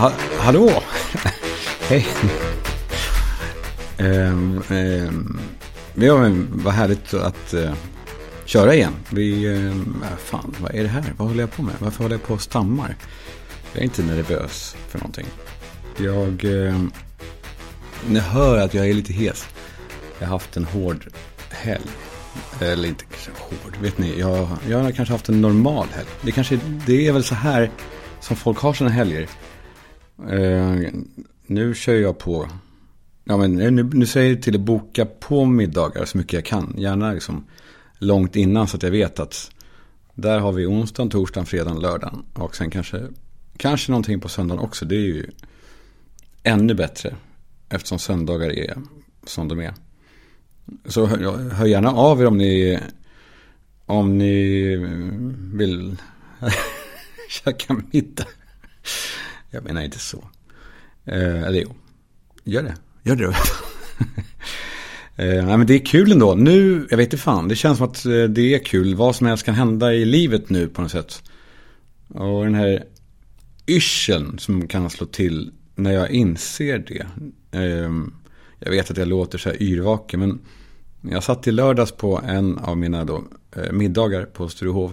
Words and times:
Ha, 0.00 0.12
hallå! 0.38 0.70
Hej! 1.88 2.06
Um, 3.98 4.62
um, 4.70 5.40
ja, 5.94 6.18
men 6.18 6.48
vad 6.52 6.74
härligt 6.74 7.14
att 7.14 7.54
uh, 7.54 7.72
köra 8.44 8.74
igen. 8.74 8.92
Vi, 9.10 9.48
um, 9.48 10.04
fan, 10.18 10.54
vad 10.60 10.74
är 10.74 10.82
det 10.82 10.88
här? 10.88 11.14
Vad 11.16 11.28
håller 11.28 11.40
jag 11.40 11.52
på 11.52 11.62
med? 11.62 11.74
Varför 11.78 12.04
håller 12.04 12.14
jag 12.14 12.22
på 12.22 12.34
och 12.34 12.42
stammar? 12.42 12.96
Jag 13.72 13.80
är 13.80 13.84
inte 13.84 14.02
nervös 14.02 14.76
för 14.88 14.98
någonting. 14.98 15.26
Jag, 15.96 16.44
uh, 16.44 16.84
ni 18.08 18.18
hör 18.18 18.58
att 18.58 18.74
jag 18.74 18.88
är 18.88 18.94
lite 18.94 19.12
hes. 19.12 19.48
Jag 20.18 20.26
har 20.26 20.32
haft 20.32 20.56
en 20.56 20.64
hård 20.64 21.06
helg. 21.50 21.90
Eller 22.60 22.88
inte 22.88 23.04
hård, 23.38 23.76
vet 23.82 23.98
ni. 23.98 24.20
Jag, 24.20 24.48
jag 24.68 24.78
har 24.78 24.90
kanske 24.90 25.14
haft 25.14 25.28
en 25.28 25.40
normal 25.40 25.86
helg. 25.94 26.08
Det, 26.22 26.32
kanske, 26.32 26.60
det 26.86 27.08
är 27.08 27.12
väl 27.12 27.24
så 27.24 27.34
här 27.34 27.70
som 28.20 28.36
folk 28.36 28.58
har 28.58 28.72
sina 28.72 28.90
helger. 28.90 29.28
Eh, 30.28 30.92
nu 31.46 31.74
kör 31.74 31.94
jag 31.94 32.18
på. 32.18 32.48
Ja, 33.24 33.36
men 33.36 33.60
eh, 33.60 33.70
nu, 33.72 33.82
nu 33.82 34.06
säger 34.06 34.30
jag 34.30 34.42
till 34.42 34.54
att 34.54 34.60
boka 34.60 35.06
på 35.06 35.44
middagar 35.44 36.04
så 36.04 36.18
mycket 36.18 36.32
jag 36.32 36.44
kan. 36.44 36.74
Gärna 36.78 37.12
liksom 37.12 37.44
långt 37.98 38.36
innan 38.36 38.68
så 38.68 38.76
att 38.76 38.82
jag 38.82 38.90
vet 38.90 39.20
att 39.20 39.50
där 40.14 40.38
har 40.38 40.52
vi 40.52 40.66
onsdagen, 40.66 41.10
torsdagen, 41.10 41.46
fredagen, 41.46 41.80
lördagen. 41.80 42.22
Och 42.34 42.56
sen 42.56 42.70
kanske, 42.70 43.08
kanske 43.56 43.92
någonting 43.92 44.20
på 44.20 44.28
söndagen 44.28 44.64
också. 44.64 44.84
Det 44.84 44.94
är 44.94 45.00
ju 45.00 45.26
ännu 46.42 46.74
bättre. 46.74 47.14
Eftersom 47.68 47.98
söndagar 47.98 48.50
är 48.50 48.76
som 49.24 49.48
de 49.48 49.60
är. 49.60 49.74
Så 50.84 51.06
hör, 51.06 51.50
hör 51.50 51.66
gärna 51.66 51.90
av 51.90 52.20
er 52.20 52.26
om 52.26 52.38
ni, 52.38 52.78
om 53.86 54.18
ni 54.18 54.76
vill 55.52 55.96
käka 57.28 57.82
middag. 57.90 58.26
Jag 59.50 59.64
menar 59.64 59.82
inte 59.82 59.98
så. 59.98 60.24
Eh, 61.04 61.42
eller 61.42 61.60
jo, 61.60 61.74
gör 62.44 62.62
det. 62.62 62.74
Gör 63.02 63.16
det 63.16 63.24
då. 63.24 63.30
eh, 65.22 65.44
nej, 65.46 65.58
men 65.58 65.66
det 65.66 65.74
är 65.74 65.86
kul 65.86 66.12
ändå. 66.12 66.34
Nu, 66.34 66.86
jag 66.90 66.96
vet 66.96 67.06
inte 67.06 67.22
fan, 67.22 67.48
det 67.48 67.56
känns 67.56 67.78
som 67.78 67.86
att 67.86 68.06
eh, 68.06 68.22
det 68.24 68.54
är 68.54 68.64
kul. 68.64 68.94
Vad 68.94 69.16
som 69.16 69.26
helst 69.26 69.44
kan 69.44 69.54
hända 69.54 69.94
i 69.94 70.04
livet 70.04 70.50
nu 70.50 70.68
på 70.68 70.82
något 70.82 70.90
sätt. 70.90 71.22
Och 72.08 72.44
den 72.44 72.54
här 72.54 72.84
yrseln 73.66 74.38
som 74.38 74.68
kan 74.68 74.90
slå 74.90 75.06
till 75.06 75.52
när 75.74 75.92
jag 75.92 76.10
inser 76.10 76.78
det. 76.78 77.06
Eh, 77.58 77.90
jag 78.58 78.70
vet 78.70 78.90
att 78.90 78.96
jag 78.96 79.08
låter 79.08 79.38
så 79.38 79.48
här 79.48 79.62
yrvaken, 79.62 80.20
men 80.20 80.40
jag 81.12 81.22
satt 81.22 81.46
i 81.46 81.52
lördags 81.52 81.92
på 81.92 82.20
en 82.26 82.58
av 82.58 82.76
mina 82.76 83.04
då, 83.04 83.24
eh, 83.56 83.72
middagar 83.72 84.24
på 84.24 84.48
Sturehof. 84.48 84.92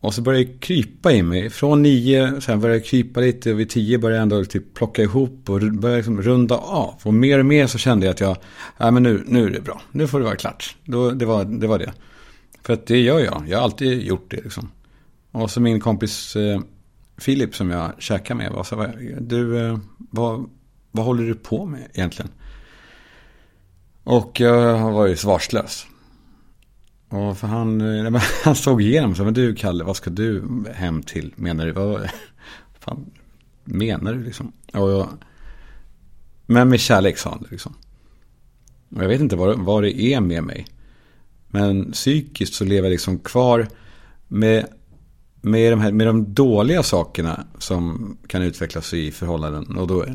Och 0.00 0.14
så 0.14 0.22
började 0.22 0.44
det 0.44 0.58
krypa 0.58 1.12
i 1.12 1.22
mig. 1.22 1.50
Från 1.50 1.82
nio, 1.82 2.40
sen 2.40 2.60
började 2.60 2.80
det 2.80 2.86
krypa 2.86 3.20
lite. 3.20 3.52
Och 3.52 3.60
vid 3.60 3.70
tio 3.70 3.98
började 3.98 4.16
jag 4.16 4.22
ändå 4.22 4.44
typ 4.44 4.74
plocka 4.74 5.02
ihop 5.02 5.50
och 5.50 5.60
började 5.60 5.96
liksom 5.96 6.22
runda 6.22 6.56
av. 6.56 6.94
Och 7.02 7.14
mer 7.14 7.38
och 7.38 7.46
mer 7.46 7.66
så 7.66 7.78
kände 7.78 8.06
jag 8.06 8.12
att 8.12 8.20
jag, 8.20 8.36
nej 8.78 8.90
men 8.90 9.02
nu, 9.02 9.24
nu 9.26 9.46
är 9.46 9.50
det 9.50 9.60
bra. 9.60 9.82
Nu 9.92 10.08
får 10.08 10.18
det 10.18 10.24
vara 10.24 10.36
klart. 10.36 10.76
Då, 10.84 11.10
det, 11.10 11.24
var, 11.24 11.44
det 11.44 11.66
var 11.66 11.78
det. 11.78 11.92
För 12.62 12.72
att 12.72 12.86
det 12.86 12.98
gör 12.98 13.20
jag. 13.20 13.44
Jag 13.48 13.58
har 13.58 13.64
alltid 13.64 14.02
gjort 14.02 14.30
det 14.30 14.36
liksom. 14.36 14.70
Och 15.30 15.50
så 15.50 15.60
min 15.60 15.80
kompis 15.80 16.36
eh, 16.36 16.60
Filip 17.18 17.54
som 17.54 17.70
jag 17.70 17.92
käkade 17.98 18.38
med 18.38 18.52
var 18.52 18.64
så 18.64 18.86
du, 19.20 19.66
eh, 19.66 19.78
vad, 19.96 20.50
vad 20.90 21.04
håller 21.04 21.24
du 21.24 21.34
på 21.34 21.66
med 21.66 21.88
egentligen? 21.94 22.30
Och 24.04 24.40
jag 24.40 24.76
har 24.76 24.90
varit 24.90 25.18
svarslös. 25.18 25.86
Ja, 27.10 27.34
för 27.34 27.46
han, 27.46 27.80
eh, 27.80 28.22
han 28.44 28.54
såg 28.54 28.82
igenom 28.82 29.14
så 29.14 29.24
men 29.24 29.34
du 29.34 29.54
Kalle, 29.54 29.84
vad 29.84 29.96
ska 29.96 30.10
du 30.10 30.44
hem 30.74 31.02
till 31.02 31.32
menar 31.36 31.66
du? 31.66 31.72
Vad 31.72 32.10
fan 32.78 33.10
menar 33.64 34.14
du 34.14 34.24
liksom? 34.24 34.52
Och 34.72 34.90
jag, 34.90 35.08
men 36.46 36.68
med 36.68 36.80
kärlek 36.80 37.18
sa 37.18 37.30
han 37.30 37.46
liksom. 37.50 37.74
Och 38.96 39.02
jag 39.02 39.08
vet 39.08 39.20
inte 39.20 39.36
vad, 39.36 39.58
vad 39.58 39.82
det 39.82 40.00
är 40.00 40.20
med 40.20 40.44
mig. 40.44 40.66
Men 41.48 41.92
psykiskt 41.92 42.54
så 42.54 42.64
lever 42.64 42.88
jag 42.88 42.92
liksom 42.92 43.18
kvar 43.18 43.68
med, 44.28 44.66
med, 45.40 45.72
de 45.72 45.80
här, 45.80 45.92
med 45.92 46.06
de 46.06 46.34
dåliga 46.34 46.82
sakerna 46.82 47.46
som 47.58 48.16
kan 48.26 48.42
utvecklas 48.42 48.94
i 48.94 49.10
förhållanden. 49.10 49.76
Och 49.76 49.86
då, 49.86 50.06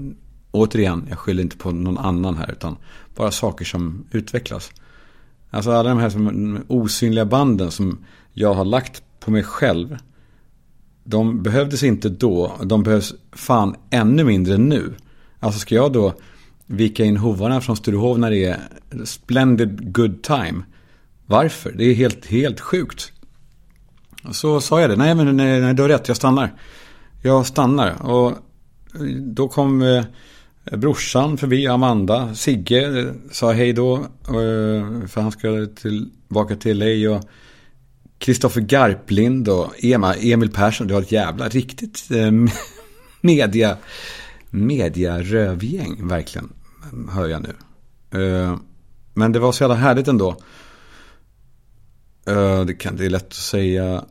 återigen, 0.51 1.05
jag 1.09 1.19
skyller 1.19 1.43
inte 1.43 1.57
på 1.57 1.71
någon 1.71 1.97
annan 1.97 2.37
här, 2.37 2.51
utan 2.51 2.77
bara 3.15 3.31
saker 3.31 3.65
som 3.65 4.07
utvecklas. 4.11 4.71
Alltså 5.55 5.71
alla 5.71 5.89
de 5.89 5.97
här 5.97 6.09
som, 6.09 6.59
osynliga 6.67 7.25
banden 7.25 7.71
som 7.71 8.05
jag 8.33 8.53
har 8.53 8.65
lagt 8.65 9.03
på 9.19 9.31
mig 9.31 9.43
själv. 9.43 9.97
De 11.03 11.43
behövdes 11.43 11.83
inte 11.83 12.09
då. 12.09 12.51
De 12.63 12.83
behövs 12.83 13.13
fan 13.31 13.75
ännu 13.89 14.23
mindre 14.23 14.57
nu. 14.57 14.93
Alltså 15.39 15.59
ska 15.59 15.75
jag 15.75 15.93
då 15.93 16.13
vika 16.65 17.03
in 17.03 17.17
hovarna 17.17 17.61
från 17.61 17.77
Sturehof 17.77 18.17
när 18.17 18.31
det 18.31 18.45
är 18.45 18.59
splendid 19.03 19.93
good 19.93 20.23
time. 20.23 20.63
Varför? 21.25 21.71
Det 21.71 21.83
är 21.83 21.93
helt, 21.93 22.25
helt 22.25 22.59
sjukt. 22.59 23.11
Så 24.31 24.61
sa 24.61 24.81
jag 24.81 24.89
det. 24.89 24.95
Nej, 24.95 25.15
men 25.15 25.37
nej, 25.37 25.61
nej, 25.61 25.73
du 25.73 25.81
har 25.81 25.89
rätt. 25.89 26.07
Jag 26.07 26.17
stannar. 26.17 26.53
Jag 27.23 27.45
stannar. 27.45 28.01
Och 28.01 28.33
då 29.17 29.47
kom 29.47 29.81
eh, 29.81 30.03
Eh, 30.65 30.77
brorsan 30.77 31.37
förbi, 31.37 31.67
Amanda. 31.67 32.35
Sigge 32.35 32.99
eh, 32.99 33.13
sa 33.31 33.51
hej 33.51 33.73
då. 33.73 33.95
Eh, 34.27 35.07
för 35.07 35.21
han 35.21 35.31
skulle 35.31 35.67
tillbaka 35.67 36.55
till 36.55 36.79
LA. 36.79 37.15
Och 37.15 37.23
Kristoffer 38.17 38.61
Garplind 38.61 39.49
och 39.49 39.73
Emil 39.83 40.51
Persson. 40.51 40.87
Det 40.87 40.93
var 40.93 41.01
ett 41.01 41.11
jävla 41.11 41.49
riktigt 41.49 42.11
eh, 42.11 42.31
media, 43.21 43.77
media 44.49 45.21
rövgäng 45.21 46.07
verkligen. 46.07 46.53
Hör 47.09 47.27
jag 47.27 47.41
nu. 47.41 47.55
Men 49.13 49.31
det 49.31 49.39
var 49.39 49.51
så 49.51 49.63
jävla 49.63 49.75
härligt 49.75 50.07
ändå. 50.07 50.37
Det, 52.67 52.73
kan, 52.73 52.95
det 52.95 53.05
är 53.05 53.09
lätt 53.09 53.27
att 53.27 53.33
säga 53.33 54.05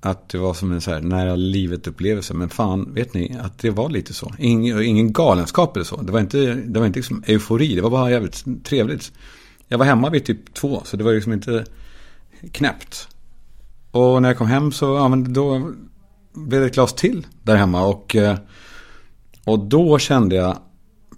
att 0.00 0.28
det 0.28 0.38
var 0.38 0.54
som 0.54 0.72
en 0.72 0.80
så 0.80 0.90
här 0.90 1.00
nära 1.00 1.36
livet 1.36 1.86
upplevelse. 1.86 2.34
Men 2.34 2.48
fan, 2.48 2.94
vet 2.94 3.14
ni 3.14 3.36
att 3.40 3.58
det 3.58 3.70
var 3.70 3.88
lite 3.88 4.14
så. 4.14 4.34
Ingen, 4.38 4.82
ingen 4.82 5.12
galenskap 5.12 5.76
eller 5.76 5.84
så. 5.84 6.02
Det 6.02 6.12
var 6.12 6.20
inte, 6.20 6.54
det 6.54 6.78
var 6.80 6.86
inte 6.86 6.98
liksom 6.98 7.24
eufori. 7.26 7.74
Det 7.74 7.82
var 7.82 7.90
bara 7.90 8.10
jävligt 8.10 8.64
trevligt. 8.64 9.12
Jag 9.68 9.78
var 9.78 9.86
hemma 9.86 10.10
vid 10.10 10.24
typ 10.24 10.54
två. 10.54 10.82
Så 10.84 10.96
det 10.96 11.04
var 11.04 11.12
liksom 11.12 11.32
inte 11.32 11.64
knäppt. 12.52 13.08
Och 13.90 14.22
när 14.22 14.28
jag 14.28 14.38
kom 14.38 14.46
hem 14.46 14.72
så, 14.72 14.86
ja 14.86 15.08
men 15.08 15.32
då 15.32 15.72
blev 16.32 16.60
det 16.60 16.66
ett 16.66 16.74
glas 16.74 16.94
till 16.94 17.26
där 17.42 17.56
hemma. 17.56 17.86
Och, 17.86 18.16
eh, 18.16 18.38
och 19.44 19.58
då 19.58 19.98
kände 19.98 20.36
jag 20.36 20.58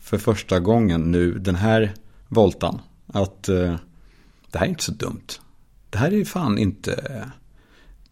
för 0.00 0.18
första 0.18 0.60
gången 0.60 1.00
nu 1.12 1.38
den 1.38 1.54
här 1.54 1.94
voltan. 2.28 2.80
Att 3.06 3.48
eh, 3.48 3.74
det 4.50 4.58
här 4.58 4.66
är 4.66 4.70
inte 4.70 4.84
så 4.84 4.92
dumt. 4.92 5.26
Det 5.90 5.98
här 5.98 6.06
är 6.06 6.16
ju 6.16 6.24
fan 6.24 6.58
inte 6.58 7.24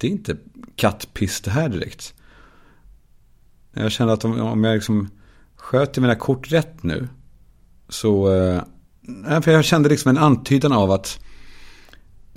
det 0.01 0.07
är 0.07 0.11
inte 0.11 0.37
kattpiss 0.77 1.41
det 1.41 1.51
här 1.51 1.69
direkt. 1.69 2.15
Jag 3.73 3.93
känner 3.93 4.13
att 4.13 4.25
om, 4.25 4.41
om 4.41 4.65
jag 4.65 4.75
liksom 4.75 5.09
sköter 5.57 6.01
mina 6.01 6.15
kort 6.15 6.53
rätt 6.53 6.83
nu. 6.83 7.09
Så, 7.89 8.35
eh, 8.35 8.63
för 9.41 9.51
jag 9.51 9.65
kände 9.65 9.89
liksom 9.89 10.11
en 10.11 10.19
antydan 10.19 10.73
av 10.73 10.91
att 10.91 11.21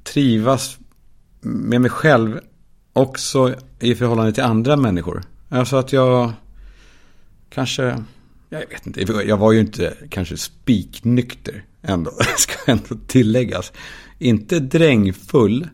trivas 0.03 0.77
med 1.41 1.81
mig 1.81 1.89
själv 1.89 2.39
också 2.93 3.55
i 3.79 3.95
förhållande 3.95 4.33
till 4.33 4.43
andra 4.43 4.75
människor. 4.75 5.23
Alltså 5.49 5.77
att 5.77 5.93
jag 5.93 6.33
kanske, 7.49 8.03
jag 8.49 8.59
vet 8.59 8.87
inte, 8.87 9.01
jag 9.01 9.37
var 9.37 9.51
ju 9.51 9.59
inte 9.59 9.93
kanske 10.09 10.37
spiknykter 10.37 11.65
ändå, 11.81 12.11
ska 12.37 12.71
ändå 12.71 12.95
tilläggas. 13.07 13.71
Inte 14.17 14.59
drängfull, 14.59 15.67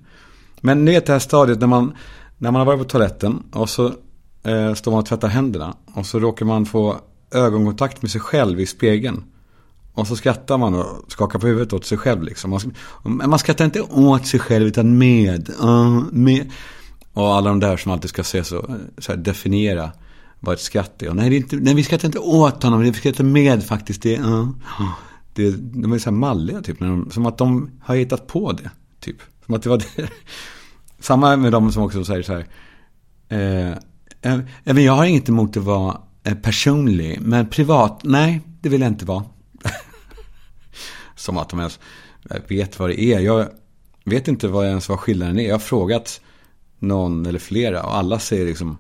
men 0.62 0.86
ni 0.86 0.92
vet 0.92 1.06
det 1.06 1.14
här 1.14 1.20
stadiet 1.20 1.60
när 1.60 1.68
man, 1.68 1.94
när 2.38 2.52
man 2.52 2.60
har 2.60 2.66
varit 2.66 2.80
på 2.80 2.86
toaletten 2.86 3.44
och 3.52 3.70
så 3.70 3.86
eh, 4.44 4.74
står 4.74 4.92
man 4.92 5.00
och 5.00 5.06
tvättar 5.06 5.28
händerna. 5.28 5.76
Och 5.94 6.06
så 6.06 6.20
råkar 6.20 6.46
man 6.46 6.66
få 6.66 6.98
ögonkontakt 7.32 8.02
med 8.02 8.12
sig 8.12 8.22
själv 8.22 8.60
i 8.60 8.66
spegeln. 8.66 9.24
Och 9.94 10.08
så 10.08 10.16
skrattar 10.16 10.58
man 10.58 10.76
och 10.76 11.12
skakar 11.12 11.40
på 11.40 11.48
huvudet 11.48 11.74
åt 11.74 11.86
sig 11.86 11.98
själv 11.98 12.24
liksom. 12.24 12.52
Man, 13.04 13.30
man 13.30 13.40
skrattar 13.40 13.66
inte 13.66 13.82
åt 13.82 14.28
sig 14.28 14.40
själv 14.40 14.68
utan 14.68 14.98
med. 14.98 15.50
Uh, 15.64 16.04
med. 16.12 16.52
Och 17.14 17.36
alla 17.36 17.50
de 17.50 17.60
där 17.60 17.78
som 17.78 17.92
alltid 17.92 18.10
ska 18.10 18.24
se 18.24 18.44
så, 18.44 18.58
eh, 18.58 18.76
så 18.98 19.12
här, 19.12 19.20
definiera 19.20 19.92
vad 20.40 20.54
ett 20.54 20.62
skratt 20.62 21.02
är. 21.02 21.10
Och 21.10 21.16
nej, 21.16 21.30
det 21.30 21.36
är 21.36 21.38
inte, 21.38 21.56
nej, 21.56 21.74
vi 21.74 21.84
skrattar 21.84 22.06
inte 22.06 22.20
åt 22.20 22.64
honom, 22.64 22.80
vi 22.80 22.94
skrattar 22.94 23.24
med 23.24 23.64
faktiskt. 23.64 24.02
Det, 24.02 24.18
uh. 24.18 24.50
det, 25.34 25.52
de 25.60 25.94
är 25.94 26.00
så 26.00 26.10
här 26.10 26.18
malliga 26.18 26.62
typ. 26.62 26.80
De, 26.80 27.12
som 27.12 27.26
att 27.26 27.38
de 27.38 27.70
har 27.82 27.96
hittat 27.96 28.28
på 28.28 28.52
det. 28.52 28.70
Typ. 29.00 29.18
Som 29.50 29.56
att 29.56 29.64
det 29.64 29.70
var 29.70 29.78
det. 29.78 30.10
Samma 31.00 31.38
med 31.38 31.52
de 31.52 31.72
som 31.72 31.84
också 31.84 32.06
säger 32.06 32.24
så 32.24 32.34
här. 32.34 32.46
Eh, 33.30 33.72
eh, 34.66 34.80
jag 34.80 34.94
har 34.94 35.06
inget 35.06 35.30
emot 35.30 35.58
att 35.58 35.64
vara 35.64 36.02
eh, 36.24 36.36
personlig, 36.36 37.22
men 37.22 37.48
privat, 37.48 38.02
nej, 38.04 38.42
det 38.62 38.70
vill 38.70 38.82
jag 38.82 38.88
inte 38.88 39.06
vara. 39.06 39.26
som 41.16 41.38
att 41.38 41.50
de 41.50 41.60
ens 41.60 41.80
eh, 42.30 42.42
vet 42.48 42.80
vad 42.80 42.90
det 42.90 43.02
är. 43.02 43.20
Jag 43.20 43.48
vet 44.06 44.28
inte 44.28 44.48
vad 44.48 44.66
ens 44.66 44.90
vad 44.90 45.00
skillnaden 45.00 45.40
är. 45.40 45.48
Jag 45.48 45.54
har 45.54 45.60
frågat 45.60 46.22
någon 46.80 47.26
eller 47.26 47.40
flera 47.40 47.84
och 47.84 47.96
alla 47.96 48.20
säger 48.20 48.46
liksom 48.46 48.78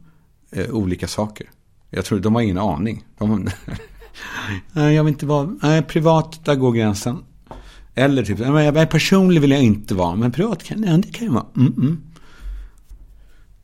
eh, 0.52 0.70
olika 0.70 1.08
saker. 1.08 1.50
Jag 1.90 2.06
tror 2.06 2.20
de 2.20 2.36
har 2.36 2.42
ingen 2.42 2.58
aning. 2.58 3.06
De, 3.18 3.50
nej, 4.72 4.96
jag 4.96 5.04
vill 5.04 5.14
inte 5.14 5.26
vara, 5.26 5.58
nej, 5.62 5.84
privat, 5.84 6.46
där 6.46 6.56
går 6.56 6.72
gränsen. 6.72 7.24
Eller 8.00 8.24
typ, 8.24 8.40
nej, 8.40 8.88
personlig 8.88 9.42
vill 9.42 9.52
jag 9.52 9.62
inte 9.62 9.96
vara, 9.96 10.16
men 10.16 10.32
privat 10.32 10.64
kan, 10.64 10.82
nej, 10.82 10.98
det 10.98 11.12
kan 11.12 11.26
jag 11.26 11.34
vara. 11.34 11.46
Mm 11.56 11.74
-mm. 11.74 11.98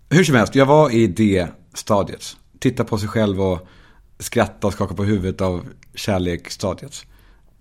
Hur 0.09 0.23
som 0.23 0.35
helst, 0.35 0.55
jag 0.55 0.65
var 0.65 0.89
i 0.89 1.07
det 1.07 1.47
stadiet. 1.73 2.37
Titta 2.59 2.83
på 2.83 2.97
sig 2.97 3.09
själv 3.09 3.41
och 3.41 3.67
skratta 4.19 4.67
och 4.67 4.73
skaka 4.73 4.95
på 4.95 5.03
huvudet 5.03 5.41
av 5.41 5.65
kärleksstadiet. 5.93 7.05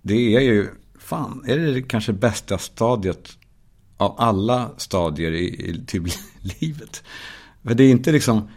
Det 0.01 0.35
är 0.35 0.41
ju, 0.41 0.67
fan, 0.99 1.43
är 1.47 1.57
det 1.57 1.81
kanske 1.81 2.13
bästa 2.13 2.57
stadiet 2.57 3.29
av 3.97 4.15
alla 4.17 4.69
stadier 4.77 5.31
i, 5.31 5.69
i 5.69 5.85
typ 5.87 6.03
livet? 6.61 7.03
För 7.63 7.73
det 7.73 7.83
är 7.83 7.91
inte 7.91 8.11
liksom, 8.11 8.49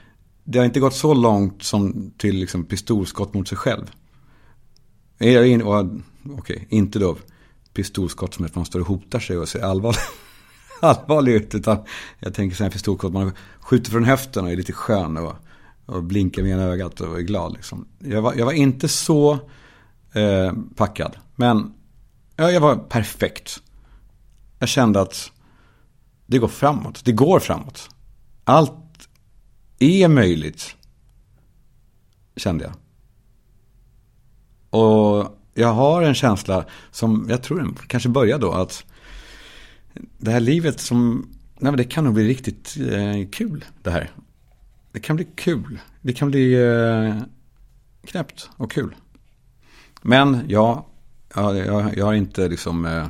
det 0.44 0.58
har 0.58 0.66
inte 0.66 0.80
gått 0.80 0.94
så 0.94 1.14
långt 1.14 1.62
som 1.62 2.12
till 2.16 2.36
liksom 2.36 2.64
pistolskott 2.64 3.34
mot 3.34 3.48
sig 3.48 3.58
själv. 3.58 3.90
Okej, 5.18 5.62
okay, 6.24 6.58
inte 6.68 6.98
då 6.98 7.16
pistolskott 7.78 8.34
som 8.34 8.44
att 8.44 8.54
man 8.54 8.64
står 8.64 8.80
och 8.80 8.86
hotar 8.86 9.20
sig 9.20 9.38
och 9.38 9.48
ser 9.48 9.60
allvarlig, 9.60 10.00
allvarlig 10.80 11.32
ut. 11.32 11.54
Utan 11.54 11.78
jag 12.18 12.34
tänker 12.34 12.56
så 12.56 12.64
här 12.64 12.70
pistolskott, 12.70 13.12
man 13.12 13.32
skjuter 13.60 13.90
från 13.90 14.04
höften 14.04 14.44
och 14.44 14.50
är 14.50 14.56
lite 14.56 14.72
skön 14.72 15.16
och, 15.16 15.36
och 15.86 16.02
blinkar 16.02 16.42
med 16.42 16.52
ena 16.52 16.62
ögat 16.62 17.00
och 17.00 17.18
är 17.18 17.22
glad. 17.22 17.52
Liksom. 17.52 17.88
Jag, 17.98 18.22
var, 18.22 18.34
jag 18.34 18.44
var 18.44 18.52
inte 18.52 18.88
så 18.88 19.32
eh, 20.12 20.52
packad. 20.76 21.16
Men 21.36 21.74
ja, 22.36 22.50
jag 22.50 22.60
var 22.60 22.76
perfekt. 22.76 23.62
Jag 24.58 24.68
kände 24.68 25.00
att 25.00 25.32
det 26.26 26.38
går 26.38 26.48
framåt. 26.48 27.04
Det 27.04 27.12
går 27.12 27.40
framåt. 27.40 27.88
Allt 28.44 29.08
är 29.78 30.08
möjligt. 30.08 30.76
Kände 32.36 32.64
jag. 32.64 32.74
Och 34.80 35.37
jag 35.58 35.72
har 35.72 36.02
en 36.02 36.14
känsla 36.14 36.64
som 36.90 37.26
jag 37.28 37.42
tror 37.42 37.58
den 37.58 37.74
kanske 37.86 38.08
börjar 38.08 38.38
då 38.38 38.52
att 38.52 38.84
det 40.18 40.30
här 40.30 40.40
livet 40.40 40.80
som, 40.80 41.28
nej 41.58 41.72
men 41.72 41.76
det 41.76 41.84
kan 41.84 42.04
nog 42.04 42.14
bli 42.14 42.28
riktigt 42.28 42.76
eh, 42.90 43.28
kul 43.32 43.64
det 43.82 43.90
här. 43.90 44.10
Det 44.92 45.00
kan 45.00 45.16
bli 45.16 45.28
kul. 45.34 45.80
Det 46.00 46.12
kan 46.12 46.30
bli 46.30 46.54
eh, 46.54 47.22
knäppt 48.06 48.50
och 48.56 48.72
kul. 48.72 48.94
Men 50.02 50.44
ja, 50.48 50.86
jag, 51.34 51.56
jag, 51.56 51.96
jag 51.96 52.06
har 52.06 52.14
inte 52.14 52.48
liksom 52.48 52.84
eh, 52.86 53.06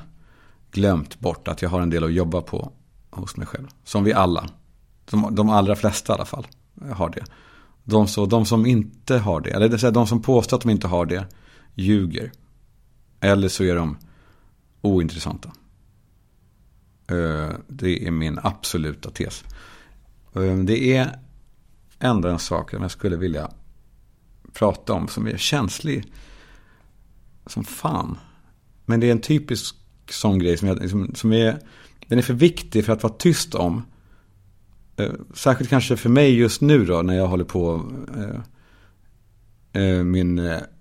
glömt 0.70 1.20
bort 1.20 1.48
att 1.48 1.62
jag 1.62 1.70
har 1.70 1.80
en 1.80 1.90
del 1.90 2.04
att 2.04 2.12
jobba 2.12 2.42
på 2.42 2.72
hos 3.10 3.36
mig 3.36 3.46
själv. 3.46 3.66
Som 3.84 4.04
vi 4.04 4.12
alla. 4.12 4.48
De, 5.10 5.34
de 5.34 5.50
allra 5.50 5.76
flesta 5.76 6.12
i 6.12 6.14
alla 6.14 6.24
fall 6.24 6.46
har 6.92 7.10
det. 7.10 7.24
De, 7.84 8.08
så, 8.08 8.26
de 8.26 8.46
som 8.46 8.66
inte 8.66 9.18
har 9.18 9.40
det, 9.40 9.50
eller 9.50 9.66
det 9.66 9.70
vill 9.70 9.80
säga 9.80 9.90
de 9.90 10.06
som 10.06 10.22
påstår 10.22 10.56
att 10.56 10.62
de 10.62 10.70
inte 10.70 10.88
har 10.88 11.06
det, 11.06 11.26
ljuger. 11.78 12.32
Eller 13.20 13.48
så 13.48 13.64
är 13.64 13.76
de 13.76 13.96
ointressanta. 14.80 15.52
Eh, 17.06 17.50
det 17.68 18.06
är 18.06 18.10
min 18.10 18.38
absoluta 18.42 19.10
tes. 19.10 19.44
Eh, 20.34 20.56
det 20.56 20.96
är 20.96 21.18
ändå 21.98 22.28
en 22.28 22.38
sak 22.38 22.70
som 22.70 22.82
jag 22.82 22.90
skulle 22.90 23.16
vilja 23.16 23.50
prata 24.52 24.92
om 24.92 25.08
som 25.08 25.26
är 25.26 25.36
känslig 25.36 26.12
som 27.46 27.64
fan. 27.64 28.18
Men 28.86 29.00
det 29.00 29.06
är 29.06 29.12
en 29.12 29.20
typisk 29.20 29.76
sån 30.10 30.38
grej 30.38 30.56
som, 30.56 30.68
jag, 30.68 30.90
som, 30.90 31.14
som 31.14 31.32
är, 31.32 31.58
den 32.06 32.18
är 32.18 32.22
för 32.22 32.34
viktig 32.34 32.84
för 32.84 32.92
att 32.92 33.02
vara 33.02 33.12
tyst 33.12 33.54
om. 33.54 33.82
Eh, 34.96 35.12
särskilt 35.34 35.70
kanske 35.70 35.96
för 35.96 36.08
mig 36.08 36.34
just 36.38 36.60
nu 36.60 36.84
då 36.84 37.02
när 37.02 37.14
jag 37.14 37.26
håller 37.26 37.44
på 37.44 37.92
eh, 38.16 38.40
eh, 39.82 40.04
min 40.04 40.38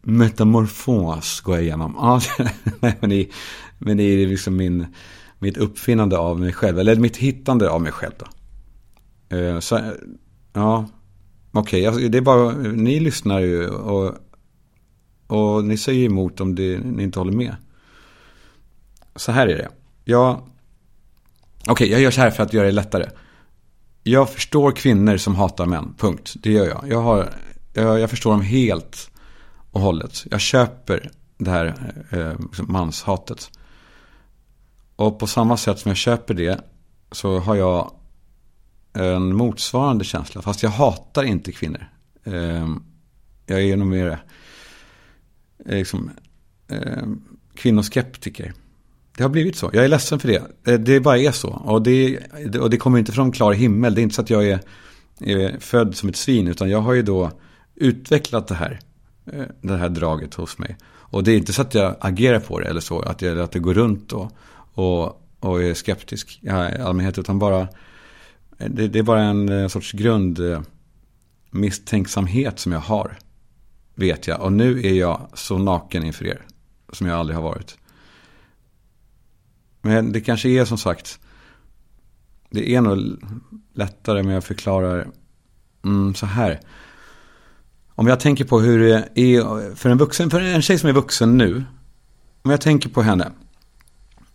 metamorfos 0.07 1.42
går 1.42 1.56
jag 1.56 1.63
igenom. 1.63 1.95
Ja, 1.98 2.21
men, 3.00 3.09
det, 3.09 3.27
men 3.77 3.98
det 3.98 4.04
är 4.04 4.27
liksom 4.27 4.56
min, 4.56 4.88
mitt 5.39 5.57
uppfinnande 5.57 6.18
av 6.18 6.39
mig 6.39 6.54
själv, 6.54 6.80
eller 6.80 6.95
mitt 6.95 7.18
hittande 7.18 7.69
av 7.69 7.81
mig 7.81 7.92
själv 7.92 8.13
då. 8.18 8.25
Eh, 9.38 9.59
så, 9.59 9.80
ja, 10.54 10.86
okej, 11.51 11.89
okay, 11.89 12.07
det 12.07 12.18
är 12.18 12.21
bara, 12.21 12.51
ni 12.57 13.00
lyssnar 13.00 13.39
ju 13.39 13.68
och, 13.69 14.15
och 15.27 15.63
ni 15.63 15.77
säger 15.77 16.06
emot 16.06 16.42
om 16.42 16.56
det, 16.56 16.80
ni 16.80 17.04
inte 17.04 17.19
håller 17.19 17.33
med. 17.33 17.56
Så 19.15 19.31
här 19.31 19.48
är 19.48 19.57
det. 19.57 19.69
Jag, 20.04 20.42
okej, 21.59 21.71
okay, 21.71 21.88
jag 21.88 22.01
gör 22.01 22.12
så 22.12 22.21
här 22.21 22.31
för 22.31 22.44
att 22.44 22.54
göra 22.54 22.65
det 22.65 22.71
lättare. 22.71 23.09
Jag 24.04 24.30
förstår 24.30 24.71
kvinnor 24.71 25.18
som 25.18 25.36
hatar 25.36 25.65
män, 25.65 25.94
punkt. 25.98 26.33
Det 26.44 26.51
gör 26.51 26.68
jag. 26.68 26.86
Jag, 26.88 27.01
har, 27.01 27.30
jag, 27.74 28.00
jag 28.00 28.09
förstår 28.09 28.31
dem 28.31 28.42
helt 28.42 29.12
och 29.71 29.81
hållet. 29.81 30.25
Jag 30.31 30.41
köper 30.41 31.11
det 31.37 31.51
här 31.51 31.93
eh, 32.09 32.39
liksom 32.39 32.65
manshatet. 32.71 33.51
Och 34.95 35.19
på 35.19 35.27
samma 35.27 35.57
sätt 35.57 35.79
som 35.79 35.89
jag 35.89 35.97
köper 35.97 36.33
det 36.33 36.61
så 37.11 37.39
har 37.39 37.55
jag 37.55 37.91
en 38.93 39.35
motsvarande 39.35 40.03
känsla. 40.03 40.41
Fast 40.41 40.63
jag 40.63 40.69
hatar 40.69 41.23
inte 41.23 41.51
kvinnor. 41.51 41.89
Eh, 42.23 42.67
jag 43.45 43.61
är 43.61 43.77
nog 43.77 43.87
mer 43.87 44.19
eh, 45.65 45.77
liksom, 45.77 46.11
eh, 46.67 47.07
kvinnoskeptiker. 47.55 48.53
Det 49.17 49.23
har 49.23 49.29
blivit 49.29 49.55
så. 49.55 49.69
Jag 49.73 49.83
är 49.83 49.87
ledsen 49.87 50.19
för 50.19 50.27
det. 50.27 50.71
Eh, 50.71 50.79
det 50.79 50.99
bara 50.99 51.17
är 51.17 51.31
så. 51.31 51.49
Och 51.49 51.81
det, 51.81 52.19
och 52.59 52.69
det 52.69 52.77
kommer 52.77 52.99
inte 52.99 53.11
från 53.11 53.31
klar 53.31 53.53
himmel. 53.53 53.95
Det 53.95 54.01
är 54.01 54.03
inte 54.03 54.15
så 54.15 54.21
att 54.21 54.29
jag 54.29 54.49
är, 54.49 54.59
är 55.19 55.59
född 55.59 55.95
som 55.95 56.09
ett 56.09 56.15
svin. 56.15 56.47
Utan 56.47 56.69
jag 56.69 56.81
har 56.81 56.93
ju 56.93 57.01
då 57.01 57.31
utvecklat 57.75 58.47
det 58.47 58.55
här. 58.55 58.79
Eh, 59.33 59.45
det 59.62 59.77
här 59.77 59.89
draget 59.89 60.33
hos 60.33 60.57
mig. 60.57 60.77
Och 60.88 61.24
det 61.24 61.31
är 61.31 61.38
inte 61.38 61.53
så 61.53 61.62
att 61.62 61.74
jag 61.74 61.95
agerar 62.00 62.39
på 62.39 62.59
det 62.59 62.68
eller 62.68 62.81
så. 62.81 63.00
Att, 63.00 63.21
jag, 63.21 63.39
att 63.39 63.51
det 63.51 63.59
går 63.59 63.74
runt 63.74 64.13
och, 64.13 64.31
och, 64.74 65.21
och 65.39 65.63
är 65.63 65.74
skeptisk 65.74 66.39
i 66.41 66.50
allmänhet. 66.50 67.18
Utan 67.18 67.39
bara, 67.39 67.62
eh, 68.57 68.69
det, 68.69 68.88
det 68.88 69.00
är 69.00 69.03
bara 69.03 69.24
en, 69.24 69.50
en 69.50 69.69
sorts 69.69 69.91
grund 69.91 70.39
misstänksamhet 71.51 72.59
som 72.59 72.71
jag 72.71 72.79
har. 72.79 73.18
Vet 73.95 74.27
jag. 74.27 74.41
Och 74.41 74.53
nu 74.53 74.81
är 74.81 74.94
jag 74.94 75.30
så 75.33 75.57
naken 75.57 76.03
inför 76.03 76.27
er. 76.27 76.41
Som 76.91 77.07
jag 77.07 77.19
aldrig 77.19 77.35
har 77.35 77.44
varit. 77.44 77.77
Men 79.81 80.12
det 80.12 80.21
kanske 80.21 80.50
är 80.50 80.65
som 80.65 80.77
sagt. 80.77 81.19
Det 82.50 82.75
är 82.75 82.81
nog 82.81 82.97
lättare 83.73 84.19
om 84.19 84.30
jag 84.30 84.44
förklarar 84.44 85.07
mm, 85.83 86.16
så 86.16 86.25
här. 86.25 86.59
Om 87.99 88.07
jag 88.07 88.19
tänker 88.19 88.45
på 88.45 88.59
hur 88.59 88.80
det 88.80 89.09
är 89.16 89.75
för 89.75 89.89
en 89.89 89.97
vuxen, 89.97 90.30
för 90.30 90.42
en 90.42 90.61
tjej 90.61 90.80
som 90.80 90.89
är 90.89 90.94
vuxen 90.94 91.37
nu. 91.37 91.63
Om 92.42 92.51
jag 92.51 92.61
tänker 92.61 92.89
på 92.89 93.01
henne. 93.01 93.31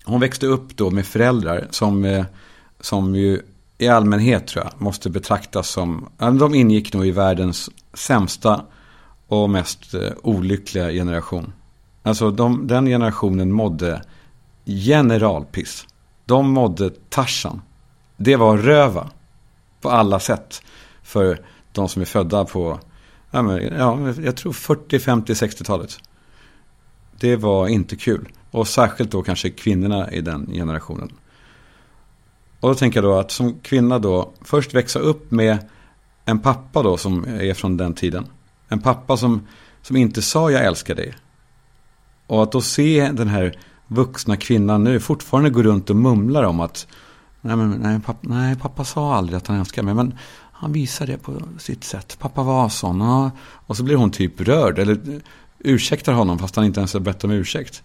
Hon 0.04 0.20
växte 0.20 0.46
upp 0.46 0.76
då 0.76 0.90
med 0.90 1.06
föräldrar 1.06 1.66
som, 1.70 2.04
eh, 2.04 2.24
som 2.80 3.14
ju 3.14 3.42
i 3.78 3.88
allmänhet 3.88 4.46
tror 4.46 4.64
jag 4.64 4.80
måste 4.80 5.10
betraktas 5.10 5.68
som, 5.68 6.08
de 6.18 6.54
ingick 6.54 6.92
nog 6.92 7.06
i 7.06 7.10
världens 7.10 7.70
sämsta 7.94 8.64
och 9.26 9.50
mest 9.50 9.94
eh, 9.94 10.10
olyckliga 10.22 10.90
generation. 10.90 11.52
Alltså 12.02 12.30
de, 12.30 12.66
den 12.66 12.86
generationen 12.86 13.52
mådde 13.52 14.02
generalpiss. 14.66 15.86
De 16.24 16.50
mådde 16.50 16.90
Tarzan. 17.08 17.62
Det 18.16 18.36
var 18.36 18.58
röva. 18.58 19.10
På 19.80 19.90
alla 19.90 20.20
sätt. 20.20 20.62
För 21.02 21.40
de 21.72 21.88
som 21.88 22.02
är 22.02 22.06
födda 22.06 22.44
på, 22.44 22.80
ja, 23.32 23.42
men, 23.42 23.78
ja, 23.78 24.14
jag 24.22 24.36
tror 24.36 24.52
40, 24.52 24.98
50, 24.98 25.32
60-talet. 25.32 25.98
Det 27.20 27.36
var 27.36 27.68
inte 27.68 27.96
kul. 27.96 28.28
Och 28.50 28.68
särskilt 28.68 29.10
då 29.10 29.22
kanske 29.22 29.50
kvinnorna 29.50 30.12
i 30.12 30.20
den 30.20 30.46
generationen. 30.52 31.12
Och 32.60 32.68
då 32.68 32.74
tänker 32.74 33.02
jag 33.02 33.10
då 33.10 33.18
att 33.18 33.30
som 33.30 33.58
kvinna 33.60 33.98
då 33.98 34.32
först 34.40 34.74
växa 34.74 34.98
upp 34.98 35.30
med 35.30 35.58
en 36.24 36.38
pappa 36.38 36.82
då 36.82 36.96
som 36.96 37.24
är 37.24 37.54
från 37.54 37.76
den 37.76 37.94
tiden. 37.94 38.26
En 38.68 38.80
pappa 38.80 39.16
som, 39.16 39.46
som 39.82 39.96
inte 39.96 40.22
sa 40.22 40.50
jag 40.50 40.64
älskar 40.64 40.94
dig. 40.94 41.14
Och 42.26 42.42
att 42.42 42.52
då 42.52 42.60
se 42.60 43.10
den 43.12 43.28
här 43.28 43.58
vuxna 43.86 44.36
kvinnan 44.36 44.84
nu 44.84 45.00
fortfarande 45.00 45.50
går 45.50 45.62
runt 45.62 45.90
och 45.90 45.96
mumlar 45.96 46.42
om 46.42 46.60
att 46.60 46.86
nej, 47.40 47.56
men, 47.56 47.70
nej, 47.70 48.00
pappa, 48.00 48.28
nej, 48.28 48.56
pappa 48.56 48.84
sa 48.84 49.14
aldrig 49.14 49.36
att 49.36 49.46
han 49.46 49.58
älskar 49.58 49.82
mig. 49.82 49.94
Men 49.94 50.18
han 50.62 50.72
visar 50.72 51.06
det 51.06 51.18
på 51.18 51.42
sitt 51.58 51.84
sätt. 51.84 52.16
Pappa 52.18 52.42
var 52.42 52.68
sån. 52.68 53.00
Ja. 53.00 53.30
Och 53.40 53.76
så 53.76 53.82
blir 53.82 53.96
hon 53.96 54.10
typ 54.10 54.40
rörd. 54.40 54.78
Eller 54.78 55.20
ursäktar 55.58 56.12
honom 56.12 56.38
fast 56.38 56.56
han 56.56 56.64
inte 56.64 56.80
ens 56.80 56.92
har 56.92 57.00
bett 57.00 57.24
om 57.24 57.30
ursäkt. 57.30 57.82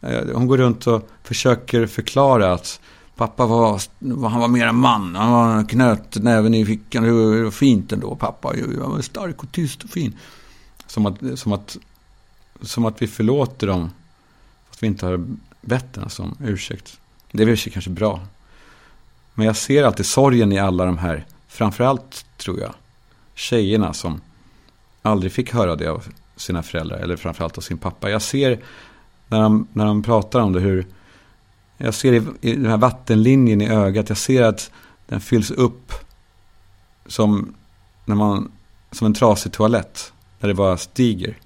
Eh, 0.00 0.20
hon 0.34 0.46
går 0.46 0.58
runt 0.58 0.86
och 0.86 1.08
försöker 1.22 1.86
förklara 1.86 2.52
att 2.52 2.80
pappa 3.16 3.46
var, 3.46 3.80
han 4.28 4.40
var 4.40 4.48
mer 4.48 4.66
en 4.66 4.76
man. 4.76 5.14
Han 5.14 5.32
var 5.32 5.68
knöt 5.68 6.16
näven 6.16 6.54
i 6.54 6.66
fickan. 6.66 7.04
Det 7.04 7.12
var 7.42 7.50
fint 7.50 7.92
ändå 7.92 8.16
pappa. 8.16 8.48
Han 8.82 8.90
var 8.90 9.00
stark 9.00 9.42
och 9.42 9.52
tyst 9.52 9.84
och 9.84 9.90
fin. 9.90 10.16
Som 10.86 11.06
att, 11.06 11.18
som 11.34 11.52
att, 11.52 11.76
som 12.60 12.84
att 12.84 13.02
vi 13.02 13.06
förlåter 13.06 13.66
dem. 13.66 13.90
Fast 14.68 14.82
vi 14.82 14.86
inte 14.86 15.06
har 15.06 15.26
bett 15.60 15.94
den 15.94 16.10
som 16.10 16.36
ursäkt. 16.40 17.00
Det 17.32 17.42
är 17.42 17.46
väl 17.46 17.56
kanske 17.56 17.90
bra. 17.90 18.20
Men 19.34 19.46
jag 19.46 19.56
ser 19.56 19.84
alltid 19.84 20.06
sorgen 20.06 20.52
i 20.52 20.58
alla 20.58 20.84
de 20.84 20.98
här, 20.98 21.26
framförallt 21.56 22.26
tror 22.36 22.60
jag, 22.60 22.74
tjejerna 23.34 23.92
som, 23.92 24.20
aldrig 25.02 25.32
fick 25.32 25.52
höra 25.52 25.76
det 25.76 25.86
av 25.86 26.04
sina 26.36 26.62
föräldrar. 26.62 26.98
Eller 26.98 27.16
framförallt 27.16 27.58
av 27.58 27.62
sin 27.62 27.78
pappa. 27.78 28.10
Jag 28.10 28.22
ser 28.22 28.60
när 29.28 29.40
de, 29.40 29.68
när 29.72 29.86
de 29.86 30.02
pratar 30.02 30.40
om 30.40 30.52
det 30.52 30.60
hur... 30.60 30.86
Jag 31.78 31.94
ser 31.94 32.12
i, 32.12 32.22
i 32.40 32.52
den 32.52 32.66
här 32.66 32.76
vattenlinjen 32.76 33.60
i 33.60 33.68
ögat. 33.68 34.08
Jag 34.08 34.18
ser 34.18 34.42
att 34.42 34.70
den 35.06 35.20
fylls 35.20 35.50
upp 35.50 35.92
som, 37.06 37.54
när 38.04 38.14
man, 38.14 38.52
som 38.92 39.06
en 39.06 39.14
trasig 39.14 39.52
toalett. 39.52 40.12
Där 40.40 40.48
det 40.48 40.54
bara 40.54 40.76
stiger. 40.76 41.38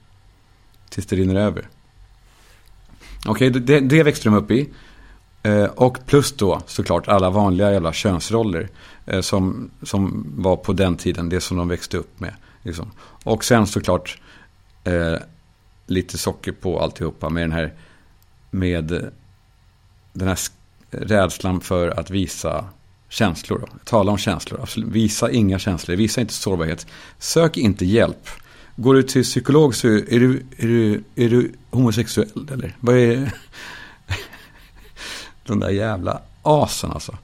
Tills 0.89 1.07
det 1.07 1.17
rinner 1.17 1.35
över. 1.35 1.69
Okej, 3.27 3.51
okay, 3.51 3.61
det, 3.61 3.81
det 3.81 4.03
växte 4.03 4.29
de 4.29 4.35
upp 4.35 4.51
i. 4.51 4.69
Eh, 5.43 5.65
och 5.65 5.99
plus 6.07 6.33
då 6.33 6.63
såklart 6.67 7.09
alla 7.09 7.31
vanliga 7.31 7.73
jävla 7.73 7.93
könsroller. 7.93 8.69
Eh, 9.07 9.21
som, 9.21 9.71
som 9.83 10.33
var 10.37 10.57
på 10.57 10.73
den 10.73 10.97
tiden, 10.97 11.29
det 11.29 11.41
som 11.41 11.57
de 11.57 11.69
växte 11.69 11.97
upp 11.97 12.21
med. 12.21 12.35
Liksom. 12.63 12.91
Och 13.25 13.45
sen 13.45 13.67
såklart 13.67 14.21
eh, 14.85 15.17
lite 15.87 16.19
socker 16.19 16.53
på 16.53 16.81
alltihopa 16.81 17.29
med 17.29 17.43
den 17.43 17.53
här, 17.53 17.75
med 18.51 19.13
den 20.13 20.29
här 20.29 20.39
rädslan 20.91 21.61
för 21.61 22.01
att 22.01 22.11
visa 22.11 22.65
känslor. 23.09 23.59
Då. 23.59 23.67
Tala 23.85 24.13
om 24.13 24.19
känslor, 24.19 24.61
absolut. 24.63 24.89
visa 24.89 25.31
inga 25.31 25.59
känslor, 25.59 25.97
visa 25.97 26.21
inte 26.21 26.35
sårbarhet. 26.35 26.87
Sök 27.19 27.57
inte 27.57 27.85
hjälp. 27.85 28.29
Går 28.77 28.95
du 28.95 29.03
till 29.03 29.23
psykolog 29.23 29.75
så 29.75 29.89
är 29.89 30.21
du, 30.21 30.43
är 30.57 30.67
du, 30.67 31.05
är 31.15 31.29
du 31.29 31.53
homosexuell 31.71 32.49
eller? 32.53 32.77
Vad 32.81 32.97
är 32.97 33.35
de 35.43 35.61
där 35.61 35.71
jävla 35.71 36.21
asen 36.43 36.91
alltså. 36.91 37.17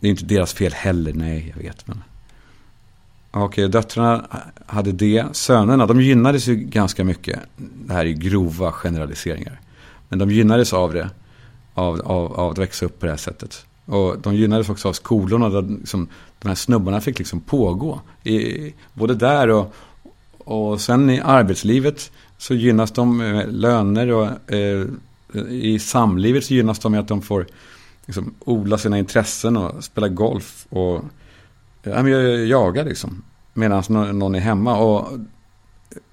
Det 0.00 0.06
är 0.06 0.10
inte 0.10 0.24
deras 0.24 0.52
fel 0.52 0.72
heller, 0.72 1.12
nej 1.12 1.52
jag 1.56 1.62
vet. 1.62 1.86
Men... 1.86 2.02
Okej, 3.30 3.68
döttrarna 3.68 4.26
hade 4.66 4.92
det. 4.92 5.24
Sönerna, 5.32 5.86
de 5.86 6.00
gynnades 6.00 6.46
ju 6.46 6.54
ganska 6.54 7.04
mycket. 7.04 7.40
Det 7.56 7.92
här 7.92 8.06
är 8.06 8.10
grova 8.10 8.72
generaliseringar. 8.72 9.60
Men 10.08 10.18
de 10.18 10.30
gynnades 10.30 10.72
av 10.72 10.92
det. 10.92 11.10
Av, 11.74 12.00
av, 12.04 12.32
av 12.32 12.50
att 12.50 12.58
växa 12.58 12.86
upp 12.86 13.00
på 13.00 13.06
det 13.06 13.12
här 13.12 13.16
sättet. 13.16 13.66
Och 13.84 14.18
de 14.18 14.34
gynnades 14.34 14.68
också 14.68 14.88
av 14.88 14.92
skolorna 14.92 15.48
där 15.48 15.62
liksom, 15.62 16.08
de 16.38 16.48
här 16.48 16.54
snubbarna 16.54 17.00
fick 17.00 17.18
liksom 17.18 17.40
pågå. 17.40 18.00
I, 18.24 18.74
både 18.94 19.14
där 19.14 19.50
och, 19.50 19.74
och 20.38 20.80
sen 20.80 21.10
i 21.10 21.20
arbetslivet 21.20 22.10
så 22.38 22.54
gynnas 22.54 22.90
de 22.90 23.16
med 23.16 23.54
löner 23.54 24.12
och 24.12 24.52
eh, 24.52 24.86
i 25.36 25.78
samlivet 25.78 26.44
så 26.44 26.54
gynnas 26.54 26.78
de 26.78 26.92
med 26.92 27.00
att 27.00 27.08
de 27.08 27.22
får 27.22 27.46
liksom, 28.06 28.34
odla 28.40 28.78
sina 28.78 28.98
intressen 28.98 29.56
och 29.56 29.84
spela 29.84 30.08
golf 30.08 30.66
och 30.70 31.04
ja, 31.82 32.08
jaga 32.08 32.82
liksom. 32.82 33.22
Medan 33.54 33.82
någon 33.88 34.34
är 34.34 34.40
hemma 34.40 34.78
och 34.78 35.08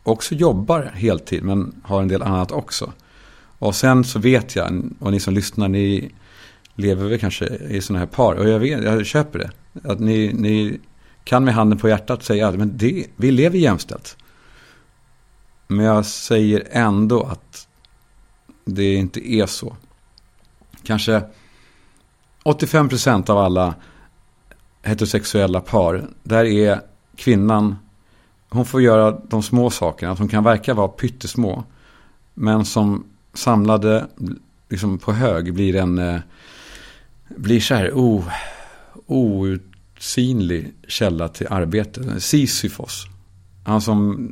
också 0.04 0.36
jobbar 0.36 0.92
heltid 0.96 1.44
men 1.44 1.82
har 1.84 2.02
en 2.02 2.08
del 2.08 2.22
annat 2.22 2.52
också. 2.52 2.94
Och 3.60 3.76
sen 3.76 4.04
så 4.04 4.20
vet 4.20 4.56
jag, 4.56 4.84
och 5.00 5.12
ni 5.12 5.20
som 5.20 5.34
lyssnar, 5.34 5.68
ni 5.68 6.12
lever 6.76 7.10
väl 7.10 7.20
kanske 7.20 7.46
i 7.46 7.82
sådana 7.82 8.00
här 8.00 8.06
par. 8.06 8.36
Och 8.36 8.50
jag, 8.50 8.60
vet, 8.60 8.84
jag 8.84 9.06
köper 9.06 9.40
det. 9.40 9.52
Att 9.84 10.00
ni, 10.00 10.34
ni 10.34 10.80
kan 11.24 11.44
med 11.44 11.54
handen 11.54 11.80
på 11.80 11.90
hjärtat 11.90 12.24
säga 12.24 12.48
att 12.48 12.56
men 12.56 12.78
det, 12.78 13.06
vi 13.16 13.32
lever 13.32 13.58
jämställt. 13.58 14.18
Men 15.68 15.86
jag 15.86 16.06
säger 16.06 16.68
ändå 16.72 17.24
att 17.24 17.68
det 18.66 18.96
inte 18.96 19.34
är 19.34 19.46
så. 19.46 19.76
Kanske 20.84 21.24
85% 22.44 23.30
av 23.30 23.38
alla 23.38 23.76
heterosexuella 24.82 25.62
par, 25.62 26.08
där 26.24 26.46
är 26.46 26.82
kvinnan, 27.16 27.76
hon 28.50 28.66
får 28.66 28.82
göra 28.82 29.20
de 29.30 29.44
små 29.44 29.70
sakerna 29.70 30.16
som 30.16 30.28
kan 30.28 30.44
verka 30.44 30.74
vara 30.74 30.88
pyttesmå. 30.88 31.64
Men 32.34 32.66
som 32.66 33.06
samlade 33.34 34.08
liksom 34.70 34.98
på 34.98 35.14
hög 35.14 35.54
blir 35.54 35.76
en, 35.76 35.98
eh, 35.98 36.20
blir 37.28 37.60
så 37.60 37.76
här 37.76 37.92
oh, 37.92 38.30
outsinlig 39.06 40.74
källa 40.88 41.28
till 41.28 41.48
arbete. 41.50 42.22
Sisyfos. 42.22 43.06
Han 43.66 43.82
som 43.82 44.32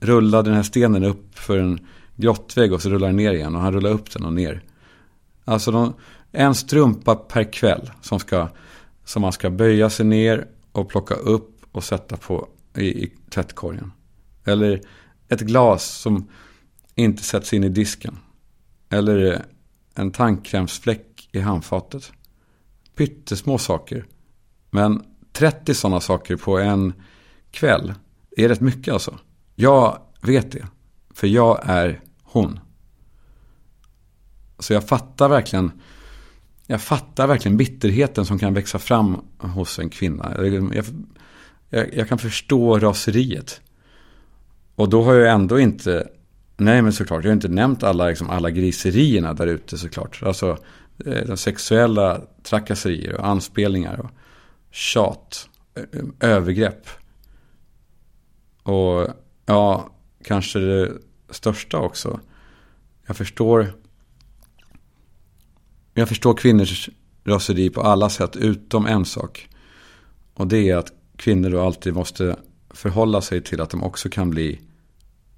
rullade 0.00 0.50
den 0.50 0.56
här 0.56 0.62
stenen 0.62 1.04
upp 1.04 1.38
för 1.38 1.58
en 1.58 1.80
grottvägg 2.18 2.72
och 2.72 2.82
så 2.82 2.90
rullar 2.90 3.06
den 3.06 3.16
ner 3.16 3.32
igen. 3.32 3.54
Och 3.54 3.60
han 3.60 3.72
rullar 3.72 3.90
upp 3.90 4.10
den 4.10 4.24
och 4.24 4.32
ner. 4.32 4.62
Alltså 5.44 5.70
de, 5.70 5.94
en 6.32 6.54
strumpa 6.54 7.14
per 7.14 7.52
kväll 7.52 7.90
som, 8.00 8.20
ska, 8.20 8.48
som 9.04 9.22
man 9.22 9.32
ska 9.32 9.50
böja 9.50 9.90
sig 9.90 10.06
ner 10.06 10.46
och 10.72 10.88
plocka 10.88 11.14
upp 11.14 11.66
och 11.72 11.84
sätta 11.84 12.16
på 12.16 12.48
i, 12.76 13.04
i 13.04 13.12
tvättkorgen. 13.30 13.92
Eller 14.44 14.80
ett 15.28 15.40
glas 15.40 15.84
som 15.84 16.28
inte 16.94 17.22
sätts 17.22 17.52
in 17.52 17.64
i 17.64 17.68
disken. 17.68 18.18
Eller 18.90 19.32
eh, 19.32 19.40
en 19.94 20.10
tandkrämsfläck 20.10 21.28
i 21.32 21.40
handfatet. 21.40 22.12
Pyttesmå 22.94 23.58
saker. 23.58 24.06
Men 24.70 25.02
30 25.32 25.74
sådana 25.74 26.00
saker 26.00 26.36
på 26.36 26.58
en 26.58 26.92
kväll 27.50 27.94
är 28.36 28.48
rätt 28.48 28.60
mycket 28.60 28.92
alltså. 28.92 29.18
Jag 29.54 29.98
vet 30.22 30.52
det. 30.52 30.66
För 31.14 31.26
jag 31.26 31.60
är 31.62 32.00
hon. 32.42 32.60
Så 34.58 34.72
jag 34.72 34.88
fattar 34.88 35.28
verkligen 35.28 35.72
jag 36.70 36.82
fattar 36.82 37.26
verkligen 37.26 37.56
bitterheten 37.56 38.26
som 38.26 38.38
kan 38.38 38.54
växa 38.54 38.78
fram 38.78 39.16
hos 39.38 39.78
en 39.78 39.90
kvinna. 39.90 40.34
Jag, 40.36 40.84
jag, 41.70 41.94
jag, 41.94 42.08
kan 42.08 42.18
förstå 42.18 42.78
raseriet. 42.78 43.60
Och 44.74 44.88
då 44.88 45.02
har 45.02 45.14
jag 45.14 45.32
ändå 45.32 45.60
inte, 45.60 46.08
nej 46.56 46.82
men 46.82 46.92
såklart, 46.92 47.24
jag 47.24 47.30
har 47.30 47.34
inte 47.34 47.48
nämnt 47.48 47.82
alla, 47.82 48.08
liksom, 48.08 48.30
alla 48.30 48.50
griserierna 48.50 49.34
där 49.34 49.46
ute 49.46 49.78
såklart. 49.78 50.22
Alltså 50.22 50.58
eh, 51.06 51.26
de 51.26 51.36
sexuella 51.36 52.20
trakasserier 52.42 53.14
och 53.14 53.26
anspelningar 53.26 54.00
och 54.00 54.10
tjat, 54.70 55.48
eh, 55.74 56.28
övergrepp. 56.30 56.88
Och 58.62 59.08
ja, 59.46 59.90
kanske 60.24 60.58
det 60.58 60.92
största 61.30 61.78
också. 61.78 62.20
Jag 63.08 63.16
förstår 63.16 63.72
jag 65.94 66.08
förstår 66.08 66.34
kvinnors 66.34 66.88
raseri 67.24 67.70
på 67.70 67.82
alla 67.82 68.10
sätt 68.10 68.36
utom 68.36 68.86
en 68.86 69.04
sak. 69.04 69.48
Och 70.34 70.46
det 70.46 70.70
är 70.70 70.76
att 70.76 70.92
kvinnor 71.16 71.50
då 71.50 71.60
alltid 71.60 71.94
måste 71.94 72.36
förhålla 72.70 73.20
sig 73.20 73.42
till 73.42 73.60
att 73.60 73.70
de 73.70 73.82
också 73.82 74.08
kan 74.08 74.30
bli 74.30 74.60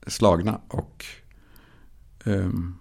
slagna. 0.06 0.60
Och 0.68 1.04
um, 2.24 2.78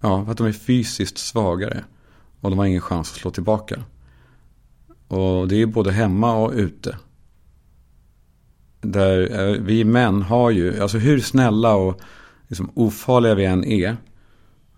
ja, 0.00 0.26
att 0.28 0.38
de 0.38 0.46
är 0.46 0.52
fysiskt 0.52 1.18
svagare. 1.18 1.84
Och 2.40 2.50
de 2.50 2.58
har 2.58 2.66
ingen 2.66 2.80
chans 2.80 3.12
att 3.12 3.18
slå 3.18 3.30
tillbaka. 3.30 3.82
Och 5.08 5.48
det 5.48 5.62
är 5.62 5.66
både 5.66 5.92
hemma 5.92 6.36
och 6.36 6.52
ute. 6.52 6.98
Där 8.80 9.40
eh, 9.40 9.60
vi 9.60 9.84
män 9.84 10.22
har 10.22 10.50
ju, 10.50 10.80
alltså 10.80 10.98
hur 10.98 11.20
snälla 11.20 11.74
och 11.74 12.00
liksom 12.54 12.70
ofarliga 12.74 13.34
vi 13.34 13.44
än 13.44 13.64
är. 13.64 13.96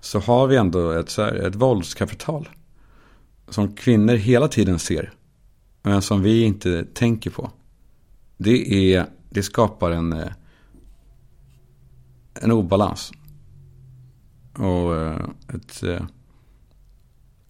Så 0.01 0.19
har 0.19 0.47
vi 0.47 0.57
ändå 0.57 0.91
ett, 0.91 1.11
så 1.11 1.23
här, 1.23 1.35
ett 1.35 1.55
våldskapital. 1.55 2.49
Som 3.49 3.77
kvinnor 3.77 4.15
hela 4.15 4.49
tiden 4.49 4.79
ser. 4.79 5.13
Men 5.83 6.03
som 6.03 6.23
vi 6.23 6.45
inte 6.45 6.85
tänker 6.85 7.31
på. 7.31 7.51
Det, 8.37 8.95
är, 8.95 9.07
det 9.31 9.43
skapar 9.43 9.91
en, 9.91 10.13
eh, 10.13 10.33
en 12.35 12.53
obalans. 12.53 13.13
Och 14.55 14.97
eh, 14.97 15.29
ett, 15.55 15.83
eh, 15.83 16.03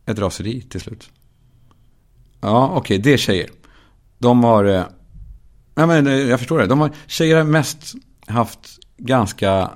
ett 0.06 0.18
raseri 0.18 0.60
till 0.62 0.80
slut. 0.80 1.10
Ja, 2.40 2.68
okej, 2.68 2.78
okay, 2.78 2.98
det 2.98 3.12
är 3.12 3.16
tjejer. 3.16 3.50
De 4.18 4.44
har 4.44 4.86
Ja, 5.74 5.86
men, 5.86 6.28
jag 6.28 6.38
förstår 6.38 6.58
det. 6.58 6.66
De 6.66 6.80
har, 6.80 6.90
tjejer 7.06 7.36
har 7.36 7.44
mest 7.44 7.94
haft 8.26 8.78
ganska 8.96 9.70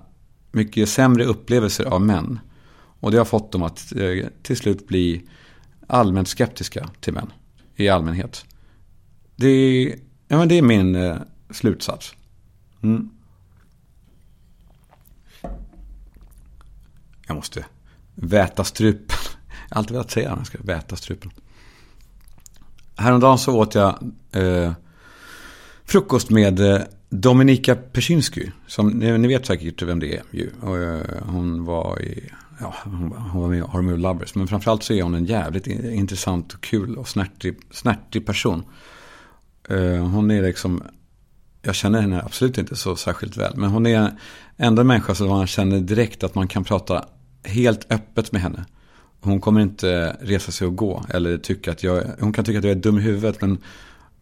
mycket 0.50 0.88
sämre 0.88 1.24
upplevelser 1.24 1.84
av 1.84 2.02
män. 2.02 2.38
Och 3.00 3.10
det 3.10 3.18
har 3.18 3.24
fått 3.24 3.52
dem 3.52 3.62
att 3.62 3.92
eh, 3.96 4.26
till 4.42 4.56
slut 4.56 4.86
bli 4.86 5.28
allmänt 5.86 6.28
skeptiska 6.28 6.90
till 7.00 7.12
män 7.12 7.32
i 7.76 7.88
allmänhet. 7.88 8.44
Det 9.36 9.48
är, 9.48 9.98
ja, 10.28 10.38
men 10.38 10.48
det 10.48 10.58
är 10.58 10.62
min 10.62 10.94
eh, 10.94 11.16
slutsats. 11.50 12.14
Mm. 12.82 13.10
Jag 17.26 17.34
måste 17.36 17.66
väta 18.14 18.64
strupen. 18.64 19.16
Jag 19.68 19.76
har 19.76 19.80
alltid 19.80 19.92
velat 19.92 20.10
säga 20.10 20.30
att 20.30 20.38
jag 20.38 20.46
ska 20.46 20.58
väta 20.62 20.96
strupen. 20.96 21.30
Häromdagen 22.96 23.38
så 23.38 23.56
åt 23.56 23.74
jag 23.74 24.12
eh, 24.32 24.72
frukost 25.84 26.30
med 26.30 26.60
eh, 26.60 26.82
Dominika 27.10 27.76
Persinsky. 27.76 28.50
Som 28.66 28.88
ni 28.88 29.28
vet 29.28 29.46
säkert 29.46 29.82
vem 29.82 30.00
det 30.00 30.16
är 30.16 30.22
ju. 30.30 30.50
Eh, 30.62 31.26
hon 31.26 31.64
var 31.64 32.02
i, 32.02 32.30
ja, 32.60 32.74
hon 32.84 33.40
var 33.40 33.48
med 33.48 33.58
i 33.58 33.62
Army 33.62 33.92
of 33.92 33.98
Lovers. 33.98 34.34
Men 34.34 34.48
framförallt 34.48 34.82
så 34.82 34.92
är 34.92 35.02
hon 35.02 35.14
en 35.14 35.24
jävligt 35.24 35.66
intressant 35.66 36.52
och 36.52 36.60
kul 36.60 36.96
och 36.96 37.08
snärtig, 37.08 37.56
snärtig 37.70 38.26
person. 38.26 38.62
Eh, 39.68 40.06
hon 40.06 40.30
är 40.30 40.42
liksom 40.42 40.82
jag 41.62 41.74
känner 41.74 42.00
henne 42.00 42.22
absolut 42.22 42.58
inte 42.58 42.76
så 42.76 42.96
särskilt 42.96 43.36
väl. 43.36 43.52
Men 43.56 43.70
hon 43.70 43.86
är 43.86 44.10
ändå 44.56 44.80
en 44.80 44.86
människa 44.86 45.14
som 45.14 45.28
man 45.28 45.46
känner 45.46 45.80
direkt 45.80 46.24
att 46.24 46.34
man 46.34 46.48
kan 46.48 46.64
prata 46.64 47.04
helt 47.44 47.92
öppet 47.92 48.32
med 48.32 48.42
henne. 48.42 48.64
Hon 49.20 49.40
kommer 49.40 49.60
inte 49.60 50.16
resa 50.20 50.52
sig 50.52 50.66
och 50.66 50.76
gå. 50.76 51.04
Eller 51.08 51.38
tycka 51.38 51.72
att 51.72 51.82
jag, 51.82 52.04
hon 52.20 52.32
kan 52.32 52.44
tycka 52.44 52.58
att 52.58 52.64
jag 52.64 52.76
är 52.76 52.80
dum 52.80 52.98
i 52.98 53.00
huvudet. 53.00 53.40
Men, 53.40 53.58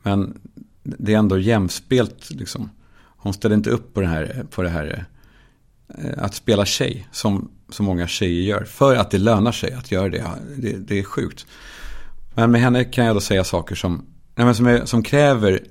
men 0.02 0.40
det 0.82 1.14
är 1.14 1.18
ändå 1.18 1.38
jämspelt 1.38 2.30
liksom. 2.30 2.70
Hon 3.18 3.32
ställer 3.32 3.56
inte 3.56 3.70
upp 3.70 3.94
på 3.94 4.00
det 4.00 4.06
här, 4.06 4.46
på 4.50 4.62
det 4.62 4.68
här 4.68 5.04
eh, 5.98 6.24
att 6.24 6.34
spela 6.34 6.64
tjej. 6.64 7.08
Som 7.12 7.50
så 7.68 7.82
många 7.82 8.06
tjejer 8.06 8.42
gör. 8.42 8.64
För 8.64 8.96
att 8.96 9.10
det 9.10 9.18
lönar 9.18 9.52
sig 9.52 9.72
att 9.72 9.90
göra 9.90 10.08
det. 10.08 10.24
Det, 10.56 10.72
det 10.72 10.98
är 10.98 11.02
sjukt. 11.02 11.46
Men 12.34 12.50
med 12.50 12.60
henne 12.60 12.84
kan 12.84 13.04
jag 13.04 13.16
då 13.16 13.20
säga 13.20 13.44
saker 13.44 13.74
som, 13.74 14.06
nej, 14.34 14.54
som, 14.54 14.66
är, 14.66 14.84
som 14.84 15.02
kräver 15.02 15.64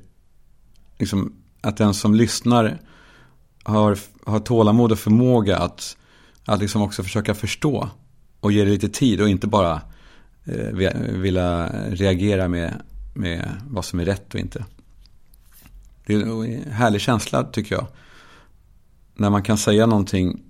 liksom, 0.97 1.33
att 1.61 1.77
den 1.77 1.93
som 1.93 2.15
lyssnar 2.15 2.77
har, 3.63 3.97
har 4.25 4.39
tålamod 4.39 4.91
och 4.91 4.99
förmåga 4.99 5.57
att, 5.57 5.97
att 6.45 6.59
liksom 6.59 6.81
också 6.81 7.03
försöka 7.03 7.33
förstå 7.33 7.89
och 8.39 8.51
ge 8.51 8.63
det 8.63 8.71
lite 8.71 8.89
tid 8.89 9.21
och 9.21 9.29
inte 9.29 9.47
bara 9.47 9.81
eh, 10.45 10.71
vilja 11.11 11.69
reagera 11.89 12.47
med, 12.47 12.81
med 13.15 13.51
vad 13.67 13.85
som 13.85 13.99
är 13.99 14.05
rätt 14.05 14.33
och 14.33 14.39
inte. 14.39 14.65
Det 16.07 16.13
är 16.13 16.45
en 16.45 16.71
härlig 16.71 17.01
känsla 17.01 17.43
tycker 17.43 17.75
jag. 17.75 17.87
När 19.15 19.29
man 19.29 19.43
kan 19.43 19.57
säga 19.57 19.85
någonting 19.85 20.41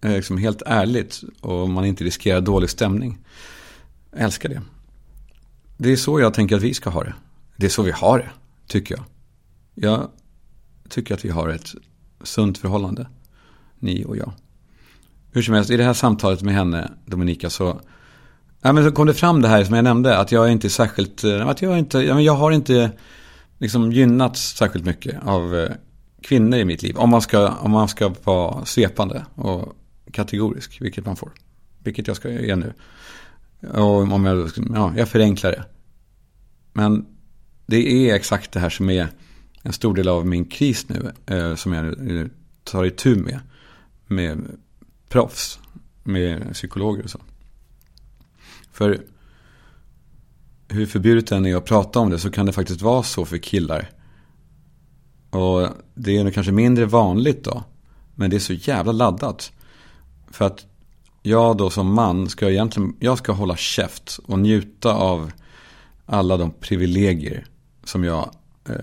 eh, 0.00 0.12
liksom 0.12 0.38
helt 0.38 0.62
ärligt 0.66 1.20
och 1.40 1.68
man 1.68 1.84
inte 1.84 2.04
riskerar 2.04 2.40
dålig 2.40 2.70
stämning. 2.70 3.18
Jag 4.10 4.20
älskar 4.20 4.48
det. 4.48 4.62
Det 5.76 5.92
är 5.92 5.96
så 5.96 6.20
jag 6.20 6.34
tänker 6.34 6.56
att 6.56 6.62
vi 6.62 6.74
ska 6.74 6.90
ha 6.90 7.04
det. 7.04 7.14
Det 7.56 7.66
är 7.66 7.70
så 7.70 7.82
vi 7.82 7.90
har 7.90 8.18
det, 8.18 8.30
tycker 8.66 8.94
jag. 8.94 9.04
Jag 9.74 10.08
tycker 10.88 11.14
att 11.14 11.24
vi 11.24 11.30
har 11.30 11.48
ett 11.48 11.74
sunt 12.22 12.58
förhållande, 12.58 13.08
ni 13.78 14.04
och 14.04 14.16
jag. 14.16 14.32
Hur 15.32 15.42
som 15.42 15.54
helst, 15.54 15.70
i 15.70 15.76
det 15.76 15.84
här 15.84 15.92
samtalet 15.92 16.42
med 16.42 16.54
henne, 16.54 16.92
Dominika, 17.06 17.50
så, 17.50 17.80
ja, 18.62 18.72
men 18.72 18.84
så 18.84 18.92
kom 18.92 19.06
det 19.06 19.14
fram 19.14 19.42
det 19.42 19.48
här 19.48 19.64
som 19.64 19.74
jag 19.74 19.84
nämnde, 19.84 20.18
att 20.18 20.32
jag 20.32 20.52
inte 20.52 20.66
är 20.66 20.68
särskilt, 20.68 21.24
eh, 21.24 21.46
att 21.46 21.62
jag 21.62 21.78
inte, 21.78 21.98
jag 21.98 22.34
har 22.34 22.50
inte 22.50 22.90
liksom 23.58 23.92
gynnats 23.92 24.56
särskilt 24.56 24.84
mycket 24.84 25.22
av 25.22 25.56
eh, 25.56 25.70
kvinnor 26.22 26.58
i 26.58 26.64
mitt 26.64 26.82
liv. 26.82 26.96
Om 26.96 27.10
man 27.10 27.22
ska, 27.22 27.48
om 27.48 27.70
man 27.70 27.88
ska 27.88 28.14
vara 28.24 28.64
svepande 28.64 29.26
och 29.34 29.76
kategorisk, 30.12 30.80
vilket 30.80 31.06
man 31.06 31.16
får. 31.16 31.32
Vilket 31.78 32.06
jag 32.06 32.16
ska 32.16 32.30
göra 32.30 32.56
nu. 32.56 32.72
Och 33.68 34.12
om 34.12 34.24
jag, 34.24 34.50
ja, 34.74 34.92
jag 34.96 35.08
förenklar 35.08 35.50
det. 35.50 35.64
Men 36.72 37.06
det 37.66 38.10
är 38.10 38.14
exakt 38.14 38.52
det 38.52 38.60
här 38.60 38.70
som 38.70 38.90
är 38.90 39.08
en 39.62 39.72
stor 39.72 39.94
del 39.94 40.08
av 40.08 40.26
min 40.26 40.44
kris 40.44 40.86
nu. 40.88 41.12
Eh, 41.26 41.54
som 41.54 41.72
jag 41.72 41.98
nu 41.98 42.30
tar 42.64 42.84
itu 42.84 43.16
med. 43.16 43.40
Med 44.06 44.46
proffs. 45.08 45.58
Med 46.02 46.52
psykologer 46.52 47.04
och 47.04 47.10
så. 47.10 47.20
För 48.72 49.00
hur 50.68 50.86
förbjudet 50.86 51.26
det 51.26 51.36
än 51.36 51.46
är 51.46 51.56
att 51.56 51.64
prata 51.64 51.98
om 51.98 52.10
det 52.10 52.18
så 52.18 52.30
kan 52.30 52.46
det 52.46 52.52
faktiskt 52.52 52.82
vara 52.82 53.02
så 53.02 53.24
för 53.24 53.38
killar. 53.38 53.90
Och 55.30 55.68
det 55.94 56.16
är 56.16 56.24
nog 56.24 56.34
kanske 56.34 56.52
mindre 56.52 56.86
vanligt 56.86 57.44
då. 57.44 57.64
Men 58.14 58.30
det 58.30 58.36
är 58.36 58.40
så 58.40 58.52
jävla 58.52 58.92
laddat. 58.92 59.52
För 60.30 60.44
att 60.44 60.66
jag 61.22 61.56
då 61.56 61.70
som 61.70 61.94
man 61.94 62.28
ska 62.28 62.50
egentligen, 62.50 62.96
jag 63.00 63.18
ska 63.18 63.32
hålla 63.32 63.56
käft 63.56 64.20
och 64.26 64.38
njuta 64.38 64.94
av 64.94 65.32
alla 66.06 66.36
de 66.36 66.50
privilegier 66.60 67.46
som 67.84 68.04
jag 68.04 68.30
eh, 68.68 68.74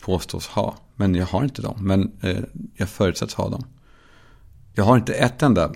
påstås 0.00 0.46
ha. 0.46 0.76
Men 0.94 1.14
jag 1.14 1.26
har 1.26 1.44
inte 1.44 1.62
dem. 1.62 1.76
Men 1.80 2.12
eh, 2.20 2.38
jag 2.76 2.88
förutsätts 2.88 3.34
ha 3.34 3.48
dem. 3.48 3.64
Jag 4.74 4.84
har 4.84 4.96
inte 4.96 5.14
ett 5.14 5.42
enda. 5.42 5.72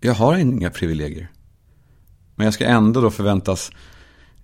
Jag 0.00 0.14
har 0.14 0.36
inga 0.36 0.70
privilegier. 0.70 1.30
Men 2.34 2.44
jag 2.44 2.54
ska 2.54 2.64
ändå 2.64 3.00
då 3.00 3.10
förväntas 3.10 3.70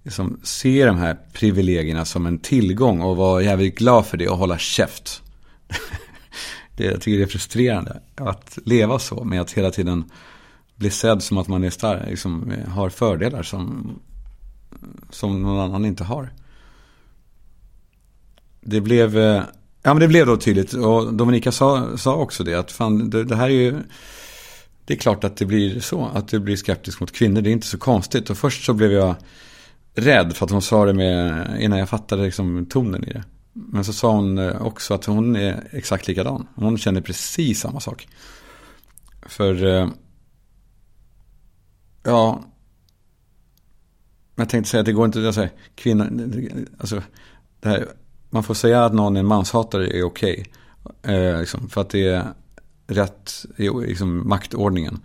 liksom, 0.04 0.40
se 0.42 0.84
de 0.84 0.98
här 0.98 1.18
privilegierna 1.32 2.04
som 2.04 2.26
en 2.26 2.38
tillgång 2.38 3.00
och 3.00 3.16
vara 3.16 3.42
jävligt 3.42 3.78
glad 3.78 4.06
för 4.06 4.16
det 4.16 4.28
och 4.28 4.38
hålla 4.38 4.58
käft. 4.58 5.22
det, 6.76 6.84
jag 6.84 7.00
tycker 7.00 7.18
det 7.18 7.24
är 7.24 7.28
frustrerande 7.28 8.00
att 8.14 8.58
leva 8.64 8.98
så 8.98 9.24
med 9.24 9.40
att 9.40 9.52
hela 9.52 9.70
tiden 9.70 10.04
bli 10.76 10.90
sedd 10.90 11.22
som 11.22 11.38
att 11.38 11.48
man 11.48 11.64
är 11.64 11.70
stark, 11.70 12.08
liksom, 12.08 12.50
eh, 12.50 12.68
har 12.68 12.90
fördelar 12.90 13.42
som, 13.42 13.90
som 15.10 15.42
någon 15.42 15.60
annan 15.60 15.84
inte 15.84 16.04
har 16.04 16.30
det 18.64 18.80
blev, 18.80 19.18
eh, 19.18 19.42
ja 19.82 19.94
men 19.94 20.00
det 20.00 20.08
blev 20.08 20.26
då 20.26 20.36
tydligt 20.36 20.72
och 20.72 21.14
Dominika 21.14 21.52
sa, 21.52 21.96
sa 21.96 22.14
också 22.14 22.44
det 22.44 22.54
att 22.54 22.72
fan 22.72 23.10
det, 23.10 23.24
det 23.24 23.36
här 23.36 23.46
är 23.46 23.54
ju, 23.54 23.74
det 24.84 24.94
är 24.94 24.98
klart 24.98 25.24
att 25.24 25.36
det 25.36 25.46
blir 25.46 25.80
så, 25.80 26.10
att 26.14 26.28
du 26.28 26.38
blir 26.38 26.56
skeptisk 26.56 27.00
mot 27.00 27.12
kvinnor, 27.12 27.40
det 27.40 27.50
är 27.50 27.52
inte 27.52 27.66
så 27.66 27.78
konstigt. 27.78 28.30
Och 28.30 28.38
först 28.38 28.64
så 28.64 28.72
blev 28.72 28.92
jag 28.92 29.14
rädd 29.94 30.36
för 30.36 30.44
att 30.44 30.50
hon 30.50 30.62
sa 30.62 30.84
det 30.84 30.94
med, 30.94 31.56
innan 31.60 31.78
jag 31.78 31.88
fattade 31.88 32.22
liksom 32.22 32.66
tonen 32.66 33.04
i 33.04 33.12
det. 33.12 33.24
Men 33.52 33.84
så 33.84 33.92
sa 33.92 34.12
hon 34.12 34.38
eh, 34.38 34.62
också 34.62 34.94
att 34.94 35.04
hon 35.04 35.36
är 35.36 35.68
exakt 35.72 36.08
likadan. 36.08 36.48
Hon 36.54 36.78
känner 36.78 37.00
precis 37.00 37.60
samma 37.60 37.80
sak. 37.80 38.08
För, 39.22 39.66
eh, 39.66 39.88
ja, 42.02 42.44
jag 44.36 44.48
tänkte 44.48 44.70
säga 44.70 44.80
att 44.80 44.86
det 44.86 44.92
går 44.92 45.04
inte, 45.04 45.18
alltså, 45.18 45.28
att 45.28 45.34
säga 45.34 45.60
kvinnor, 45.74 46.30
alltså, 46.78 47.02
det 47.60 47.68
här 47.68 47.88
man 48.30 48.42
får 48.42 48.54
säga 48.54 48.84
att 48.84 48.94
någon 48.94 49.16
är 49.16 49.20
en 49.20 49.26
manshatare 49.26 49.98
är 49.98 50.02
okej. 50.02 50.46
Okay. 50.82 51.14
Eh, 51.16 51.40
liksom, 51.40 51.68
för 51.68 51.80
att 51.80 51.90
det 51.90 52.08
är 52.08 52.24
rätt 52.86 53.46
i 53.56 53.70
liksom, 53.86 54.28
maktordningen. 54.28 55.00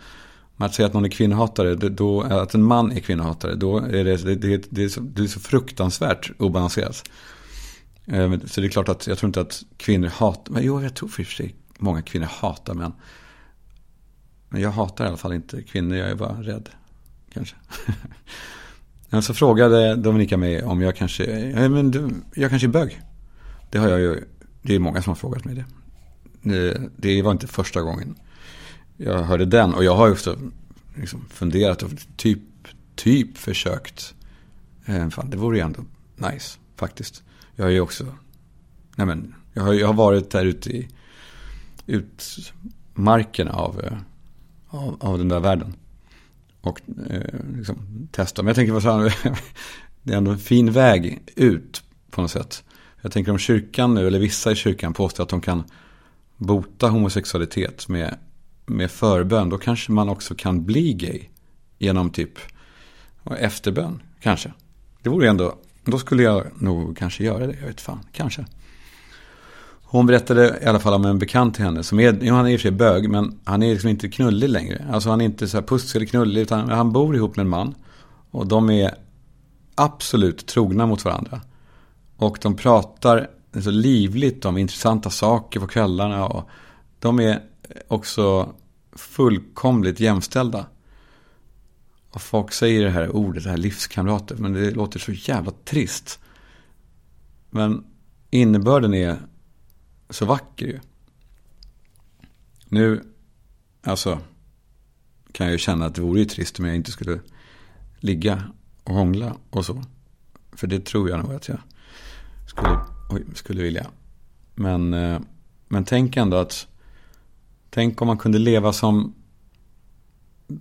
Men 0.59 0.65
att 0.65 0.73
säga 0.73 0.85
att 0.85 0.93
någon 0.93 1.05
är 1.05 1.09
kvinnohatare, 1.09 1.75
då, 1.75 2.21
att 2.21 2.53
en 2.53 2.63
man 2.63 2.91
är 2.91 2.99
kvinnohatare, 2.99 3.55
då 3.55 3.77
är 3.77 4.03
det, 4.03 4.17
det, 4.17 4.35
det, 4.35 4.65
det, 4.69 4.83
är, 4.83 4.89
så, 4.89 5.01
det 5.01 5.21
är 5.21 5.27
så 5.27 5.39
fruktansvärt 5.39 6.31
obalanserat. 6.39 7.09
Ehm, 8.05 8.47
så 8.47 8.61
det 8.61 8.67
är 8.67 8.69
klart 8.69 8.89
att 8.89 9.07
jag 9.07 9.17
tror 9.17 9.27
inte 9.29 9.41
att 9.41 9.63
kvinnor 9.77 10.07
hatar, 10.07 10.53
men 10.53 10.63
jo 10.63 10.81
jag 10.81 10.95
tror 10.95 11.09
för 11.09 11.23
sig 11.23 11.55
många 11.77 12.01
kvinnor 12.01 12.25
hatar 12.25 12.73
män. 12.73 12.93
Men 14.49 14.61
jag 14.61 14.71
hatar 14.71 15.05
i 15.05 15.07
alla 15.07 15.17
fall 15.17 15.33
inte 15.33 15.63
kvinnor, 15.63 15.97
jag 15.97 16.09
är 16.09 16.15
bara 16.15 16.41
rädd. 16.41 16.69
Kanske. 17.33 17.55
Men 19.09 19.23
så 19.23 19.33
frågade 19.33 19.95
Dominika 19.95 20.37
mig 20.37 20.63
om 20.63 20.81
jag 20.81 20.95
kanske, 20.95 21.23
ja, 21.49 21.69
men 21.69 21.91
du, 21.91 22.09
jag 22.33 22.49
kanske 22.49 22.67
är 22.67 22.69
bög. 22.69 23.01
Det 23.69 23.77
har 23.77 23.87
jag 23.87 23.99
ju, 23.99 24.23
det 24.61 24.75
är 24.75 24.79
många 24.79 25.01
som 25.01 25.11
har 25.11 25.15
frågat 25.15 25.45
mig 25.45 25.55
det. 25.55 25.65
Det, 26.41 26.81
det 26.97 27.21
var 27.21 27.31
inte 27.31 27.47
första 27.47 27.81
gången 27.81 28.15
jag 29.01 29.23
hörde 29.23 29.45
den. 29.45 29.73
Och 29.73 29.83
jag 29.83 29.95
har 29.95 30.07
ju 30.07 30.13
också 30.13 30.37
liksom 30.95 31.25
funderat 31.29 31.83
och 31.83 31.91
typ, 32.17 32.39
typ 32.95 33.37
försökt. 33.37 34.13
Eh, 34.85 35.09
fan, 35.09 35.29
det 35.29 35.37
vore 35.37 35.57
ju 35.57 35.63
ändå 35.63 35.81
nice 36.15 36.57
faktiskt. 36.75 37.23
Jag 37.55 37.65
har 37.65 37.71
ju 37.71 37.81
också, 37.81 38.05
nej 38.95 39.07
men, 39.07 39.35
jag 39.53 39.63
har, 39.63 39.73
jag 39.73 39.87
har 39.87 39.93
varit 39.93 40.31
där 40.31 40.45
ute 40.45 40.69
i 40.69 40.87
utmarken 41.85 43.47
av, 43.47 43.81
eh, 43.83 43.97
av, 44.67 44.97
av 44.99 45.17
den 45.17 45.29
där 45.29 45.39
världen. 45.39 45.73
Och 46.61 46.81
eh, 47.09 47.39
liksom 47.55 48.07
testa. 48.11 48.43
Men 48.43 48.47
jag 48.47 48.55
tänker 48.55 48.73
på 48.73 48.81
så 48.81 48.91
här, 48.91 49.15
det 50.03 50.13
är 50.13 50.17
ändå 50.17 50.31
en 50.31 50.39
fin 50.39 50.71
väg 50.71 51.19
ut 51.35 51.83
på 52.09 52.21
något 52.21 52.31
sätt. 52.31 52.63
Jag 53.01 53.11
tänker 53.11 53.31
om 53.31 53.37
kyrkan 53.37 53.93
nu, 53.93 54.07
eller 54.07 54.19
vissa 54.19 54.51
i 54.51 54.55
kyrkan 54.55 54.93
påstår 54.93 55.23
att 55.23 55.29
de 55.29 55.41
kan 55.41 55.63
bota 56.37 56.89
homosexualitet 56.89 57.87
med, 57.87 58.17
med 58.69 58.91
förbön. 58.91 59.49
Då 59.49 59.57
kanske 59.57 59.91
man 59.91 60.09
också 60.09 60.35
kan 60.35 60.65
bli 60.65 60.93
gay 60.93 61.21
genom 61.77 62.09
typ 62.09 62.39
efterbön, 63.37 64.01
kanske. 64.19 64.53
Det 65.01 65.09
vore 65.09 65.29
ändå, 65.29 65.55
då 65.85 65.97
skulle 65.97 66.23
jag 66.23 66.45
nog 66.55 66.97
kanske 66.97 67.23
göra 67.23 67.47
det, 67.47 67.55
jag 67.59 67.67
vet 67.67 67.81
fan, 67.81 67.99
kanske. 68.11 68.45
Hon 69.91 70.05
berättade 70.05 70.59
i 70.61 70.65
alla 70.65 70.79
fall 70.79 70.93
om 70.93 71.05
en 71.05 71.19
bekant 71.19 71.55
till 71.55 71.63
henne 71.65 71.83
som 71.83 71.99
är, 71.99 72.31
han 72.31 72.45
är 72.45 72.49
i 72.49 72.55
och 72.55 72.59
för 72.59 72.69
sig 72.69 72.71
bög, 72.71 73.09
men 73.09 73.39
han 73.43 73.63
är 73.63 73.71
liksom 73.71 73.89
inte 73.89 74.09
knullig 74.09 74.49
längre. 74.49 74.85
Alltså 74.91 75.09
han 75.09 75.21
är 75.21 75.25
inte 75.25 75.47
så 75.47 75.57
här 75.57 75.63
pussig 75.63 75.99
eller 75.99 76.05
knullig, 76.05 76.41
utan 76.41 76.69
han 76.69 76.91
bor 76.91 77.15
ihop 77.15 77.35
med 77.35 77.43
en 77.43 77.49
man. 77.49 77.75
Och 78.31 78.47
de 78.47 78.69
är 78.69 78.95
absolut 79.75 80.47
trogna 80.47 80.85
mot 80.85 81.05
varandra. 81.05 81.41
Och 82.17 82.37
de 82.41 82.55
pratar 82.55 83.29
så 83.63 83.71
livligt 83.71 84.45
om 84.45 84.57
intressanta 84.57 85.09
saker 85.09 85.59
på 85.59 85.67
kvällarna. 85.67 86.27
Och 86.27 86.49
de 86.99 87.19
är 87.19 87.41
också 87.87 88.53
fullkomligt 88.99 89.99
jämställda. 89.99 90.65
Och 92.09 92.21
folk 92.21 92.51
säger 92.51 92.83
det 92.83 92.89
här 92.89 93.09
ordet, 93.09 93.43
det 93.43 93.49
här 93.49 93.57
livskamrater. 93.57 94.35
Men 94.35 94.53
det 94.53 94.71
låter 94.71 94.99
så 94.99 95.11
jävla 95.11 95.51
trist. 95.65 96.19
Men 97.49 97.85
innebörden 98.29 98.93
är 98.93 99.17
så 100.09 100.25
vacker 100.25 100.65
ju. 100.65 100.79
Nu, 102.69 103.03
alltså, 103.83 104.19
kan 105.31 105.45
jag 105.45 105.51
ju 105.51 105.57
känna 105.57 105.85
att 105.85 105.95
det 105.95 106.01
vore 106.01 106.19
ju 106.19 106.25
trist 106.25 106.59
om 106.59 106.65
jag 106.65 106.75
inte 106.75 106.91
skulle 106.91 107.19
ligga 107.99 108.43
och 108.83 108.93
hångla 108.93 109.35
och 109.49 109.65
så. 109.65 109.83
För 110.51 110.67
det 110.67 110.85
tror 110.85 111.09
jag 111.09 111.19
nog 111.19 111.33
att 111.33 111.47
jag 111.47 111.59
skulle 112.47 112.79
oj, 113.09 113.25
skulle 113.33 113.63
vilja. 113.63 113.87
Men, 114.55 114.93
eh, 114.93 115.19
men 115.67 115.85
tänk 115.85 116.17
ändå 116.17 116.37
att, 116.37 116.67
tänk 117.69 118.01
om 118.01 118.07
man 118.07 118.17
kunde 118.17 118.39
leva 118.39 118.73
som, 118.73 119.15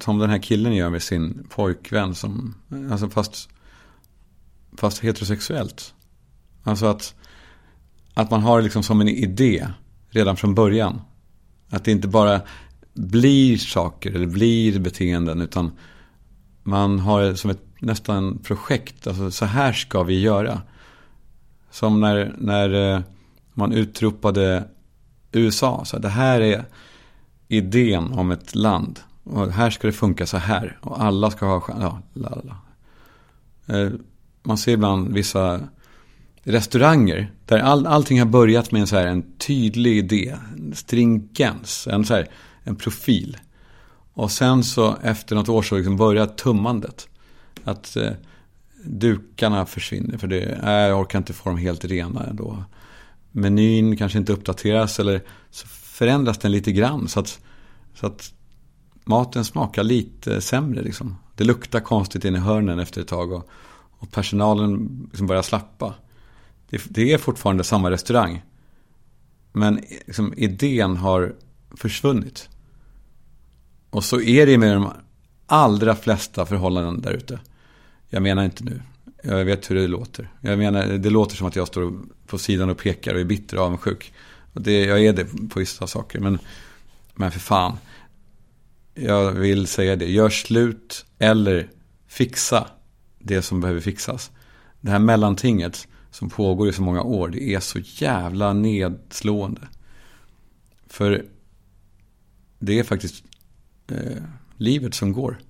som 0.00 0.18
den 0.18 0.30
här 0.30 0.38
killen 0.38 0.74
gör 0.74 0.90
med 0.90 1.02
sin 1.02 1.46
pojkvän. 1.50 2.14
Som, 2.14 2.54
alltså 2.90 3.08
fast, 3.10 3.48
fast 4.76 4.98
heterosexuellt. 4.98 5.94
Alltså 6.62 6.86
att, 6.86 7.14
att 8.14 8.30
man 8.30 8.42
har 8.42 8.58
det 8.58 8.64
liksom 8.64 8.82
som 8.82 9.00
en 9.00 9.08
idé 9.08 9.68
redan 10.10 10.36
från 10.36 10.54
början. 10.54 11.00
Att 11.70 11.84
det 11.84 11.92
inte 11.92 12.08
bara 12.08 12.40
blir 12.94 13.56
saker 13.56 14.14
eller 14.14 14.26
blir 14.26 14.80
beteenden 14.80 15.40
utan 15.40 15.70
man 16.62 16.98
har 16.98 17.22
det 17.22 17.36
som 17.36 17.50
ett 17.50 17.64
nästan 17.78 18.38
projekt. 18.38 19.06
Alltså 19.06 19.30
så 19.30 19.44
här 19.44 19.72
ska 19.72 20.02
vi 20.02 20.20
göra. 20.20 20.62
Som 21.70 22.00
när, 22.00 22.34
när 22.38 22.94
eh, 22.94 23.00
man 23.54 23.72
utropade 23.72 24.64
USA. 25.32 25.84
Så 25.84 25.98
det 25.98 26.08
här 26.08 26.40
är 26.40 26.64
idén 27.48 28.12
om 28.12 28.30
ett 28.30 28.54
land. 28.54 29.00
Och 29.24 29.52
här 29.52 29.70
ska 29.70 29.86
det 29.86 29.92
funka 29.92 30.26
så 30.26 30.36
här. 30.36 30.78
Och 30.82 31.02
alla 31.02 31.30
ska 31.30 31.46
ha 31.46 31.60
chans. 31.60 31.78
Ja, 31.82 32.02
lalala. 32.12 32.56
Eh, 33.66 33.90
man 34.42 34.58
ser 34.58 34.72
ibland 34.72 35.12
vissa 35.12 35.60
restauranger. 36.42 37.32
Där 37.44 37.58
all, 37.58 37.86
allting 37.86 38.18
har 38.18 38.26
börjat 38.26 38.72
med 38.72 38.80
en, 38.80 38.86
så 38.86 38.96
här, 38.96 39.06
en 39.06 39.38
tydlig 39.38 39.98
idé. 39.98 40.36
En 40.56 40.74
stringens. 40.74 41.86
En, 41.86 42.04
så 42.04 42.14
här, 42.14 42.28
en 42.64 42.76
profil. 42.76 43.36
Och 44.12 44.30
sen 44.30 44.64
så 44.64 44.96
efter 45.02 45.36
något 45.36 45.48
år 45.48 45.62
så 45.62 45.76
liksom 45.76 45.96
börjar 45.96 46.26
tummandet. 46.26 47.08
Att 47.64 47.96
eh, 47.96 48.12
dukarna 48.84 49.66
försvinner. 49.66 50.18
För 50.18 50.26
det, 50.26 50.42
äh, 50.42 50.70
jag 50.70 51.00
orkar 51.00 51.18
inte 51.18 51.32
få 51.32 51.48
dem 51.48 51.58
helt 51.58 51.84
rena 51.84 52.26
ändå. 52.26 52.64
Menyn 53.32 53.96
kanske 53.96 54.18
inte 54.18 54.32
uppdateras 54.32 55.00
eller 55.00 55.22
så 55.50 55.66
förändras 55.98 56.38
den 56.38 56.52
lite 56.52 56.72
grann. 56.72 57.08
Så 57.08 57.20
att, 57.20 57.40
så 57.94 58.06
att 58.06 58.32
maten 59.04 59.44
smakar 59.44 59.82
lite 59.82 60.40
sämre. 60.40 60.82
Liksom. 60.82 61.16
Det 61.34 61.44
luktar 61.44 61.80
konstigt 61.80 62.24
in 62.24 62.36
i 62.36 62.38
hörnen 62.38 62.78
efter 62.78 63.00
ett 63.00 63.08
tag. 63.08 63.32
Och, 63.32 63.48
och 63.98 64.10
personalen 64.10 65.00
liksom 65.10 65.26
börjar 65.26 65.42
slappa. 65.42 65.94
Det, 66.70 66.82
det, 66.88 67.12
är 67.12 67.18
fortfarande 67.18 67.64
samma 67.64 67.90
restaurang. 67.90 68.42
Men 69.52 69.80
liksom, 70.06 70.34
idén 70.36 70.96
har 70.96 71.34
försvunnit. 71.76 72.48
Och 73.90 74.04
så 74.04 74.20
är 74.20 74.46
det 74.46 74.58
med 74.58 74.76
de 74.76 74.90
allra 75.46 75.94
flesta 75.94 76.46
förhållanden 76.46 77.00
där 77.00 77.12
ute. 77.12 77.40
Jag 78.08 78.22
menar 78.22 78.44
inte 78.44 78.64
nu. 78.64 78.82
Jag 79.22 79.44
vet 79.44 79.70
hur 79.70 79.76
det 79.76 79.86
låter. 79.86 80.30
Jag 80.40 80.58
menar, 80.58 80.86
det 80.86 81.10
låter 81.10 81.36
som 81.36 81.46
att 81.46 81.56
jag 81.56 81.68
står 81.68 81.92
på 82.26 82.38
sidan 82.38 82.70
och 82.70 82.78
pekar 82.78 83.14
och 83.14 83.20
är 83.20 83.24
bitter 83.24 83.56
och 83.56 83.64
avundsjuk. 83.64 84.12
Och 84.52 84.62
det, 84.62 84.84
jag 84.84 85.04
är 85.04 85.12
det 85.12 85.24
på 85.24 85.58
vissa 85.58 85.86
saker. 85.86 86.20
Men, 86.20 86.38
men 87.14 87.30
för 87.30 87.40
fan. 87.40 87.76
Jag 88.94 89.32
vill 89.32 89.66
säga 89.66 89.96
det. 89.96 90.10
Gör 90.10 90.30
slut 90.30 91.04
eller 91.18 91.70
fixa 92.06 92.68
det 93.18 93.42
som 93.42 93.60
behöver 93.60 93.80
fixas. 93.80 94.30
Det 94.80 94.90
här 94.90 94.98
mellantinget 94.98 95.88
som 96.10 96.30
pågår 96.30 96.68
i 96.68 96.72
så 96.72 96.82
många 96.82 97.02
år. 97.02 97.28
Det 97.28 97.54
är 97.54 97.60
så 97.60 97.78
jävla 97.78 98.52
nedslående. 98.52 99.68
För 100.86 101.26
det 102.58 102.78
är 102.78 102.82
faktiskt 102.82 103.24
eh, 103.88 104.22
livet 104.56 104.94
som 104.94 105.12
går 105.12 105.40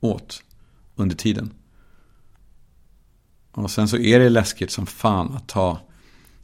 åt 0.00 0.42
under 0.94 1.16
tiden. 1.16 1.50
Och 3.50 3.70
sen 3.70 3.88
så 3.88 3.96
är 3.96 4.18
det 4.18 4.28
läskigt 4.28 4.70
som 4.70 4.86
fan 4.86 5.32
att 5.32 5.48
ta 5.48 5.80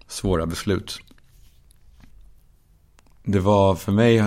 svåra 0.07 0.47
beslut. 0.47 0.99
Det 3.31 3.41
var 3.41 3.75
för 3.75 3.93
mig, 3.93 4.23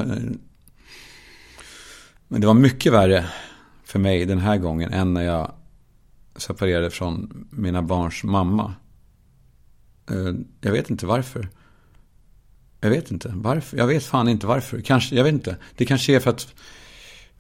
men 2.28 2.42
det 2.42 2.48
var 2.48 2.54
mycket 2.54 2.94
värre 2.94 3.26
för 3.84 4.00
mig 4.00 4.26
den 4.26 4.40
här 4.40 4.58
gången 4.58 4.94
än 4.94 5.14
när 5.14 5.22
jag 5.22 5.52
separerade 6.36 6.90
från 6.90 7.48
mina 7.52 7.82
barns 7.82 8.24
mamma. 8.24 8.74
Eh, 10.10 10.34
jag 10.62 10.72
vet 10.72 10.90
inte 10.90 11.06
varför. 11.06 11.50
Jag 12.80 12.90
vet 12.90 13.12
inte 13.12 13.32
varför. 13.36 13.78
Jag 13.78 13.88
vet 13.88 14.04
fan 14.04 14.28
inte 14.28 14.48
varför. 14.48 14.82
Kanske, 14.82 15.16
jag 15.16 15.24
vet 15.24 15.34
inte. 15.34 15.58
Det 15.76 15.86
kanske 15.86 16.16
är 16.16 16.20
för 16.20 16.30
att 16.30 16.54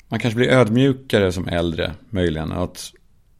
man 0.07 0.19
kanske 0.19 0.37
blir 0.37 0.49
ödmjukare 0.49 1.31
som 1.31 1.47
äldre 1.47 1.93
möjligen. 2.09 2.51
Att 2.51 2.93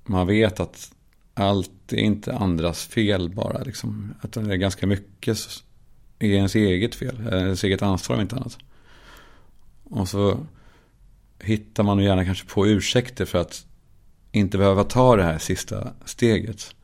man 0.05 0.27
vet 0.27 0.59
att 0.59 0.91
allt 1.33 1.93
är 1.93 1.97
inte 1.97 2.35
andras 2.35 2.85
fel 2.85 3.29
bara. 3.29 3.63
Liksom. 3.63 4.13
Att 4.21 4.31
det 4.31 4.41
är 4.41 4.55
ganska 4.55 4.87
mycket 4.87 5.37
är 6.31 6.35
ens 6.35 6.55
eget 6.55 6.95
fel. 6.95 7.27
Eh, 7.31 7.39
ens 7.39 7.63
eget 7.63 7.81
ansvar 7.81 8.15
om 8.15 8.21
inte 8.21 8.35
annat. 8.35 8.57
Och 9.83 10.09
så 10.09 10.45
hittar 11.39 11.83
man 11.83 11.99
gärna 11.99 12.25
kanske 12.25 12.47
på 12.47 12.67
ursäkter 12.67 13.25
för 13.25 13.37
att 13.37 13.65
inte 14.31 14.57
behöva 14.57 14.83
ta 14.83 15.15
det 15.15 15.23
här 15.23 15.37
sista 15.37 15.93
steget. 16.05 16.75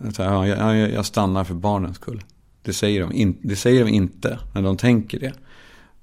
Att, 0.00 0.18
ja, 0.18 0.46
jag, 0.46 0.92
jag 0.92 1.06
stannar 1.06 1.44
för 1.44 1.54
barnens 1.54 1.96
skull. 1.96 2.24
Det 2.62 2.72
säger, 2.72 3.00
de 3.00 3.12
in, 3.12 3.38
det 3.42 3.56
säger 3.56 3.84
de 3.84 3.90
inte 3.90 4.38
när 4.54 4.62
de 4.62 4.76
tänker 4.76 5.20
det. 5.20 5.32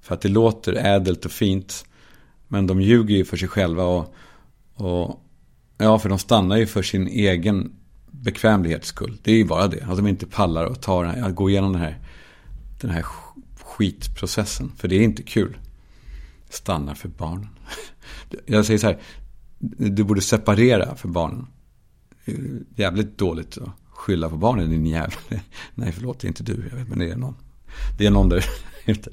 För 0.02 0.16
att 0.16 0.22
det 0.22 0.30
låter 0.30 0.74
ädelt 0.74 1.26
och 1.26 1.32
fint. 1.32 1.86
Men 2.48 2.68
de 2.68 2.82
ljuger 2.82 3.16
ju 3.16 3.26
för 3.26 3.38
sig 3.38 3.48
själva 3.48 3.84
och, 3.84 4.16
och 4.74 5.24
ja, 5.78 6.00
för 6.00 6.10
de 6.10 6.20
stannar 6.20 6.58
ju 6.58 6.68
för 6.68 6.82
sin 6.82 7.08
egen 7.08 7.72
bekvämlighets 8.26 8.88
skull. 8.88 9.18
Det 9.24 9.32
är 9.32 9.36
ju 9.36 9.46
bara 9.46 9.68
det. 9.68 9.78
Alltså, 9.78 9.92
att 9.92 9.98
de 9.98 10.08
inte 10.08 10.26
pallar 10.26 10.66
att 10.66 10.82
ta 10.82 11.04
den 11.04 11.12
här, 11.12 11.30
att 11.30 11.36
gå 11.36 11.50
igenom 11.50 11.74
den 11.74 11.82
här, 11.82 12.00
den 12.82 12.90
här 12.90 13.06
skitprocessen. 13.64 14.72
För 14.78 14.88
det 14.88 14.96
är 14.96 15.02
inte 15.02 15.24
kul. 15.24 15.58
Stanna 16.50 16.96
för 16.96 17.10
barnen. 17.10 17.50
Jag 18.46 18.66
säger 18.66 18.80
så 18.80 18.88
här, 18.88 19.00
du 19.78 20.04
borde 20.04 20.22
separera 20.22 20.96
för 20.96 21.08
barnen. 21.08 21.48
Jävligt 22.76 23.18
dåligt 23.18 23.58
att 23.58 23.70
skylla 23.90 24.30
på 24.30 24.36
barnen 24.38 24.70
din 24.70 24.86
jävel. 24.86 25.14
Nej, 25.76 25.92
förlåt, 25.92 26.20
det 26.20 26.26
är 26.26 26.30
inte 26.30 26.44
du. 26.44 26.68
Jag 26.70 26.78
vet, 26.78 26.90
men 26.90 27.00
det 27.00 27.10
är 27.10 27.16
någon. 27.16 27.36
Det 27.98 28.06
är 28.06 28.12
någon 28.12 28.30
där 28.30 28.46
ute. 28.86 29.10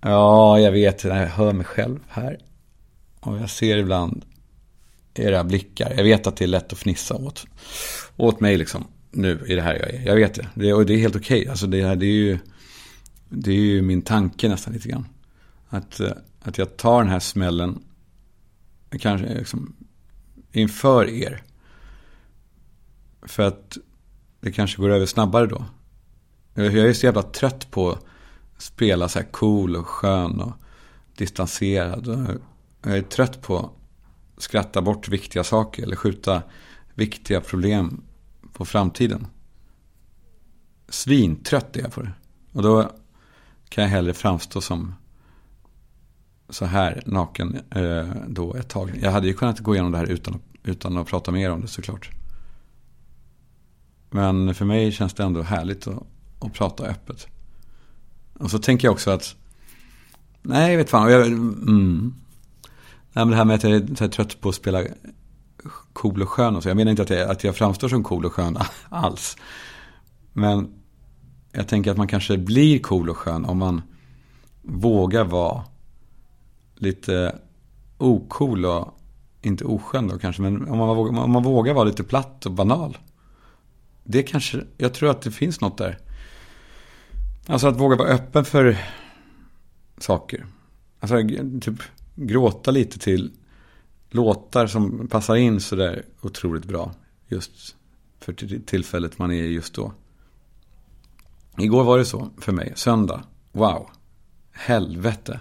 Ja, 0.00 0.58
jag 0.58 0.72
vet. 0.72 1.04
Jag 1.04 1.26
hör 1.26 1.52
mig 1.52 1.66
själv 1.66 1.98
här. 2.08 2.38
Och 3.20 3.38
jag 3.38 3.50
ser 3.50 3.76
ibland 3.76 4.24
era 5.18 5.44
blickar. 5.44 5.94
Jag 5.96 6.04
vet 6.04 6.26
att 6.26 6.36
det 6.36 6.44
är 6.44 6.48
lätt 6.48 6.72
att 6.72 6.78
fnissa 6.78 7.14
åt, 7.14 7.46
åt 8.16 8.40
mig 8.40 8.56
liksom. 8.56 8.84
Nu 9.10 9.44
i 9.46 9.54
det 9.54 9.62
här 9.62 9.74
jag 9.74 9.90
är. 9.90 10.06
Jag 10.06 10.14
vet 10.14 10.34
det. 10.34 10.48
det 10.54 10.72
och 10.72 10.86
det 10.86 10.94
är 10.94 10.98
helt 10.98 11.16
okej. 11.16 11.40
Okay. 11.40 11.50
Alltså 11.50 11.66
det, 11.66 11.86
här, 11.86 11.96
det, 11.96 12.06
är 12.06 12.12
ju, 12.12 12.38
det 13.28 13.50
är 13.50 13.54
ju 13.54 13.82
min 13.82 14.02
tanke 14.02 14.48
nästan 14.48 14.72
lite 14.72 14.88
grann. 14.88 15.08
Att, 15.68 16.00
eh, 16.00 16.12
att 16.40 16.58
jag 16.58 16.76
tar 16.76 17.02
den 17.02 17.12
här 17.12 17.20
smällen. 17.20 17.82
Kanske 19.00 19.34
liksom 19.34 19.76
inför 20.52 21.08
er. 21.08 21.42
För 23.22 23.42
att 23.42 23.76
det 24.40 24.52
kanske 24.52 24.82
går 24.82 24.90
över 24.90 25.06
snabbare 25.06 25.46
då. 25.46 25.64
Jag 26.54 26.74
är 26.74 26.92
så 26.92 27.06
jävla 27.06 27.22
trött 27.22 27.70
på 27.70 27.90
att 27.90 28.04
spela 28.58 29.08
så 29.08 29.18
här 29.18 29.26
cool 29.26 29.76
och 29.76 29.86
skön 29.86 30.40
och 30.40 30.52
distanserad. 31.16 32.38
Jag 32.82 32.96
är 32.96 33.02
trött 33.02 33.42
på 33.42 33.70
skratta 34.36 34.82
bort 34.82 35.08
viktiga 35.08 35.44
saker 35.44 35.82
eller 35.82 35.96
skjuta 35.96 36.42
viktiga 36.94 37.40
problem 37.40 38.02
på 38.52 38.64
framtiden. 38.64 39.26
Svintrött 40.88 41.76
är 41.76 41.80
jag 41.80 41.92
på 41.92 42.02
det. 42.02 42.12
Och 42.52 42.62
då 42.62 42.90
kan 43.68 43.84
jag 43.84 43.90
hellre 43.90 44.14
framstå 44.14 44.60
som 44.60 44.94
så 46.48 46.64
här 46.64 47.02
naken 47.06 47.60
eh, 47.70 48.08
då 48.28 48.54
ett 48.54 48.68
tag. 48.68 48.98
Jag 49.02 49.10
hade 49.10 49.26
ju 49.26 49.34
kunnat 49.34 49.60
gå 49.60 49.74
igenom 49.74 49.92
det 49.92 49.98
här 49.98 50.06
utan, 50.06 50.40
utan 50.62 50.96
att 50.96 51.06
prata 51.06 51.32
mer 51.32 51.50
om 51.50 51.60
det 51.60 51.68
såklart. 51.68 52.10
Men 54.10 54.54
för 54.54 54.64
mig 54.64 54.92
känns 54.92 55.14
det 55.14 55.22
ändå 55.22 55.42
härligt 55.42 55.86
att, 55.86 56.02
att 56.38 56.52
prata 56.52 56.84
öppet. 56.84 57.26
Och 58.38 58.50
så 58.50 58.58
tänker 58.58 58.88
jag 58.88 58.92
också 58.92 59.10
att, 59.10 59.36
nej, 60.42 60.70
jag 60.70 60.78
vet 60.78 60.90
fan. 60.90 61.12
Jag, 61.12 61.26
mm. 61.26 62.14
Nej, 63.16 63.24
men 63.24 63.30
det 63.30 63.36
här 63.36 63.44
med 63.44 63.54
att 63.54 63.62
jag 63.62 63.72
är 63.72 63.94
så 63.94 64.08
trött 64.08 64.40
på 64.40 64.48
att 64.48 64.54
spela 64.54 64.82
cool 65.92 66.22
och 66.22 66.28
skön 66.28 66.56
och 66.56 66.62
så. 66.62 66.68
Jag 66.68 66.76
menar 66.76 66.90
inte 66.90 67.02
att 67.02 67.10
jag, 67.10 67.30
att 67.30 67.44
jag 67.44 67.56
framstår 67.56 67.88
som 67.88 68.04
cool 68.04 68.24
och 68.24 68.32
skön 68.32 68.58
alls. 68.88 69.36
Men 70.32 70.68
jag 71.52 71.68
tänker 71.68 71.90
att 71.90 71.96
man 71.96 72.08
kanske 72.08 72.38
blir 72.38 72.78
cool 72.78 73.10
och 73.10 73.16
skön 73.16 73.44
om 73.44 73.58
man 73.58 73.82
vågar 74.62 75.24
vara 75.24 75.64
lite 76.74 77.38
ocool 77.98 78.64
och 78.64 78.98
inte 79.42 79.64
oskön 79.64 80.08
då 80.08 80.18
kanske. 80.18 80.42
Men 80.42 80.68
om 80.68 80.78
man, 80.78 80.96
vågar, 80.96 81.22
om 81.22 81.30
man 81.30 81.42
vågar 81.42 81.74
vara 81.74 81.84
lite 81.84 82.04
platt 82.04 82.46
och 82.46 82.52
banal. 82.52 82.98
Det 84.04 84.22
kanske, 84.22 84.64
jag 84.76 84.94
tror 84.94 85.10
att 85.10 85.22
det 85.22 85.30
finns 85.30 85.60
något 85.60 85.78
där. 85.78 85.98
Alltså 87.46 87.66
att 87.66 87.80
våga 87.80 87.96
vara 87.96 88.08
öppen 88.08 88.44
för 88.44 88.78
saker. 89.98 90.46
Alltså 91.00 91.16
typ 91.60 91.82
gråta 92.16 92.70
lite 92.70 92.98
till 92.98 93.30
låtar 94.10 94.66
som 94.66 95.08
passar 95.08 95.36
in 95.36 95.60
sådär 95.60 96.04
otroligt 96.20 96.64
bra 96.64 96.94
just 97.28 97.76
för 98.20 98.32
tillfället 98.66 99.18
man 99.18 99.32
är 99.32 99.44
just 99.44 99.74
då. 99.74 99.92
Igår 101.58 101.84
var 101.84 101.98
det 101.98 102.04
så 102.04 102.30
för 102.38 102.52
mig, 102.52 102.72
söndag. 102.76 103.22
Wow, 103.52 103.90
helvete. 104.52 105.40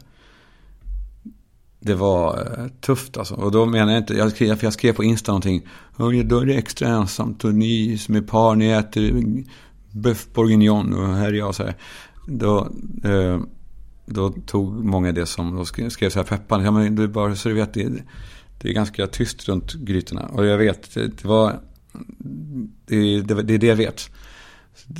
Det 1.80 1.96
var 1.96 2.40
eh, 2.40 2.68
tufft 2.68 3.18
alltså. 3.18 3.36
Och 3.36 3.52
då 3.52 3.66
menar 3.66 3.92
jag 3.92 4.02
inte, 4.02 4.14
jag 4.14 4.32
skrev, 4.32 4.60
jag 4.62 4.74
skrev 4.74 4.94
på 4.94 5.04
Insta 5.04 5.32
någonting. 5.32 5.68
Då 5.98 6.40
är 6.40 6.46
det 6.46 6.56
extra 6.56 6.88
ensamt 6.88 7.44
och 7.44 7.56
ni 7.56 7.98
som 7.98 8.16
är 8.16 8.22
par, 8.22 8.56
ni 8.56 8.70
äter 8.70 9.24
boeuf 9.92 10.34
bourguignon 10.34 10.94
och 10.94 11.16
här 11.16 11.28
är 11.28 11.34
jag 11.34 11.56
så 11.56 11.64
här. 11.64 11.76
Då, 12.28 12.70
eh, 13.04 13.40
då 14.06 14.30
tog 14.30 14.86
många 14.86 15.12
det 15.12 15.26
som, 15.26 15.56
då 15.56 15.66
skrev, 15.66 16.10
så 16.10 16.20
här 16.20 16.24
Peppan, 16.24 16.64
ja 16.64 16.72
men 16.72 16.96
du 16.96 17.08
bara 17.08 17.36
så 17.36 17.50
du 17.50 17.56
vet, 17.56 17.74
det, 17.74 18.04
det 18.62 18.70
är 18.70 18.74
ganska 18.74 19.08
tyst 19.08 19.48
runt 19.48 19.74
grytorna. 19.74 20.26
Och 20.26 20.46
jag 20.46 20.58
vet, 20.58 20.94
det, 20.94 21.08
det 21.08 21.26
var, 21.26 21.60
det, 22.86 23.22
det, 23.22 23.44
det 23.44 23.54
är 23.54 23.58
det 23.58 23.68
jag 23.68 23.76
vet. 23.76 24.10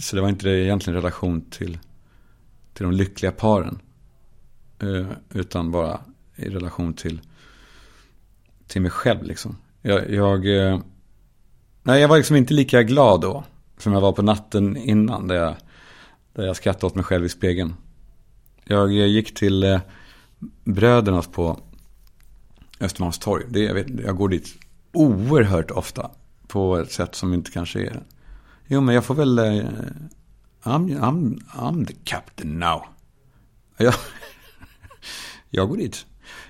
Så 0.02 0.16
det 0.16 0.22
var 0.22 0.30
inte 0.30 0.50
egentligen 0.50 0.96
relation 0.96 1.42
till, 1.42 1.80
till 2.74 2.84
de 2.84 2.92
lyckliga 2.92 3.32
paren. 3.32 3.80
Eh, 4.80 5.08
utan 5.34 5.72
bara 5.72 6.00
i 6.36 6.50
relation 6.50 6.94
till, 6.94 7.22
till 8.68 8.82
mig 8.82 8.92
själv 8.92 9.24
liksom. 9.24 9.58
Jag, 9.82 10.10
jag, 10.10 10.58
eh, 10.58 10.80
nej, 11.84 12.02
jag 12.02 12.08
var 12.08 12.18
liksom 12.18 12.36
inte 12.36 12.54
lika 12.54 12.84
glad 12.84 13.22
då. 13.22 13.44
Som 13.78 13.94
jag 13.94 14.02
var 14.02 14.12
på 14.12 14.22
natten 14.22 14.78
innan. 14.78 15.28
Där 15.28 15.36
jag, 15.36 15.56
där 16.34 16.46
jag 16.46 16.56
skrattade 16.56 16.86
åt 16.86 16.96
mig 16.96 17.04
själv 17.04 17.26
i 17.26 17.30
spegeln. 17.30 17.74
Jag 18.68 18.92
gick 18.92 19.34
till 19.34 19.64
eh, 19.64 19.80
Brödernas 20.64 21.28
på 21.28 21.60
Östermalmstorg. 22.80 23.44
Det, 23.50 23.60
jag, 23.60 23.74
vet, 23.74 23.88
jag 24.06 24.18
går 24.18 24.30
dit 24.30 24.48
oerhört 24.92 25.72
ofta. 25.72 26.12
På 26.48 26.78
ett 26.78 26.92
sätt 26.92 27.16
som 27.16 27.34
inte 27.34 27.52
kanske 27.52 27.80
är... 27.80 28.04
Jo, 28.68 28.82
men 28.82 28.96
jag 28.96 29.06
får 29.06 29.16
väl... 29.16 29.40
Eh, 29.40 29.66
I'm, 30.64 31.00
I'm, 31.00 31.42
I'm 31.54 31.86
the 31.86 31.94
captain 32.04 32.60
now. 32.60 32.84
Jag, 33.78 33.94
jag 35.50 35.70
går 35.70 35.78
dit. 35.78 36.06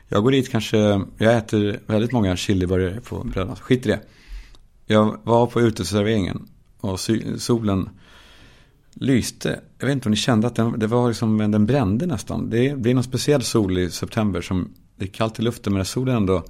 Jag 0.08 0.24
går 0.24 0.32
dit 0.32 0.52
kanske... 0.52 0.78
Jag 1.18 1.38
äter 1.38 1.80
väldigt 1.86 2.12
många 2.12 2.36
chiliburgare 2.36 3.02
på 3.02 3.24
Brödernas. 3.24 3.60
Skit 3.60 3.86
i 3.86 3.90
det. 3.90 4.00
Jag 4.86 5.20
var 5.24 5.48
på 5.48 5.62
uteserveringen 5.62 6.48
och 6.80 7.00
solen 7.38 7.90
lyste. 8.96 9.60
Jag 9.80 9.88
vet 9.88 9.94
inte 9.94 10.10
om 10.10 10.12
ni 10.12 10.18
kände 10.18 10.48
att 10.48 10.56
den, 10.56 10.80
det 10.80 10.88
var 10.88 11.08
liksom, 11.08 11.38
den 11.38 11.66
brände 11.66 12.06
nästan. 12.06 12.50
Det, 12.50 12.76
det 12.76 12.90
är 12.90 12.94
någon 12.94 13.04
speciell 13.04 13.44
sol 13.44 13.78
i 13.78 13.90
september 13.90 14.42
som 14.42 14.74
det 14.96 15.06
är 15.06 15.10
kallt 15.10 15.40
i 15.40 15.42
luften 15.42 15.74
men 15.74 15.78
när 15.78 15.84
solen 15.84 16.16
ändå 16.16 16.46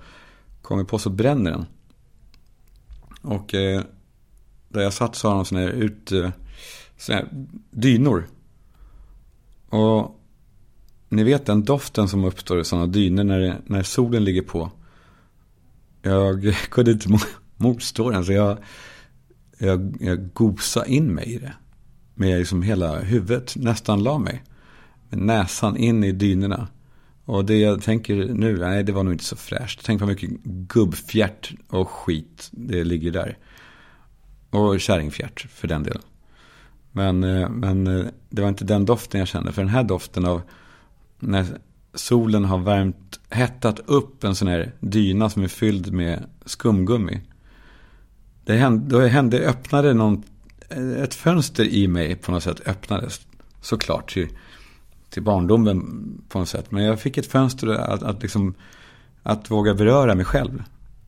kommer 0.61 0.83
på 0.83 0.99
så 0.99 1.09
bränner 1.09 1.51
den. 1.51 1.65
Och 3.21 3.53
eh, 3.53 3.81
där 4.69 4.81
jag 4.81 4.93
satt 4.93 5.15
så 5.15 5.27
har 5.27 5.35
de 5.35 5.45
sådana 5.45 5.65
här 5.65 5.73
ut, 5.73 6.11
eh, 6.11 6.29
såna 6.97 7.17
här 7.17 7.27
dynor. 7.71 8.27
Och 9.69 10.21
ni 11.09 11.23
vet 11.23 11.45
den 11.45 11.63
doften 11.63 12.07
som 12.07 12.23
uppstår 12.23 12.59
i 12.59 12.65
sådana 12.65 12.87
dynor 12.87 13.23
när, 13.23 13.61
när 13.65 13.83
solen 13.83 14.23
ligger 14.23 14.41
på. 14.41 14.71
Jag 16.01 16.55
kunde 16.69 16.91
inte 16.91 17.19
motstå 17.57 18.09
den 18.09 18.25
så 18.25 18.31
jag, 18.31 18.57
jag, 19.57 19.97
jag 19.99 20.33
gosade 20.33 20.91
in 20.91 21.13
mig 21.13 21.25
i 21.33 21.37
det. 21.37 21.53
Med 22.15 22.39
liksom 22.39 22.61
hela 22.61 22.99
huvudet 22.99 23.55
nästan 23.55 24.03
la 24.03 24.17
mig. 24.17 24.43
Med 25.09 25.19
näsan 25.19 25.77
in 25.77 26.03
i 26.03 26.11
dynorna. 26.11 26.67
Och 27.25 27.45
det 27.45 27.57
jag 27.57 27.81
tänker 27.81 28.15
nu, 28.15 28.57
nej 28.57 28.83
det 28.83 28.91
var 28.91 29.03
nog 29.03 29.13
inte 29.13 29.23
så 29.23 29.35
fräscht. 29.35 29.81
Tänk 29.83 30.01
vad 30.01 30.09
mycket 30.09 30.29
gubbfjärt 30.43 31.53
och 31.67 31.89
skit 31.89 32.49
det 32.51 32.83
ligger 32.83 33.11
där. 33.11 33.37
Och 34.49 34.79
kärringfjärt 34.79 35.47
för 35.51 35.67
den 35.67 35.83
delen. 35.83 36.01
Men, 36.91 37.23
eh, 37.23 37.49
men 37.49 37.87
eh, 37.87 38.05
det 38.29 38.41
var 38.41 38.49
inte 38.49 38.65
den 38.65 38.85
doften 38.85 39.19
jag 39.19 39.27
kände. 39.27 39.51
För 39.51 39.61
den 39.61 39.69
här 39.69 39.83
doften 39.83 40.25
av 40.25 40.41
när 41.19 41.45
solen 41.93 42.45
har 42.45 42.57
värmt, 42.57 43.19
hettat 43.29 43.79
upp 43.79 44.23
en 44.23 44.35
sån 44.35 44.47
här 44.47 44.71
dyna 44.79 45.29
som 45.29 45.43
är 45.43 45.47
fylld 45.47 45.93
med 45.93 46.23
skumgummi. 46.45 47.21
Det 48.45 48.53
hände, 48.53 48.89
då 48.89 49.07
hände, 49.07 49.39
öppnade 49.39 49.93
någon, 49.93 50.23
Eh, 50.69 51.03
ett 51.03 51.13
fönster 51.13 51.63
i 51.63 51.87
mig 51.87 52.15
på 52.15 52.31
något 52.31 52.43
sätt 52.43 52.67
öppnades. 52.67 53.27
Såklart 53.61 54.13
till, 54.13 54.27
till 55.09 55.23
barndomen 55.23 56.07
på 56.29 56.39
något 56.39 56.49
sätt. 56.49 56.71
Men 56.71 56.83
jag 56.83 56.99
fick 56.99 57.17
ett 57.17 57.31
fönster 57.31 57.67
att, 57.67 58.03
att, 58.03 58.21
liksom, 58.21 58.55
att 59.23 59.51
våga 59.51 59.73
beröra 59.73 60.15
mig 60.15 60.25
själv. 60.25 60.63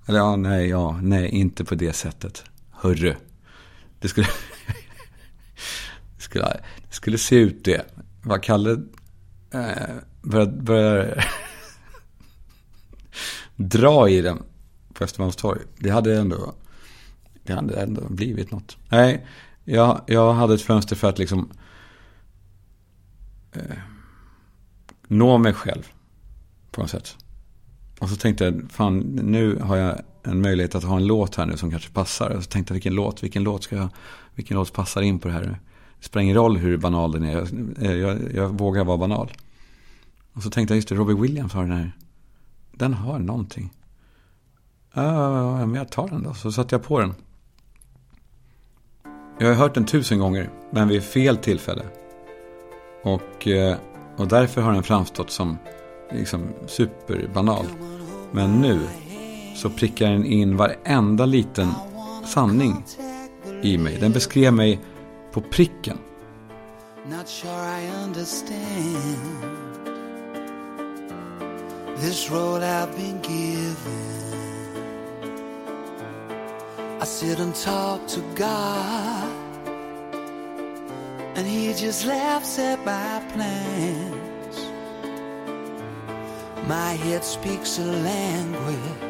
Eller 0.06 0.20
ja, 0.20 0.36
nej, 0.36 0.70
ja, 0.70 1.00
nej, 1.02 1.30
inte 1.30 1.66
på 1.66 1.76
det 1.76 1.94
sättet. 1.94 2.44
Hörru. 2.72 3.16
Det 4.00 4.08
skulle, 4.08 4.28
det 6.18 6.22
skulle, 6.24 6.46
det 6.90 6.96
skulle 6.96 7.18
se 7.18 7.36
ut 7.36 7.64
det. 7.64 7.86
Vad 8.24 8.44
Kalle 8.44 8.72
eh, 9.52 9.96
började, 10.22 10.52
började 10.52 11.24
dra 13.56 14.10
i 14.10 14.22
den 14.22 14.44
på 14.94 15.04
Östermalmstorg. 15.04 15.60
Det 15.78 15.90
hade 15.90 16.18
ändå, 16.18 16.54
det 17.44 17.54
hade 17.54 17.82
ändå 17.82 18.02
blivit 18.10 18.52
något. 18.52 18.78
Nej, 18.90 19.28
jag, 19.70 20.02
jag 20.08 20.34
hade 20.34 20.54
ett 20.54 20.62
fönster 20.62 20.96
för 20.96 21.10
att 21.10 21.20
liksom 21.20 21.50
eh, 23.54 23.78
nå 25.08 25.38
mig 25.38 25.54
själv 25.54 25.88
på 26.72 26.82
något 26.82 26.90
sätt. 26.90 27.18
Och 28.00 28.10
så 28.10 28.16
tänkte 28.16 28.46
jag, 28.46 28.72
fan 28.72 29.00
nu 29.24 29.60
har 29.60 29.78
jag 29.78 30.02
en 30.24 30.42
möjlighet 30.42 30.76
att 30.76 30.84
ha 30.84 30.98
en 30.98 31.08
låt 31.08 31.36
här 31.36 31.46
nu 31.46 31.58
som 31.58 31.72
kanske 31.72 31.92
passar. 31.92 32.30
Och 32.30 32.44
så 32.44 32.50
tänkte 32.50 32.72
jag, 32.72 32.76
vilken 32.76 32.94
låt, 32.94 33.24
vilken 33.24 33.44
låt 33.44 33.64
ska 33.64 33.76
jag, 33.76 33.90
vilken 34.36 34.58
låt 34.58 34.74
passar 34.74 35.02
in 35.02 35.20
på 35.20 35.28
det 35.28 35.34
här? 35.34 35.60
Det 36.00 36.06
spelar 36.06 36.24
ingen 36.24 36.36
roll 36.36 36.58
hur 36.58 36.78
banal 36.78 37.12
den 37.12 37.24
är, 37.24 37.32
jag, 37.32 37.48
eh, 37.82 37.96
jag, 37.96 38.34
jag 38.34 38.50
vågar 38.50 38.84
vara 38.84 38.98
banal. 38.98 39.32
Och 40.34 40.44
så 40.44 40.50
tänkte 40.50 40.74
jag, 40.74 40.76
just 40.76 40.90
det, 40.90 40.96
Robbie 40.96 41.22
Williams 41.22 41.54
har 41.54 41.62
den 41.62 41.72
här. 41.72 41.92
Den 42.72 42.94
har 42.94 43.20
någonting. 43.20 43.74
Ja, 44.94 45.66
men 45.66 45.76
jag 45.76 45.92
tar 45.92 46.08
den 46.08 46.24
då. 46.24 46.34
Så 46.34 46.52
satte 46.52 46.76
jag 46.76 46.84
på 46.84 47.00
den. 47.00 47.14
Jag 49.40 49.48
har 49.48 49.54
hört 49.54 49.74
den 49.74 49.86
tusen 49.86 50.20
gånger, 50.20 50.50
men 50.70 50.88
vid 50.88 51.04
fel 51.04 51.38
tillfälle. 51.38 51.86
Och, 53.04 53.48
eh, 53.48 53.78
och 54.18 54.28
därför 54.28 54.62
har 54.62 54.74
den 54.74 54.84
framstått 54.84 55.32
som 55.32 55.58
liksom 56.12 56.50
superbanal. 56.68 57.66
Men 58.32 58.62
nu 58.62 58.80
så 59.56 59.70
prickar 59.70 60.10
den 60.12 60.26
in 60.26 60.58
varenda 60.58 61.26
liten 61.26 61.72
sanning 62.26 62.86
i 63.62 63.78
mig. 63.78 63.98
Den 64.00 64.12
beskrev 64.12 64.54
mig 64.54 64.80
på 65.32 65.42
pricken. 65.42 65.98
Not 67.10 67.28
sure 67.28 67.82
I 67.82 68.04
understand 68.04 69.18
This 72.00 72.32
road 72.32 72.64
I've 72.64 72.96
been 72.96 73.22
given 73.22 74.57
sit 77.08 77.40
and 77.40 77.56
talk 77.56 78.06
to 78.08 78.20
God. 78.36 79.32
And 81.36 81.48
he 81.48 81.74
just 81.74 82.06
laughs 82.06 82.60
at 82.60 82.80
my 82.86 83.24
plans. 83.34 84.58
My 86.68 86.92
head 87.04 87.24
speaks 87.24 87.80
a 87.80 87.86
language 87.86 89.08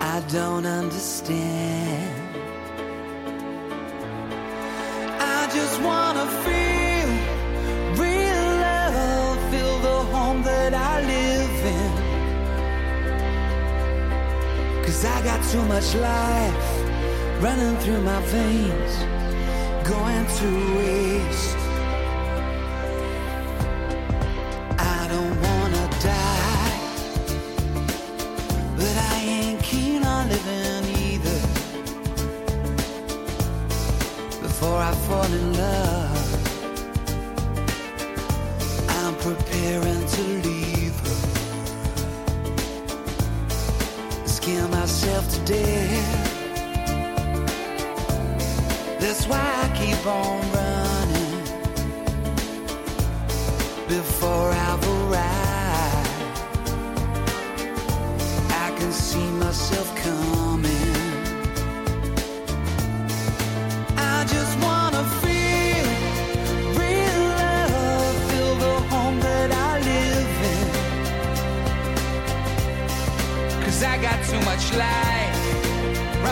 I 0.00 0.20
don't 0.32 0.66
understand. 0.66 2.36
I 5.18 5.48
just 5.52 5.80
wanna 5.82 6.26
feel 6.44 6.69
I 15.20 15.22
got 15.22 15.44
too 15.50 15.62
much 15.66 15.94
life 15.96 17.42
running 17.42 17.76
through 17.80 18.00
my 18.00 18.22
veins, 18.22 18.96
going 19.86 20.26
to 20.38 20.76
waste. 20.78 21.59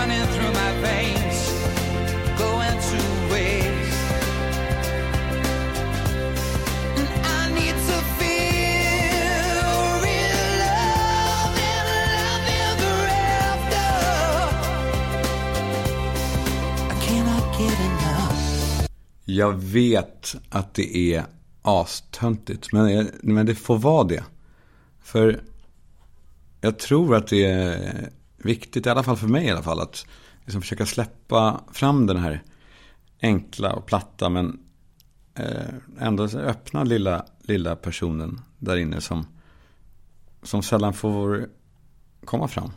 Running 0.08 0.26
through 0.26 0.52
my 0.52 0.72
veins, 0.80 1.52
going 2.38 2.78
to 2.90 2.98
waste. 3.32 4.02
And 6.96 7.08
I 7.24 7.50
need 7.54 7.76
to 7.88 7.98
feel 8.18 9.60
real 10.04 10.48
love 10.64 11.56
and 11.72 11.86
love 12.16 12.46
ever 12.68 12.98
after. 13.46 13.88
I 16.90 16.96
cannot 17.06 17.44
get 17.58 17.78
enough. 17.80 18.86
Jag 19.24 19.52
vet 19.52 20.36
att 20.48 20.74
det 20.74 21.14
är 21.14 21.24
astöntigt, 21.62 22.72
men, 22.72 23.10
men 23.22 23.46
det 23.46 23.54
får 23.54 23.78
vara 23.78 24.04
det. 24.04 24.24
För 25.02 25.40
jag 26.60 26.78
tror 26.78 27.16
att 27.16 27.26
det 27.26 27.44
är 27.44 28.10
viktigt, 28.48 28.86
i 28.86 28.90
alla 28.90 29.02
fall 29.02 29.16
för 29.16 29.28
mig 29.28 29.46
i 29.46 29.50
alla 29.50 29.62
fall, 29.62 29.80
att 29.80 30.06
liksom 30.44 30.62
försöka 30.62 30.86
släppa 30.86 31.60
fram 31.72 32.06
den 32.06 32.16
här 32.16 32.42
enkla 33.22 33.72
och 33.72 33.86
platta 33.86 34.28
men 34.28 34.60
eh, 35.34 35.74
ändå 36.00 36.24
öppna 36.24 36.84
lilla, 36.84 37.24
lilla 37.42 37.76
personen 37.76 38.40
där 38.58 38.76
inne 38.76 39.00
som, 39.00 39.26
som 40.42 40.62
sällan 40.62 40.92
får 40.92 41.48
komma 42.24 42.48
fram. 42.48 42.70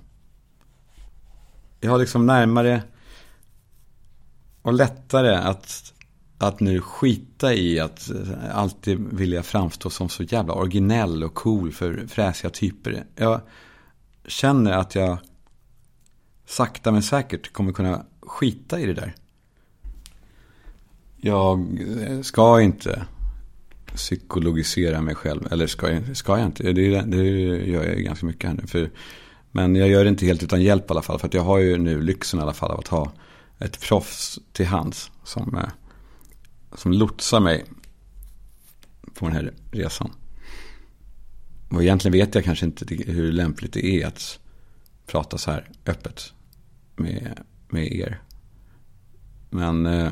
Jag 1.79 1.91
har 1.91 1.99
liksom 1.99 2.25
närmare 2.25 2.83
och 4.61 4.73
lättare 4.73 5.35
att, 5.35 5.93
att 6.37 6.59
nu 6.59 6.81
skita 6.81 7.53
i 7.53 7.79
att 7.79 8.09
eh, 8.09 8.57
alltid 8.57 8.99
vilja 8.99 9.43
framstå 9.43 9.89
som 9.89 10.09
så 10.09 10.23
jävla 10.23 10.53
originell 10.53 11.23
och 11.23 11.33
cool 11.33 11.71
för 11.71 12.07
fräsiga 12.07 12.49
typer. 12.49 13.03
Jag 13.15 13.41
känner 14.27 14.71
att 14.71 14.95
jag 14.95 15.17
sakta 16.51 16.91
men 16.91 17.03
säkert 17.03 17.53
kommer 17.53 17.73
kunna 17.73 18.05
skita 18.21 18.79
i 18.79 18.85
det 18.85 18.93
där. 18.93 19.15
Jag 21.17 21.79
eh, 22.01 22.21
ska 22.21 22.61
inte 22.61 23.05
psykologisera 23.95 25.01
mig 25.01 25.15
själv. 25.15 25.47
Eller 25.51 25.67
ska 25.67 25.91
jag, 25.91 26.17
ska 26.17 26.37
jag 26.37 26.45
inte? 26.45 26.63
Det, 26.71 27.01
det 27.01 27.23
gör 27.65 27.83
jag 27.83 27.97
ganska 27.97 28.25
mycket 28.25 28.49
här 28.49 28.57
nu. 28.61 28.67
För, 28.67 28.91
men 29.51 29.75
jag 29.75 29.89
gör 29.89 30.03
det 30.03 30.09
inte 30.09 30.25
helt 30.25 30.43
utan 30.43 30.61
hjälp 30.61 30.89
i 30.89 30.91
alla 30.91 31.01
fall. 31.01 31.19
För 31.19 31.27
att 31.27 31.33
jag 31.33 31.43
har 31.43 31.57
ju 31.57 31.77
nu 31.77 32.01
lyxen 32.01 32.39
i 32.39 32.43
alla 32.43 32.53
fall 32.53 32.71
av 32.71 32.79
att 32.79 32.87
ha 32.87 33.11
ett 33.59 33.79
proffs 33.81 34.39
till 34.51 34.65
hands. 34.65 35.11
Som, 35.23 35.57
eh, 35.57 35.69
som 36.73 36.93
lotsar 36.93 37.39
mig 37.39 37.65
på 39.13 39.25
den 39.25 39.35
här 39.35 39.53
resan. 39.71 40.11
Och 41.69 41.83
egentligen 41.83 42.13
vet 42.13 42.35
jag 42.35 42.43
kanske 42.43 42.65
inte 42.65 42.85
hur 42.95 43.31
lämpligt 43.31 43.73
det 43.73 43.85
är 43.85 44.07
att 44.07 44.39
prata 45.07 45.37
så 45.37 45.51
här 45.51 45.69
öppet 45.85 46.33
med, 47.01 47.39
med 47.69 47.93
er. 47.93 48.21
Men 49.49 49.85
eh, 49.85 50.11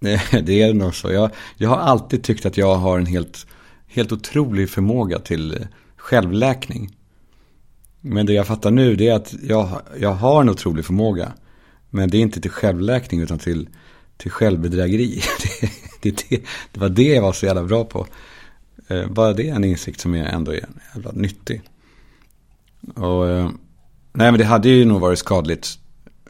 det, 0.42 0.62
är 0.62 0.74
nog 0.74 0.94
så. 0.94 1.12
Jag, 1.12 1.30
jag 1.56 1.68
har 1.68 1.76
alltid 1.76 2.22
tyckt 2.22 2.46
att 2.46 2.56
jag 2.56 2.74
har 2.76 2.98
en 2.98 3.06
helt, 3.06 3.46
helt 3.86 4.12
otrolig 4.12 4.70
förmåga 4.70 5.18
till 5.18 5.66
självläkning. 5.96 6.96
Men 8.00 8.26
det 8.26 8.32
jag 8.32 8.46
fattar 8.46 8.70
nu 8.70 8.96
det 8.96 9.08
är 9.08 9.14
att 9.14 9.34
jag, 9.42 9.80
jag 9.98 10.12
har 10.12 10.40
en 10.40 10.48
otrolig 10.48 10.84
förmåga. 10.84 11.32
Men 11.90 12.10
det 12.10 12.18
är 12.18 12.22
inte 12.22 12.40
till 12.40 12.50
självläkning 12.50 13.20
utan 13.20 13.38
till, 13.38 13.68
till 14.16 14.30
självbedrägeri. 14.30 15.22
Det, 16.02 16.10
det, 16.10 16.28
det, 16.28 16.42
det 16.72 16.80
var 16.80 16.88
det 16.88 17.14
jag 17.14 17.22
var 17.22 17.32
så 17.32 17.46
jävla 17.46 17.64
bra 17.64 17.84
på. 17.84 18.06
Eh, 18.88 19.06
bara 19.06 19.32
det 19.32 19.48
är 19.48 19.54
en 19.54 19.64
insikt 19.64 20.00
som 20.00 20.14
är 20.14 20.24
ändå 20.24 20.52
är 20.52 20.68
jävla 20.94 21.12
nyttig. 21.12 21.62
Och 22.94 23.28
eh, 23.28 23.50
Nej, 24.18 24.32
men 24.32 24.38
det 24.38 24.44
hade 24.44 24.68
ju 24.68 24.84
nog 24.84 25.00
varit 25.00 25.18
skadligt 25.18 25.78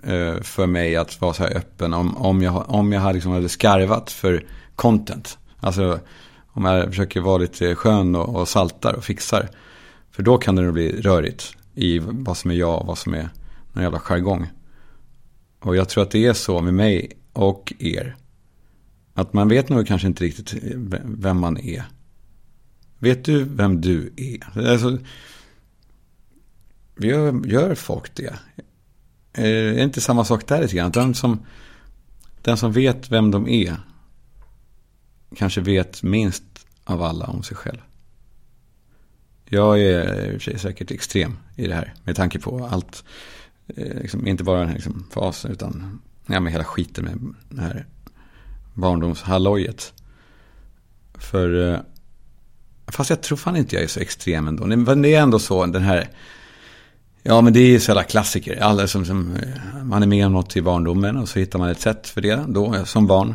eh, 0.03 0.43
för 0.43 0.67
mig 0.67 0.97
att 0.97 1.21
vara 1.21 1.33
så 1.33 1.43
här 1.43 1.57
öppen 1.57 1.95
om, 1.95 2.17
om, 2.17 2.43
jag, 2.43 2.71
om 2.71 2.93
jag 2.93 3.01
hade, 3.01 3.15
liksom 3.15 3.33
hade 3.33 3.49
skarvat 3.49 4.11
för 4.11 4.45
content. 4.75 5.39
Alltså 5.61 6.01
om 6.49 6.65
jag 6.65 6.89
försöker 6.89 7.21
vara 7.21 7.39
lite 7.39 7.75
skön 7.75 8.15
och, 8.15 8.37
och 8.37 8.49
saltar 8.49 8.93
och 8.93 9.05
fixar. 9.05 9.49
För 10.11 10.23
då 10.23 10.39
kan 10.39 10.57
det 10.57 10.63
nog 10.63 10.75
bli 10.75 11.01
rörigt 11.01 11.53
i 11.75 11.99
vad 11.99 12.37
som 12.37 12.51
är 12.51 12.55
jag 12.55 12.81
och 12.81 12.87
vad 12.87 12.99
som 12.99 13.15
är 13.15 13.29
någon 13.73 13.85
jävla 13.85 13.99
jargong. 13.99 14.47
Och 15.61 15.77
jag 15.77 15.89
tror 15.89 16.03
att 16.03 16.11
det 16.11 16.27
är 16.27 16.33
så 16.33 16.61
med 16.61 16.75
mig 16.75 17.13
och 17.33 17.73
er. 17.79 18.17
Att 19.15 19.33
man 19.33 19.49
vet 19.49 19.69
nog 19.69 19.87
kanske 19.87 20.09
inte 20.09 20.25
riktigt 20.25 20.55
vem 21.05 21.41
man 21.41 21.59
är. 21.59 21.85
Vet 22.99 23.25
du 23.25 23.45
vem 23.45 23.81
du 23.81 24.13
är? 24.17 24.69
Alltså, 24.73 24.99
gör, 26.97 27.47
gör 27.47 27.75
folk 27.75 28.15
det? 28.15 28.39
Eh, 29.33 29.45
är 29.45 29.75
det 29.75 29.83
inte 29.83 30.01
samma 30.01 30.25
sak 30.25 30.47
där 30.49 30.63
lite 30.63 30.77
grann? 30.77 30.91
Den 30.91 31.15
som, 31.15 31.47
den 32.43 32.57
som 32.57 32.73
vet 32.73 33.11
vem 33.11 33.31
de 33.31 33.49
är 33.49 33.77
kanske 35.37 35.61
vet 35.61 36.03
minst 36.03 36.45
av 36.85 37.03
alla 37.03 37.27
om 37.27 37.43
sig 37.43 37.57
själv. 37.57 37.81
Jag 39.45 39.81
är 39.81 40.19
eh, 40.19 40.25
i 40.25 40.29
och 40.29 40.43
för 40.43 40.51
sig 40.51 40.59
säkert 40.59 40.91
extrem 40.91 41.39
i 41.57 41.67
det 41.67 41.75
här 41.75 41.95
med 42.05 42.17
tanke 42.17 42.39
på 42.39 42.67
allt. 42.67 43.05
Eh, 43.67 44.01
liksom, 44.01 44.27
inte 44.27 44.45
bara 44.45 44.59
den 44.59 44.69
här 44.69 44.75
liksom, 44.75 45.07
fasen 45.11 45.51
utan 45.53 46.01
ja, 46.27 46.41
med 46.41 46.53
hela 46.53 46.65
skiten 46.65 47.05
med 47.05 47.35
det 47.49 47.63
här 47.63 47.87
barndomshallojet. 48.75 49.93
För 51.15 51.83
fast 52.87 53.11
jag 53.11 53.23
tror 53.23 53.39
fan 53.39 53.57
inte 53.57 53.75
jag 53.75 53.85
är 53.85 53.89
så 53.89 54.01
extrem 54.01 54.49
ändå. 54.49 54.67
Men 54.67 55.03
det 55.03 55.15
är 55.15 55.23
ändå 55.23 55.39
så 55.39 55.67
den 55.67 55.83
här 55.83 56.09
Ja, 57.29 57.41
men 57.41 57.53
det 57.53 57.61
är 57.61 57.69
ju 57.69 57.81
sådana 57.81 58.03
klassiker. 58.03 58.63
Alla 58.63 58.87
som, 58.87 59.05
som, 59.05 59.37
eh, 59.37 59.85
man 59.85 60.03
är 60.03 60.07
med 60.07 60.27
om 60.27 60.33
något 60.33 60.57
i 60.57 60.63
barndomen 60.63 61.17
och 61.17 61.29
så 61.29 61.39
hittar 61.39 61.59
man 61.59 61.71
ett 61.71 61.81
sätt 61.81 62.07
för 62.07 62.21
det 62.21 62.45
då 62.49 62.75
eh, 62.75 62.85
som 62.85 63.07
barn. 63.07 63.35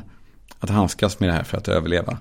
Att 0.59 0.69
handskas 0.69 1.19
med 1.19 1.29
det 1.29 1.33
här 1.33 1.43
för 1.43 1.57
att 1.57 1.67
överleva. 1.67 2.17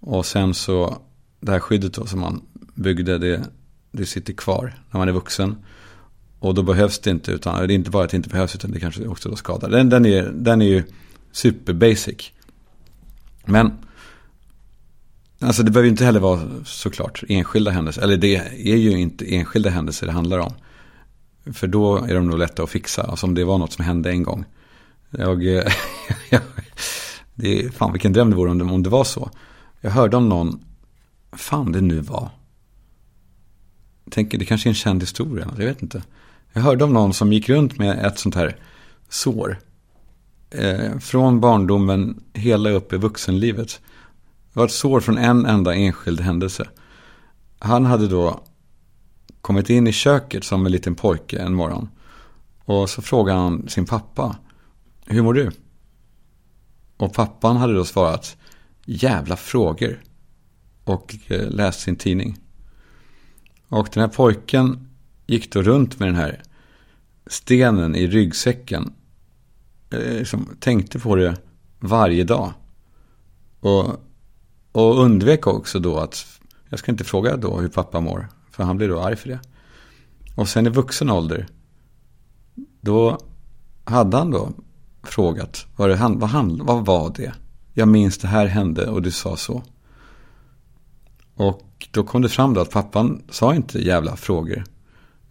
Och 0.00 0.26
sen 0.26 0.54
så, 0.54 0.98
det 1.40 1.52
här 1.52 1.60
skyddet 1.60 1.94
då 1.94 2.06
som 2.06 2.20
man 2.20 2.42
byggde, 2.74 3.18
det, 3.18 3.42
det 3.92 4.06
sitter 4.06 4.32
kvar 4.32 4.74
när 4.90 4.98
man 4.98 5.08
är 5.08 5.12
vuxen. 5.12 5.56
Och 6.38 6.54
då 6.54 6.62
behövs 6.62 6.98
det 6.98 7.10
inte, 7.10 7.32
utan 7.32 7.66
det 7.66 7.74
är 7.74 7.74
inte 7.74 7.90
bara 7.90 8.04
att 8.04 8.10
det 8.10 8.16
inte 8.16 8.28
behövs, 8.28 8.54
utan 8.54 8.70
det 8.70 8.80
kanske 8.80 9.06
också 9.06 9.28
då 9.28 9.36
skadar. 9.36 9.70
Den, 9.70 9.88
den, 9.88 10.06
är, 10.06 10.32
den 10.34 10.62
är 10.62 10.66
ju 10.66 10.82
super 11.32 11.72
basic. 11.72 12.32
Men, 13.44 13.72
alltså 15.40 15.62
det 15.62 15.70
behöver 15.70 15.86
ju 15.86 15.90
inte 15.90 16.04
heller 16.04 16.20
vara 16.20 16.40
såklart 16.64 17.22
enskilda 17.28 17.70
händelser. 17.70 18.02
Eller 18.02 18.16
det 18.16 18.36
är 18.72 18.76
ju 18.76 18.90
inte 18.90 19.34
enskilda 19.34 19.70
händelser 19.70 20.06
det 20.06 20.12
handlar 20.12 20.38
om. 20.38 20.52
För 21.52 21.66
då 21.66 21.96
är 21.96 22.14
de 22.14 22.26
nog 22.26 22.38
lätta 22.38 22.62
att 22.62 22.70
fixa. 22.70 23.02
Alltså 23.02 23.26
om 23.26 23.34
det 23.34 23.44
var 23.44 23.58
något 23.58 23.72
som 23.72 23.84
hände 23.84 24.10
en 24.10 24.22
gång. 24.22 24.44
Jag, 25.10 25.42
det 27.34 27.64
är, 27.64 27.70
fan 27.70 27.92
vilken 27.92 28.12
dröm 28.12 28.30
det 28.30 28.36
vore 28.36 28.50
om 28.50 28.58
det, 28.58 28.64
om 28.64 28.82
det 28.82 28.90
var 28.90 29.04
så. 29.04 29.30
Jag 29.80 29.90
hörde 29.90 30.16
om 30.16 30.28
någon, 30.28 30.64
fan 31.32 31.72
det 31.72 31.80
nu 31.80 32.00
var. 32.00 32.30
Tänker, 34.10 34.38
det 34.38 34.44
kanske 34.44 34.68
är 34.68 34.70
en 34.70 34.74
känd 34.74 35.02
historia, 35.02 35.50
jag 35.58 35.66
vet 35.66 35.82
inte. 35.82 36.02
Jag 36.52 36.62
hörde 36.62 36.84
om 36.84 36.92
någon 36.92 37.14
som 37.14 37.32
gick 37.32 37.48
runt 37.48 37.78
med 37.78 38.06
ett 38.06 38.18
sånt 38.18 38.34
här 38.34 38.56
sår. 39.08 39.58
Eh, 40.50 40.98
från 40.98 41.40
barndomen 41.40 42.22
hela 42.32 42.70
upp 42.70 42.92
i 42.92 42.96
vuxenlivet. 42.96 43.80
Det 44.52 44.58
var 44.58 44.64
ett 44.64 44.72
sår 44.72 45.00
från 45.00 45.18
en 45.18 45.46
enda 45.46 45.74
enskild 45.74 46.20
händelse. 46.20 46.68
Han 47.58 47.84
hade 47.84 48.08
då 48.08 48.40
kommit 49.46 49.70
in 49.70 49.86
i 49.86 49.92
köket 49.92 50.44
som 50.44 50.66
en 50.66 50.72
liten 50.72 50.94
pojke 50.94 51.38
en 51.38 51.54
morgon. 51.54 51.88
Och 52.64 52.90
så 52.90 53.02
frågade 53.02 53.38
han 53.38 53.68
sin 53.68 53.86
pappa. 53.86 54.36
Hur 55.06 55.22
mår 55.22 55.34
du? 55.34 55.50
Och 56.96 57.14
pappan 57.14 57.56
hade 57.56 57.74
då 57.74 57.84
svarat. 57.84 58.36
Jävla 58.84 59.36
frågor. 59.36 60.02
Och 60.84 61.16
eh, 61.26 61.50
läst 61.50 61.80
sin 61.80 61.96
tidning. 61.96 62.38
Och 63.68 63.88
den 63.92 64.00
här 64.00 64.08
pojken 64.08 64.88
gick 65.26 65.52
då 65.52 65.62
runt 65.62 65.98
med 65.98 66.08
den 66.08 66.16
här 66.16 66.42
stenen 67.26 67.94
i 67.94 68.06
ryggsäcken. 68.06 68.92
Eh, 69.90 70.18
liksom 70.18 70.56
tänkte 70.60 70.98
på 70.98 71.16
det 71.16 71.36
varje 71.78 72.24
dag. 72.24 72.52
Och, 73.60 73.84
och 74.72 75.00
undvek 75.00 75.46
också 75.46 75.78
då 75.78 75.98
att, 75.98 76.26
jag 76.68 76.78
ska 76.78 76.92
inte 76.92 77.04
fråga 77.04 77.36
då 77.36 77.60
hur 77.60 77.68
pappa 77.68 78.00
mår. 78.00 78.28
För 78.56 78.64
han 78.64 78.76
blev 78.76 78.88
då 78.88 79.00
arg 79.00 79.16
för 79.16 79.28
det. 79.28 79.40
Och 80.34 80.48
sen 80.48 80.66
i 80.66 80.70
vuxen 80.70 81.10
ålder. 81.10 81.46
Då 82.80 83.18
hade 83.84 84.16
han 84.16 84.30
då 84.30 84.52
frågat. 85.02 85.66
Vad, 85.76 85.88
det, 85.88 85.96
vad, 85.96 86.30
han, 86.30 86.66
vad 86.66 86.86
var 86.86 87.12
det? 87.16 87.32
Jag 87.72 87.88
minns 87.88 88.18
det 88.18 88.28
här 88.28 88.46
hände 88.46 88.86
och 88.86 89.02
du 89.02 89.10
sa 89.10 89.36
så. 89.36 89.62
Och 91.34 91.88
då 91.90 92.04
kom 92.04 92.22
det 92.22 92.28
fram 92.28 92.54
då 92.54 92.60
att 92.60 92.70
pappan 92.70 93.22
sa 93.30 93.54
inte 93.54 93.84
jävla 93.84 94.16
frågor. 94.16 94.64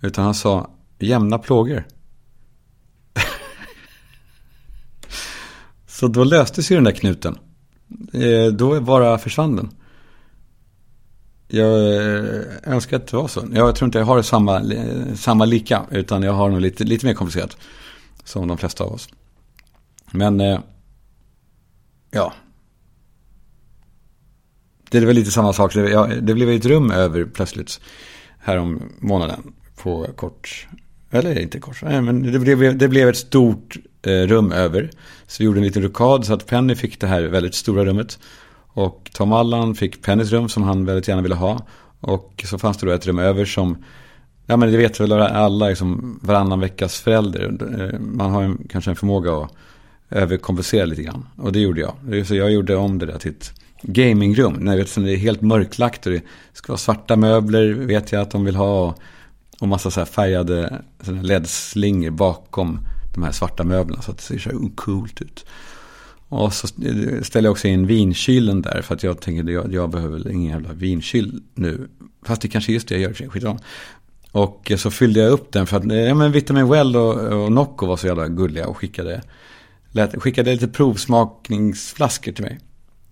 Utan 0.02 0.26
han 0.26 0.36
sa 0.36 0.70
jämna 1.00 1.40
plågor. 1.40 1.88
så 5.88 6.08
då 6.08 6.24
löstes 6.24 6.72
ju 6.72 6.76
den 6.76 6.84
där 6.84 6.92
knuten. 6.92 7.38
Eh, 8.14 8.54
då 8.54 8.82
bara 8.82 9.18
försvann 9.18 9.56
den 9.56 9.70
jag 11.48 11.96
eh, 11.96 12.42
önskar 12.64 12.98
att 12.98 13.08
det 13.08 13.18
var 13.18 13.28
så. 13.28 13.48
Jag 13.54 13.76
tror 13.76 13.88
inte 13.88 13.98
jag 13.98 14.06
har 14.06 14.22
samma, 14.22 14.74
eh, 14.74 15.14
samma 15.16 15.46
lika, 15.46 15.86
utan 15.92 16.24
jag 16.24 16.34
har 16.34 16.50
nog 16.50 16.62
lite, 16.62 16.84
lite 16.84 17.06
mer 17.06 17.14
komplicerat. 17.14 17.58
Som 18.24 18.48
de 18.48 18.58
flesta 18.58 18.84
av 18.84 18.94
oss. 18.94 19.10
Men, 20.12 20.42
eh, 20.42 20.60
ja. 22.12 22.34
Det 24.90 24.98
är 24.98 25.06
väl 25.06 25.16
lite 25.16 25.32
samma 25.32 25.54
sak. 25.54 25.74
Det, 25.74 26.22
det 26.22 26.34
blev 26.34 26.50
ett 26.50 26.66
rum 26.66 26.92
över 26.92 27.26
plötsligt 27.26 27.80
här 28.40 28.58
om 28.58 28.82
månaden 29.00 29.54
på 29.76 30.08
kort, 30.16 30.68
eller 31.12 31.40
inte 31.40 31.60
kort, 31.60 31.82
nej, 31.84 32.02
men 32.02 32.32
det 32.32 32.40
blev, 32.40 32.78
det 32.78 32.88
blev 32.88 33.10
ett 33.10 33.18
stort 33.18 33.78
eh, 34.02 34.12
rum 34.12 34.52
över. 34.52 34.92
Så 35.28 35.44
vi 35.44 35.46
gjorde 35.46 35.60
en 35.60 35.66
liten 35.66 35.84
rokad 35.84 36.26
så 36.26 36.34
att 36.34 36.46
Penny 36.46 36.76
fick 36.76 37.00
det 37.00 37.08
här 37.08 37.24
väldigt 37.24 37.56
stora 37.56 37.86
rummet. 37.86 38.20
Och 38.76 39.12
Tom 39.14 39.34
Allan 39.34 39.76
fick 39.76 40.02
Pennys 40.02 40.32
rum 40.32 40.50
som 40.50 40.64
han 40.64 40.86
väldigt 40.86 41.08
gärna 41.08 41.22
ville 41.22 41.36
ha. 41.36 41.66
Och 42.00 42.46
så 42.48 42.58
fanns 42.58 42.78
det 42.78 42.86
då 42.86 42.92
ett 42.92 43.08
rum 43.08 43.20
över 43.20 43.46
som, 43.46 43.84
ja 44.46 44.58
men 44.58 44.72
det 44.72 44.78
vet 44.78 45.00
väl 45.00 45.12
alla, 45.12 45.70
liksom 45.70 46.20
varannan 46.24 46.60
veckas 46.60 47.00
förälder. 47.00 47.44
Eh, 47.80 48.00
man 48.00 48.32
har 48.32 48.44
en, 48.44 48.68
kanske 48.70 48.92
en 48.92 48.96
förmåga 48.96 49.38
att 49.38 49.52
överkompensera 50.10 50.86
lite 50.86 51.04
grann. 51.04 51.28
Och 51.38 51.52
det 51.52 51.60
gjorde 51.60 51.82
jag. 51.82 52.28
Så 52.28 52.36
jag 52.36 52.52
gjorde 52.52 52.76
om 52.76 52.98
det 52.98 53.06
där 53.06 53.18
till 53.18 53.32
ett 53.32 53.54
gamingrum. 53.82 54.54
När 54.54 54.78
vet, 54.78 54.96
det 54.96 55.14
är 55.14 55.18
helt 55.18 55.42
mörklagt 55.42 56.06
och 56.06 56.12
det 56.12 56.22
ska 56.54 56.72
vara 56.72 56.78
svarta 56.78 57.16
möbler 57.16 57.74
vet 57.74 58.12
jag 58.12 58.22
att 58.22 58.32
de 58.32 58.46
vill 58.46 58.56
ha. 58.56 58.96
Och 59.60 59.68
massa 59.68 59.92
så 59.92 60.00
här 60.00 60.06
färgade 60.06 60.82
LED-slingor 61.22 62.10
bakom 62.10 62.80
de 63.14 63.24
här 63.24 63.32
svarta 63.32 63.64
möblerna. 63.64 64.02
Så 64.02 64.12
att 64.12 64.18
det 64.18 64.24
ser 64.24 64.38
så 64.38 64.50
här 64.50 64.76
coolt 64.76 65.22
ut. 65.22 65.46
Och 66.36 66.54
så 66.54 66.68
ställer 67.22 67.48
jag 67.48 67.52
också 67.52 67.68
in 67.68 67.88
vinkylen 67.88 68.62
där. 68.62 68.82
För 68.82 68.96
att 68.96 69.04
jag 69.04 69.22
tänker 69.22 69.44
att 69.44 69.52
jag, 69.52 69.74
jag 69.74 69.90
behöver 69.90 70.32
ingen 70.32 70.52
jävla 70.52 70.74
vinkyl 70.74 71.42
nu. 71.54 71.88
Fast 72.26 72.42
det 72.42 72.48
kanske 72.48 72.72
är 72.72 72.74
just 72.74 72.88
det 72.88 72.98
jag 72.98 73.20
gör, 73.20 73.30
skit 73.30 73.44
om. 73.44 73.60
Och 74.32 74.72
så 74.78 74.92
fyllde 74.92 75.20
jag 75.20 75.32
upp 75.32 75.52
den 75.52 75.68
för 75.68 75.78
att 75.78 75.92
eh, 75.92 75.98
ja, 75.98 76.14
men 76.14 76.32
Vitamin 76.32 76.70
Well 76.70 76.96
och, 76.96 77.44
och 77.44 77.52
Nocco 77.52 77.86
var 77.86 77.98
så 77.98 78.08
jävla 78.08 78.28
gulliga 78.28 78.68
och 78.68 78.78
skickade, 78.78 79.22
lät, 79.92 80.22
skickade 80.22 80.52
lite 80.52 80.68
provsmakningsflaskor 80.68 82.32
till 82.32 82.44
mig. 82.44 82.60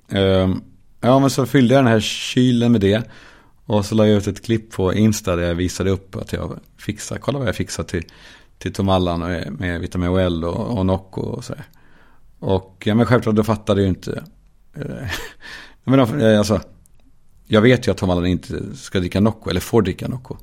Um, 0.10 0.64
ja 1.02 1.20
men 1.20 1.30
så 1.30 1.46
fyllde 1.46 1.74
jag 1.74 1.84
den 1.84 1.92
här 1.92 2.00
kylen 2.00 2.72
med 2.72 2.82
det. 2.82 3.10
Och 3.66 3.86
så 3.86 3.96
la 3.96 4.08
jag 4.08 4.18
ut 4.18 4.28
ett 4.28 4.46
klipp 4.46 4.72
på 4.72 4.94
Insta 4.94 5.36
där 5.36 5.48
jag 5.48 5.56
visade 5.56 5.90
upp 5.90 6.16
att 6.16 6.34
jag 6.34 6.60
fixar, 6.78 7.18
kolla 7.18 7.40
vad 7.40 7.48
jag 7.48 7.56
fixar 7.56 7.84
till, 7.84 8.04
till 8.58 8.74
Tom 8.74 8.90
Allan 8.90 9.20
med, 9.20 9.48
eh, 9.48 9.52
med 9.52 9.82
Vitamin 9.82 10.14
Well 10.14 10.44
och, 10.44 10.78
och 10.78 10.86
Nocco 10.86 11.22
och 11.22 11.44
sådär. 11.44 11.66
Och 12.44 12.84
ja, 12.86 12.96
men 12.96 13.06
självklart 13.06 13.36
då 13.36 13.44
fattade 13.44 13.82
ju 13.82 13.88
inte. 13.88 14.24
Jag 14.74 14.92
eh, 14.92 15.08
men 15.84 16.22
eh, 16.22 16.38
alltså, 16.38 16.62
jag 17.48 17.62
vet 17.62 17.88
ju 17.88 17.92
att 17.92 17.98
Tom 17.98 18.10
Allan 18.10 18.26
inte 18.26 18.76
ska 18.76 19.00
dricka 19.00 19.20
Nocco 19.20 19.50
eller 19.50 19.60
får 19.60 19.82
dricka 19.82 20.08
Nocco. 20.08 20.38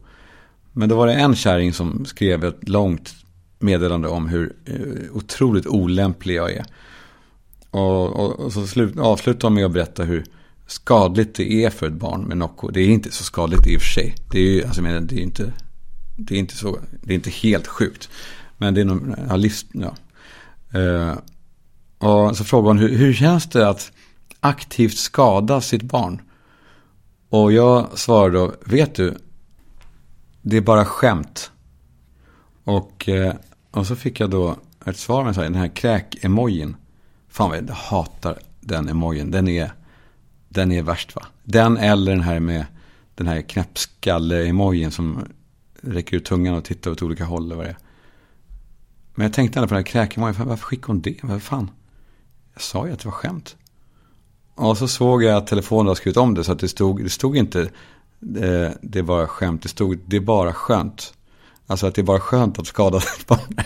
Men 0.73 0.89
då 0.89 0.97
var 0.97 1.07
det 1.07 1.13
en 1.13 1.35
kärring 1.35 1.73
som 1.73 2.05
skrev 2.05 2.45
ett 2.45 2.69
långt 2.69 3.15
meddelande 3.59 4.09
om 4.09 4.29
hur 4.29 4.57
eh, 4.65 5.17
otroligt 5.17 5.67
olämplig 5.67 6.35
jag 6.35 6.53
är. 6.53 6.65
Och, 7.71 8.07
och, 8.07 8.41
och 8.41 8.53
så 8.53 8.67
slut, 8.67 8.99
avslutade 8.99 9.47
hon 9.47 9.55
med 9.55 9.67
att 9.67 9.73
berätta 9.73 10.05
hur 10.05 10.25
skadligt 10.67 11.35
det 11.35 11.53
är 11.65 11.71
för 11.71 11.87
ett 11.87 11.93
barn 11.93 12.23
med 12.23 12.37
Nocco. 12.37 12.71
Det 12.71 12.81
är 12.81 12.89
inte 12.89 13.11
så 13.13 13.25
skadligt 13.25 13.67
i 13.67 13.77
och 13.77 13.81
för 13.81 13.89
sig. 13.89 14.15
Det 14.31 14.39
är 14.39 14.53
ju, 14.53 14.65
alltså, 14.65 14.83
men 14.83 15.07
det 15.07 15.15
är 15.15 15.23
inte, 15.23 15.53
det 16.17 16.35
är 16.35 16.39
inte 16.39 16.57
så, 16.57 16.79
det 17.03 17.13
är 17.13 17.15
inte 17.15 17.31
helt 17.31 17.67
sjukt. 17.67 18.09
Men 18.59 18.75
det 18.75 18.81
är 18.81 18.85
nog, 18.85 19.15
ja, 19.29 19.37
livs, 19.37 19.67
ja. 19.73 19.95
Och 22.01 22.37
så 22.37 22.45
frågade 22.45 22.69
hon, 22.69 22.79
hur, 22.79 22.97
hur 22.97 23.13
känns 23.13 23.47
det 23.47 23.69
att 23.69 23.93
aktivt 24.41 24.97
skada 24.97 25.61
sitt 25.61 25.83
barn? 25.83 26.23
Och 27.29 27.53
jag 27.53 27.99
svarade 27.99 28.39
då, 28.39 28.55
vet 28.65 28.95
du, 28.95 29.19
det 30.43 30.57
är 30.57 30.61
bara 30.61 30.85
skämt. 30.85 31.51
Och, 32.65 33.09
eh, 33.09 33.35
och 33.71 33.87
så 33.87 33.97
fick 33.97 34.21
jag 34.21 34.31
då 34.31 34.57
ett 34.85 34.97
svar 34.97 35.25
med 35.25 35.35
så 35.35 35.41
här, 35.41 35.49
den 35.49 35.61
här 35.61 35.69
kräk-emojin. 35.69 36.77
Fan 37.29 37.51
vad 37.51 37.59
jag 37.59 37.75
hatar 37.75 38.39
den 38.61 38.89
emojin. 38.89 39.31
Den 39.31 39.49
är, 39.49 39.73
den 40.49 40.73
är 40.73 40.83
värst 40.83 41.17
va? 41.17 41.27
Den 41.45 41.77
eller 41.77 42.13
den 42.13 42.25
här 42.25 42.41
med 42.41 42.67
den 43.15 43.27
här 43.27 43.41
knäppskalle-emojin 43.41 44.91
som 44.91 45.29
räcker 45.81 46.17
ut 46.17 46.25
tungan 46.25 46.55
och 46.55 46.65
tittar 46.65 46.91
åt 46.91 47.03
olika 47.03 47.25
håll. 47.25 47.53
Vad 47.53 47.65
det 47.65 47.71
är. 47.71 47.77
Men 49.15 49.25
jag 49.25 49.33
tänkte 49.33 49.59
ändå 49.59 49.69
på 49.69 49.75
den 49.75 49.85
här 49.85 49.93
kräk-emojin. 49.93 50.47
Varför 50.47 50.65
skickade 50.65 50.93
hon 50.93 51.01
det? 51.01 51.17
Vad 51.23 51.43
fan? 51.43 51.71
Jag 52.55 52.63
sa 52.63 52.87
ju 52.87 52.93
att 52.93 52.99
det 52.99 53.05
var 53.05 53.13
skämt. 53.13 53.57
Och 54.55 54.79
så 54.79 54.89
såg 54.89 55.23
jag 55.23 55.37
att 55.37 55.47
telefonen 55.47 55.87
hade 55.87 55.97
skrivit 55.97 56.17
om 56.17 56.35
det 56.35 56.45
så 56.45 56.53
att 56.53 56.59
det 56.59 56.69
stod, 56.69 57.05
det 57.05 57.11
stod 57.11 57.37
inte 57.37 57.71
det, 58.19 58.65
eh, 58.65 58.73
det 58.83 59.03
var 59.03 59.27
skämt, 59.27 59.63
det 59.63 59.69
stod 59.69 59.99
det 60.07 60.17
är 60.17 60.21
bara 60.21 60.53
skönt. 60.53 61.15
Alltså 61.67 61.87
att 61.87 61.95
det 61.95 62.01
är 62.01 62.05
bara 62.05 62.21
skönt 62.21 62.59
att 62.59 62.67
skada 62.67 62.99
ett 62.99 63.27
barn. 63.27 63.57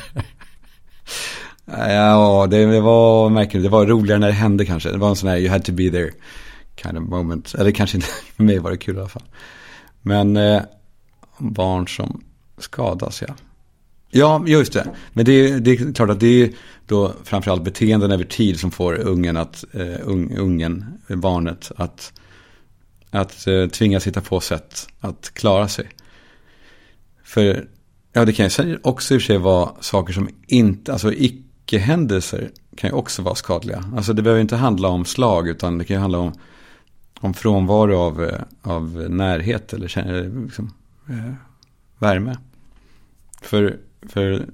ja, 1.90 2.46
det, 2.50 2.66
det 2.66 2.80
var 2.80 3.30
märkligt, 3.30 3.62
det 3.62 3.68
var 3.68 3.86
roligare 3.86 4.20
när 4.20 4.26
det 4.26 4.32
hände 4.32 4.64
kanske. 4.64 4.90
Det 4.90 4.98
var 4.98 5.08
en 5.08 5.16
sån 5.16 5.28
här 5.28 5.36
you 5.36 5.50
had 5.50 5.64
to 5.64 5.72
be 5.72 5.90
there 5.90 6.10
kind 6.76 6.98
of 6.98 7.04
moment. 7.04 7.54
Eller 7.54 7.70
kanske 7.70 7.96
inte, 7.96 8.08
för 8.36 8.42
mig 8.42 8.58
var 8.58 8.70
det 8.70 8.76
kul 8.76 8.96
i 8.96 8.98
alla 8.98 9.08
fall. 9.08 9.28
Men 10.02 10.36
eh, 10.36 10.62
barn 11.38 11.88
som 11.88 12.24
skadas, 12.58 13.22
ja. 13.28 13.34
Ja, 14.16 14.44
just 14.46 14.72
det. 14.72 14.90
Men 15.12 15.24
det, 15.24 15.58
det 15.58 15.70
är 15.70 15.92
klart 15.92 16.10
att 16.10 16.20
det 16.20 16.42
är 16.42 16.50
då 16.86 17.14
framförallt 17.24 17.64
beteenden 17.64 18.12
över 18.12 18.24
tid 18.24 18.60
som 18.60 18.70
får 18.70 18.94
ungen, 18.94 19.36
att, 19.36 19.64
uh, 19.74 19.96
ungen 20.36 20.84
barnet, 21.08 21.72
att, 21.76 22.12
att 23.10 23.44
uh, 23.48 23.68
tvingas 23.68 24.06
hitta 24.06 24.20
på 24.20 24.40
sätt 24.40 24.88
att 25.00 25.30
klara 25.34 25.68
sig. 25.68 25.88
För, 27.24 27.68
ja 28.12 28.24
det 28.24 28.32
kan 28.32 28.48
ju 28.48 28.78
också 28.82 29.14
i 29.14 29.16
och 29.16 29.22
för 29.22 29.26
sig 29.26 29.38
vara 29.38 29.70
saker 29.80 30.12
som 30.12 30.28
inte, 30.46 30.92
alltså 30.92 31.12
icke-händelser 31.12 32.50
kan 32.76 32.90
ju 32.90 32.96
också 32.96 33.22
vara 33.22 33.34
skadliga. 33.34 33.84
Alltså 33.96 34.12
det 34.12 34.22
behöver 34.22 34.40
inte 34.40 34.56
handla 34.56 34.88
om 34.88 35.04
slag 35.04 35.48
utan 35.48 35.78
det 35.78 35.84
kan 35.84 35.96
ju 35.96 36.00
handla 36.00 36.18
om, 36.18 36.32
om 37.20 37.34
frånvaro 37.34 37.98
av, 37.98 38.24
eh, 38.24 38.40
av 38.62 39.06
närhet 39.10 39.72
eller 39.72 40.44
liksom, 40.44 40.72
eh, 41.08 41.34
värme. 41.98 42.36
För 43.42 43.78
för 44.08 44.46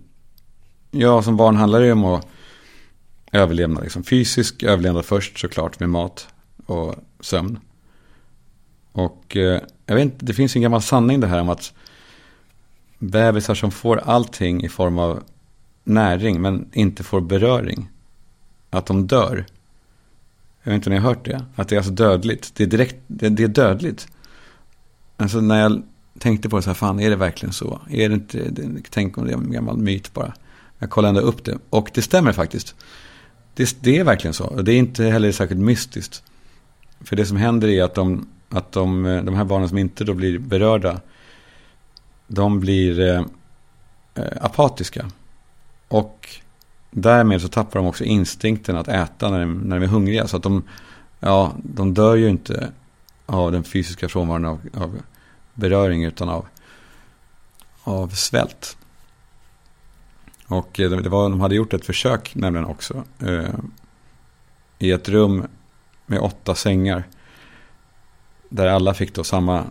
ja, 0.90 1.22
som 1.22 1.36
barn 1.36 1.56
handlar 1.56 1.80
det 1.80 1.92
om 1.92 2.04
att 2.04 2.26
överleva. 3.32 3.80
Liksom. 3.80 4.04
Fysisk 4.04 4.62
överlevnad 4.62 5.04
först 5.04 5.38
såklart 5.38 5.80
med 5.80 5.88
mat 5.88 6.28
och 6.66 6.94
sömn. 7.20 7.58
Och 8.92 9.36
eh, 9.36 9.60
jag 9.86 9.94
vet 9.94 10.04
inte, 10.04 10.24
det 10.24 10.34
finns 10.34 10.56
en 10.56 10.62
gammal 10.62 10.82
sanning 10.82 11.20
det 11.20 11.26
här 11.26 11.40
om 11.40 11.48
att 11.48 11.72
bebisar 12.98 13.54
som 13.54 13.70
får 13.70 13.96
allting 13.96 14.64
i 14.64 14.68
form 14.68 14.98
av 14.98 15.22
näring 15.84 16.40
men 16.40 16.68
inte 16.72 17.02
får 17.02 17.20
beröring. 17.20 17.88
Att 18.70 18.86
de 18.86 19.06
dör. 19.06 19.46
Jag 20.62 20.72
vet 20.72 20.74
inte 20.74 20.90
om 20.90 20.94
ni 20.94 21.00
har 21.00 21.08
hört 21.08 21.24
det. 21.24 21.44
Att 21.54 21.68
det 21.68 21.74
är 21.74 21.78
alltså 21.78 21.92
dödligt. 21.92 22.54
Det 22.54 22.62
är 22.62 22.66
direkt, 22.66 22.96
det, 23.06 23.28
det 23.28 23.42
är 23.42 23.48
dödligt. 23.48 24.08
Alltså 25.16 25.40
när 25.40 25.60
jag 25.60 25.82
tänkte 26.18 26.48
på 26.48 26.56
det 26.56 26.62
så 26.62 26.70
här, 26.70 26.74
fan 26.74 27.00
är 27.00 27.10
det 27.10 27.16
verkligen 27.16 27.52
så? 27.52 27.80
Är 27.90 28.08
det 28.08 28.14
inte, 28.14 28.50
tänk 28.90 29.18
om 29.18 29.26
det 29.26 29.32
är 29.32 29.36
en 29.36 29.52
gammal 29.52 29.76
myt 29.76 30.14
bara. 30.14 30.34
Jag 30.78 30.90
kollade 30.90 31.18
ändå 31.18 31.20
upp 31.20 31.44
det 31.44 31.58
och 31.70 31.90
det 31.94 32.02
stämmer 32.02 32.32
faktiskt. 32.32 32.74
Det, 33.54 33.76
det 33.80 33.98
är 33.98 34.04
verkligen 34.04 34.34
så 34.34 34.44
och 34.44 34.64
det 34.64 34.72
är 34.72 34.78
inte 34.78 35.04
heller 35.04 35.32
särskilt 35.32 35.60
mystiskt. 35.60 36.22
För 37.00 37.16
det 37.16 37.26
som 37.26 37.36
händer 37.36 37.68
är 37.68 37.82
att 37.82 37.94
de, 37.94 38.28
att 38.48 38.72
de, 38.72 39.02
de 39.24 39.34
här 39.34 39.44
barnen 39.44 39.68
som 39.68 39.78
inte 39.78 40.04
då 40.04 40.14
blir 40.14 40.38
berörda, 40.38 41.00
de 42.26 42.60
blir 42.60 43.00
eh, 43.00 43.24
eh 44.14 44.24
apatiska. 44.40 45.10
Och 45.88 46.28
därmed 46.90 47.42
så 47.42 47.48
tappar 47.48 47.80
de 47.80 47.86
också 47.86 48.04
instinkten 48.04 48.76
att 48.76 48.88
äta 48.88 49.30
när 49.30 49.40
de, 49.40 49.58
när 49.58 49.76
de 49.76 49.84
är 49.84 49.88
hungriga. 49.88 50.26
Så 50.26 50.36
att 50.36 50.42
de, 50.42 50.62
ja, 51.20 51.52
de 51.62 51.94
dör 51.94 52.16
ju 52.16 52.28
inte 52.28 52.72
av 53.26 53.52
den 53.52 53.64
fysiska 53.64 54.08
frånvaron 54.08 54.44
av, 54.44 54.60
av 54.74 55.00
beröring 55.54 56.04
utan 56.04 56.28
av, 56.28 56.46
av 57.82 58.08
svält. 58.08 58.76
Och 60.46 60.80
eh, 60.80 60.90
det 60.90 61.08
var, 61.08 61.30
de 61.30 61.40
hade 61.40 61.54
gjort 61.54 61.72
ett 61.72 61.86
försök 61.86 62.34
nämligen 62.34 62.66
också. 62.66 63.04
Eh, 63.18 63.54
I 64.78 64.90
ett 64.90 65.08
rum 65.08 65.46
med 66.06 66.20
åtta 66.20 66.54
sängar. 66.54 67.04
Där 68.48 68.66
alla 68.66 68.94
fick 68.94 69.14
då 69.14 69.24
samma 69.24 69.64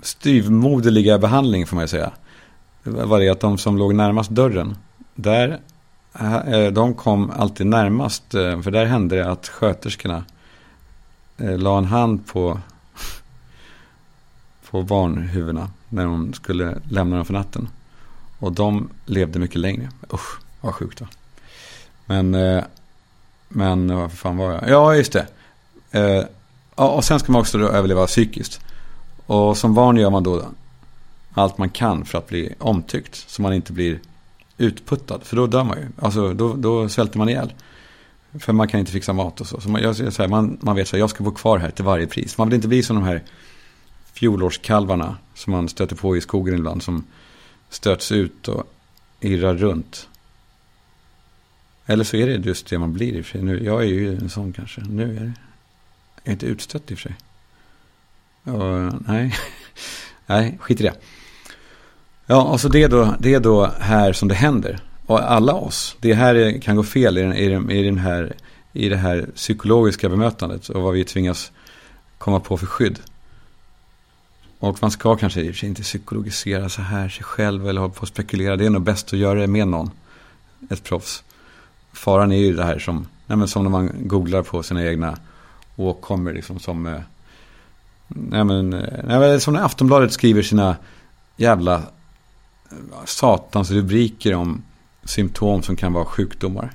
styvmoderliga 0.00 1.18
behandling 1.18 1.66
får 1.66 1.76
man 1.76 1.84
ju 1.84 1.88
säga. 1.88 2.12
Det 2.82 2.90
var 2.90 3.20
det 3.20 3.28
att 3.28 3.40
de 3.40 3.58
som 3.58 3.78
låg 3.78 3.94
närmast 3.94 4.30
dörren. 4.30 4.76
Där, 5.14 5.60
eh, 6.46 6.66
de 6.66 6.94
kom 6.94 7.30
alltid 7.30 7.66
närmast. 7.66 8.34
Eh, 8.34 8.60
för 8.60 8.70
där 8.70 8.84
hände 8.84 9.16
det 9.16 9.30
att 9.30 9.48
sköterskorna 9.48 10.24
eh, 11.38 11.58
la 11.58 11.78
en 11.78 11.84
hand 11.84 12.26
på 12.26 12.60
på 14.70 14.82
barnhuvudena 14.82 15.70
när 15.88 16.04
de 16.04 16.32
skulle 16.32 16.78
lämna 16.88 17.16
dem 17.16 17.24
för 17.24 17.32
natten. 17.32 17.68
Och 18.38 18.52
de 18.52 18.90
levde 19.06 19.38
mycket 19.38 19.60
längre. 19.60 19.88
Usch, 20.12 20.40
vad 20.60 20.74
sjukt 20.74 21.00
va. 21.00 21.08
Men, 22.06 22.34
eh, 22.34 22.64
men 23.48 23.96
vad 23.96 24.12
fan 24.12 24.36
var 24.36 24.52
jag? 24.52 24.68
Ja, 24.68 24.94
just 24.94 25.12
det. 25.12 25.26
Eh, 25.90 26.24
och 26.74 27.04
sen 27.04 27.20
ska 27.20 27.32
man 27.32 27.40
också 27.40 27.58
överleva 27.58 28.06
psykiskt. 28.06 28.60
Och 29.26 29.56
som 29.56 29.74
barn 29.74 29.96
gör 29.96 30.10
man 30.10 30.22
då 30.22 30.42
allt 31.34 31.58
man 31.58 31.70
kan 31.70 32.04
för 32.04 32.18
att 32.18 32.28
bli 32.28 32.54
omtyckt. 32.58 33.14
Så 33.30 33.42
man 33.42 33.52
inte 33.52 33.72
blir 33.72 34.00
utputtad. 34.58 35.20
För 35.22 35.36
då 35.36 35.46
dör 35.46 35.64
man 35.64 35.78
ju. 35.78 35.88
Alltså 35.98 36.34
då, 36.34 36.54
då 36.54 36.88
svälter 36.88 37.18
man 37.18 37.28
ihjäl. 37.28 37.52
För 38.38 38.52
man 38.52 38.68
kan 38.68 38.80
inte 38.80 38.92
fixa 38.92 39.12
mat 39.12 39.40
och 39.40 39.46
så. 39.46 39.60
så 39.60 39.68
man, 39.68 39.82
jag, 39.82 39.96
så 39.96 40.22
här, 40.22 40.28
man, 40.28 40.58
man 40.60 40.76
vet 40.76 40.94
att 40.94 40.98
jag 40.98 41.10
ska 41.10 41.24
bo 41.24 41.30
kvar 41.30 41.58
här 41.58 41.70
till 41.70 41.84
varje 41.84 42.06
pris. 42.06 42.38
Man 42.38 42.48
vill 42.48 42.54
inte 42.54 42.68
bli 42.68 42.82
som 42.82 42.96
de 42.96 43.04
här 43.04 43.22
fjolårskalvarna 44.12 45.16
som 45.34 45.50
man 45.50 45.68
stöter 45.68 45.96
på 45.96 46.16
i 46.16 46.20
skogen 46.20 46.54
ibland. 46.54 46.82
Som 46.82 47.04
stöts 47.68 48.12
ut 48.12 48.48
och 48.48 48.72
irrar 49.20 49.54
runt. 49.54 50.08
Eller 51.86 52.04
så 52.04 52.16
är 52.16 52.26
det 52.26 52.46
just 52.46 52.66
det 52.66 52.78
man 52.78 52.92
blir 52.92 53.12
i 53.12 53.20
och 53.20 53.24
för 53.24 53.32
sig. 53.32 53.42
Nu, 53.42 53.64
jag 53.64 53.82
är 53.82 53.86
ju 53.86 54.16
en 54.16 54.30
sån 54.30 54.52
kanske. 54.52 54.80
Nu 54.80 55.16
är 55.16 55.20
det 55.20 55.32
jag 56.22 56.28
är 56.28 56.32
inte 56.32 56.46
utstött 56.46 56.90
i 56.90 56.94
och 56.94 56.98
för 56.98 57.08
sig. 57.08 57.16
Och, 58.54 59.02
nej. 59.08 59.34
nej, 60.26 60.58
skit 60.60 60.80
i 60.80 60.82
det. 60.82 60.94
Ja, 62.26 62.52
alltså 62.52 62.68
det 62.68 62.82
är, 62.82 62.88
då, 62.88 63.14
det 63.18 63.34
är 63.34 63.40
då 63.40 63.66
här 63.80 64.12
som 64.12 64.28
det 64.28 64.34
händer. 64.34 64.80
Och 65.06 65.32
alla 65.32 65.54
oss. 65.54 65.96
Det 66.00 66.14
här 66.14 66.60
kan 66.60 66.76
gå 66.76 66.82
fel 66.82 67.18
i, 67.18 67.22
den, 67.22 67.32
i, 67.32 67.48
den, 67.48 67.70
i, 67.70 67.82
den 67.82 67.98
här, 67.98 68.36
i 68.72 68.88
det 68.88 68.96
här 68.96 69.26
psykologiska 69.34 70.08
bemötandet. 70.08 70.68
Och 70.68 70.82
vad 70.82 70.94
vi 70.94 71.04
tvingas 71.04 71.52
komma 72.18 72.40
på 72.40 72.56
för 72.56 72.66
skydd. 72.66 72.98
Och 74.60 74.78
man 74.82 74.90
ska 74.90 75.16
kanske 75.16 75.40
i 75.40 75.50
och 75.50 75.54
för 75.54 75.58
sig 75.58 75.68
inte 75.68 75.82
psykologisera 75.82 76.68
så 76.68 76.82
här 76.82 77.08
sig 77.08 77.24
själv 77.24 77.68
eller 77.68 77.80
hålla 77.80 77.94
på 77.94 78.02
och 78.02 78.08
spekulera. 78.08 78.56
Det 78.56 78.66
är 78.66 78.70
nog 78.70 78.82
bäst 78.82 79.12
att 79.12 79.18
göra 79.18 79.40
det 79.40 79.46
med 79.46 79.68
någon. 79.68 79.90
Ett 80.70 80.84
proffs. 80.84 81.24
Faran 81.92 82.32
är 82.32 82.36
ju 82.36 82.56
det 82.56 82.64
här 82.64 82.78
som, 82.78 83.06
nej 83.26 83.38
men 83.38 83.48
som 83.48 83.62
när 83.62 83.70
man 83.70 83.90
googlar 83.98 84.42
på 84.42 84.62
sina 84.62 84.86
egna 84.86 85.18
åkommor. 85.76 86.32
Liksom 86.32 86.58
som, 86.58 86.86
eh, 86.86 87.00
nej 88.08 88.44
men, 88.44 88.72
eh, 88.72 89.04
nej 89.04 89.18
men, 89.18 89.40
som 89.40 89.54
när 89.54 89.62
Aftonbladet 89.62 90.12
skriver 90.12 90.42
sina 90.42 90.76
jävla 91.36 91.74
eh, 91.74 93.04
satans 93.04 93.70
rubriker 93.70 94.34
om 94.34 94.62
symptom 95.04 95.62
som 95.62 95.76
kan 95.76 95.92
vara 95.92 96.04
sjukdomar. 96.04 96.72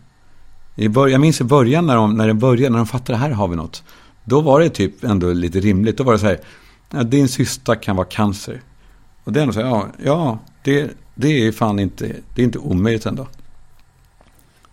Jag 0.76 1.22
minns 1.22 1.42
i 1.42 1.44
början 1.44 1.86
när 1.86 1.96
de, 1.96 2.18
när 2.18 2.28
de 2.28 2.40
började, 2.40 2.70
när 2.70 2.78
de 2.78 2.88
fattade 2.88 3.18
här 3.18 3.30
har 3.30 3.48
vi 3.48 3.56
något. 3.56 3.84
Då 4.24 4.42
var 4.42 4.60
det 4.60 4.70
typ 4.70 5.04
ändå 5.04 5.34
lite 5.34 5.60
rimligt. 5.60 5.98
Då 5.98 6.04
var 6.04 6.14
det 6.14 6.20
så 6.20 6.26
här, 6.26 6.40
ja, 6.90 7.04
din 7.04 7.28
cysta 7.28 7.76
kan 7.76 7.96
vara 7.96 8.08
cancer. 8.08 8.62
Och 9.24 9.34
det 9.34 9.40
är 9.40 9.42
ändå 9.42 9.54
så 9.54 9.60
ja, 9.60 9.88
ja 10.04 10.40
det, 10.64 10.92
det 11.16 11.48
är 11.48 11.52
fan 11.52 11.80
inte, 11.80 12.16
det 12.36 12.42
är 12.42 12.46
inte 12.46 12.60
omöjligt 12.60 13.06
ändå. 13.06 13.28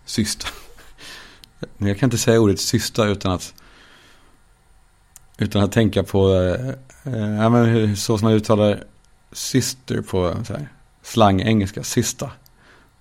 Cysta. 0.05 0.47
Men 1.77 1.87
jag 1.87 1.99
kan 1.99 2.07
inte 2.07 2.17
säga 2.17 2.39
ordet 2.39 2.59
cysta 2.59 3.05
utan 3.05 3.31
att 3.31 3.53
utan 5.37 5.63
att 5.63 5.71
tänka 5.71 6.03
på 6.03 6.33
eh, 6.33 6.67
eh 7.13 7.35
ja, 7.35 7.49
men 7.49 7.97
så 7.97 8.17
som 8.17 8.25
man 8.25 8.33
uttalar 8.33 8.83
syster 9.31 10.01
på 10.01 10.35
så 10.47 10.53
här, 10.53 10.67
slang 11.01 11.41
engelska, 11.41 11.83
sista. 11.83 12.31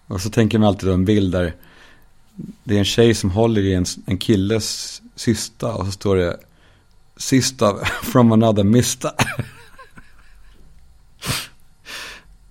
Och 0.07 0.21
så 0.21 0.31
tänker 0.31 0.59
man 0.59 0.69
alltid 0.69 0.89
på 0.89 0.95
en 0.95 1.05
bild 1.05 1.33
där 1.33 1.55
det 2.65 2.75
är 2.75 2.79
en 2.79 2.85
tjej 2.85 3.15
som 3.15 3.31
håller 3.31 3.63
i 3.63 3.75
en, 3.75 3.85
en 4.07 4.19
killes 4.19 5.03
cysta 5.15 5.75
och 5.75 5.87
så 5.87 5.93
står 5.93 6.17
det 6.17 6.37
sista 7.23 7.85
from 8.03 8.33
another 8.33 8.65
mista. 8.65 9.13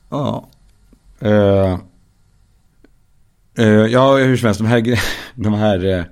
ja. 0.10 0.50
Uh, 1.24 1.80
uh, 3.60 3.88
ja, 3.88 4.18
hur 4.18 4.38
som 4.38 4.46
helst, 4.46 4.60
de 4.60 4.68
här, 4.68 5.00
de 5.36 5.54
här, 5.54 5.86
uh, 5.86 6.04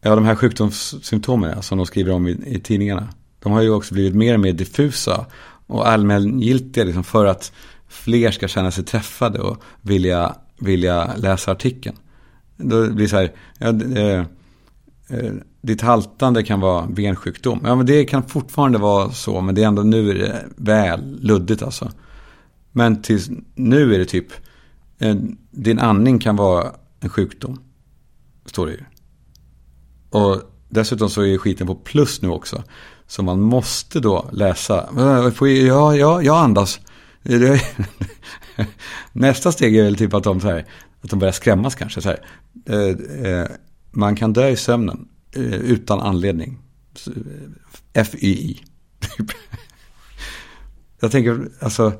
ja, 0.00 0.14
de 0.14 0.24
här 0.24 0.34
sjukdomssymptomen 0.34 1.62
som 1.62 1.78
de 1.78 1.86
skriver 1.86 2.12
om 2.12 2.28
i, 2.28 2.30
i, 2.46 2.60
tidningarna. 2.60 3.08
De 3.42 3.52
har 3.52 3.62
ju 3.62 3.70
också 3.70 3.94
blivit 3.94 4.14
mer 4.14 4.34
och 4.34 4.40
mer 4.40 4.52
diffusa 4.52 5.26
och 5.66 5.88
allmängiltiga 5.88 6.84
liksom 6.84 7.04
för 7.04 7.26
att 7.26 7.52
fler 7.88 8.30
ska 8.30 8.48
känna 8.48 8.70
sig 8.70 8.84
träffade 8.84 9.38
och 9.38 9.62
vilja, 9.82 10.34
vilja 10.58 11.14
läsa 11.16 11.52
artikeln. 11.52 11.96
Då 12.56 12.90
blir 12.90 13.04
det 13.04 13.08
så 13.08 13.16
här, 13.16 13.32
ja, 13.58 13.72
eh, 15.08 15.32
ditt 15.62 15.80
haltande 15.80 16.42
kan 16.42 16.60
vara 16.60 16.86
bensjukdom. 16.86 17.60
Ja, 17.64 17.74
men 17.74 17.86
det 17.86 18.04
kan 18.04 18.22
fortfarande 18.22 18.78
vara 18.78 19.10
så, 19.10 19.40
men 19.40 19.54
det 19.54 19.62
är 19.62 19.66
ändå 19.66 19.82
nu 19.82 20.10
är 20.10 20.14
det 20.14 20.44
väl 20.56 21.18
luddigt 21.20 21.62
alltså. 21.62 21.90
Men 22.72 23.02
tills 23.02 23.30
nu 23.54 23.94
är 23.94 23.98
det 23.98 24.04
typ, 24.04 24.26
eh, 24.98 25.16
din 25.50 25.78
andning 25.78 26.18
kan 26.18 26.36
vara 26.36 26.72
en 27.00 27.08
sjukdom. 27.08 27.62
Står 28.46 28.66
det 28.66 28.72
ju. 28.72 28.80
Och 30.10 30.42
dessutom 30.68 31.10
så 31.10 31.22
är 31.22 31.38
skiten 31.38 31.66
på 31.66 31.74
plus 31.74 32.22
nu 32.22 32.28
också. 32.28 32.62
Så 33.06 33.22
man 33.22 33.40
måste 33.40 34.00
då 34.00 34.28
läsa. 34.32 34.88
Eh, 34.98 35.48
ja, 35.48 35.96
ja, 35.96 36.22
jag 36.22 36.36
andas. 36.36 36.80
Nästa 39.12 39.52
steg 39.52 39.76
är 39.76 39.84
väl 39.84 39.96
typ 39.96 40.14
att 40.14 40.24
de, 40.24 40.40
så 40.40 40.48
här, 40.48 40.66
att 41.00 41.10
de 41.10 41.18
börjar 41.18 41.32
skrämmas 41.32 41.74
kanske. 41.74 42.00
Så 42.00 42.08
här. 42.08 42.24
Eh, 42.66 43.32
eh, 43.32 43.46
man 43.90 44.16
kan 44.16 44.32
dö 44.32 44.48
i 44.48 44.56
sömnen 44.56 45.08
eh, 45.36 45.42
utan 45.42 46.00
anledning. 46.00 46.58
Eh, 47.94 48.04
FYI. 48.04 48.64
Jag 51.00 51.10
tänker, 51.10 51.48
alltså, 51.60 51.92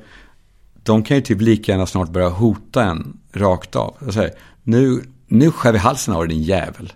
de 0.82 1.02
kan 1.02 1.16
ju 1.16 1.22
typ 1.22 1.40
lika 1.40 1.72
gärna 1.72 1.86
snart 1.86 2.10
börja 2.10 2.28
hota 2.28 2.84
en 2.84 3.20
rakt 3.32 3.76
av. 3.76 3.96
Jag 4.04 4.14
säger, 4.14 4.34
nu, 4.62 5.02
nu 5.26 5.50
skär 5.50 5.72
vi 5.72 5.78
halsen 5.78 6.14
av 6.14 6.28
dig 6.28 6.36
din 6.36 6.44
jävel. 6.44 6.92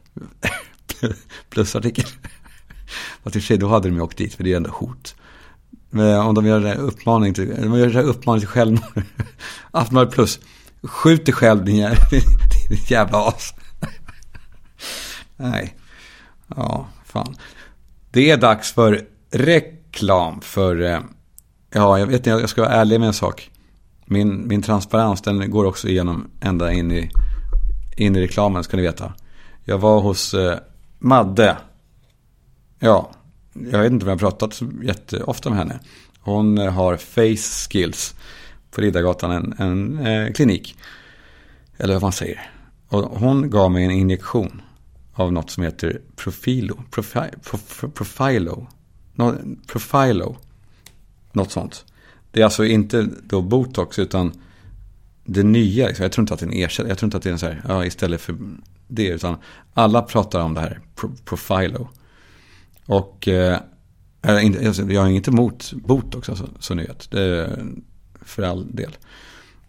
Plusartikel. 1.50 2.04
Fast 3.22 3.36
i 3.36 3.38
och 3.38 3.42
för 3.42 3.46
sig, 3.46 3.58
då 3.58 3.68
hade 3.68 3.88
de 3.88 3.94
ju 3.94 4.00
åkt 4.00 4.18
dit, 4.18 4.34
för 4.34 4.44
det 4.44 4.48
är 4.48 4.50
ju 4.50 4.56
ändå 4.56 4.70
hot. 4.70 5.14
Men 5.90 6.20
om 6.20 6.34
de 6.34 6.46
gör 6.46 6.60
det 6.60 6.74
uppmaning 6.74 7.34
till, 7.34 7.48
de 7.48 7.78
gör 7.78 7.90
det 7.90 8.02
uppmaning 8.02 8.40
till 8.40 8.48
självmord. 8.48 9.02
Aftonbladet 9.70 10.14
plus. 10.14 10.40
Skjut 10.82 11.26
dig 11.26 11.34
själv 11.34 11.64
din 11.64 11.76
jävla, 11.76 12.04
din 12.10 12.78
jävla 12.88 13.28
as. 13.28 13.54
Nej. 15.42 15.76
Ja, 16.56 16.86
fan. 17.04 17.36
Det 18.10 18.30
är 18.30 18.36
dags 18.36 18.72
för 18.72 19.04
reklam 19.30 20.40
för, 20.40 20.80
eh, 20.80 21.00
ja, 21.70 21.98
jag 21.98 22.06
vet 22.06 22.16
inte, 22.16 22.30
jag 22.30 22.48
ska 22.48 22.62
vara 22.62 22.72
ärlig 22.72 23.00
med 23.00 23.06
en 23.06 23.12
sak. 23.12 23.50
Min, 24.06 24.48
min 24.48 24.62
transparens, 24.62 25.22
den 25.22 25.50
går 25.50 25.64
också 25.64 25.88
igenom 25.88 26.30
ända 26.40 26.72
in 26.72 26.92
i, 26.92 27.10
in 27.96 28.16
i 28.16 28.20
reklamen, 28.20 28.64
ska 28.64 28.76
ni 28.76 28.82
veta. 28.82 29.12
Jag 29.64 29.78
var 29.78 30.00
hos 30.00 30.34
eh, 30.34 30.58
Madde. 30.98 31.56
Ja, 32.78 33.10
jag 33.52 33.82
vet 33.82 33.92
inte 33.92 34.04
om 34.04 34.08
jag 34.08 34.16
har 34.16 34.30
pratat 34.30 34.54
så 34.54 34.70
jätteofta 34.82 35.50
med 35.50 35.58
henne. 35.58 35.80
Hon 36.20 36.58
eh, 36.58 36.72
har 36.72 36.96
Face 36.96 37.68
Skills 37.70 38.14
på 38.70 38.80
Riddargatan, 38.80 39.30
en, 39.30 39.54
en 39.58 40.06
eh, 40.06 40.32
klinik. 40.32 40.76
Eller 41.76 41.94
vad 41.94 42.02
man 42.02 42.12
säger. 42.12 42.50
Och 42.88 43.02
hon 43.02 43.50
gav 43.50 43.70
mig 43.70 43.84
en 43.84 43.90
injektion 43.90 44.62
av 45.22 45.32
något 45.32 45.50
som 45.50 45.62
heter 45.62 46.00
Profilo. 46.16 46.82
Profi, 46.90 47.20
prof, 47.42 47.84
profilo. 47.94 48.66
No, 49.14 49.34
profilo. 49.66 50.36
Något 51.32 51.50
sånt. 51.50 51.84
Det 52.30 52.40
är 52.40 52.44
alltså 52.44 52.64
inte 52.64 53.08
då 53.22 53.42
botox 53.42 53.98
utan 53.98 54.32
det 55.24 55.42
nya. 55.42 55.86
Liksom. 55.86 56.02
Jag 56.02 56.12
tror 56.12 56.22
inte 56.22 56.34
att 56.34 56.40
det 56.40 56.46
är 56.46 56.50
en 56.50 56.64
ersättning. 56.64 56.88
Jag 56.88 56.98
tror 56.98 57.06
inte 57.06 57.16
att 57.16 57.22
det 57.22 57.28
är 57.28 57.32
en 57.32 57.38
så 57.38 57.46
här, 57.46 57.62
ja, 57.68 57.84
istället 57.84 58.20
för 58.20 58.36
det. 58.88 59.08
Utan 59.08 59.36
alla 59.74 60.02
pratar 60.02 60.40
om 60.40 60.54
det 60.54 60.60
här, 60.60 60.80
pro, 60.94 61.12
profilo. 61.24 61.88
Och 62.86 63.28
eh, 63.28 63.60
jag 64.22 65.00
har 65.00 65.08
inget 65.08 65.28
emot 65.28 65.72
botox, 65.72 66.28
alltså, 66.28 66.48
så 66.58 66.74
ni 66.74 66.86
vet. 66.86 67.08
För 68.20 68.42
all 68.42 68.76
del. 68.76 68.96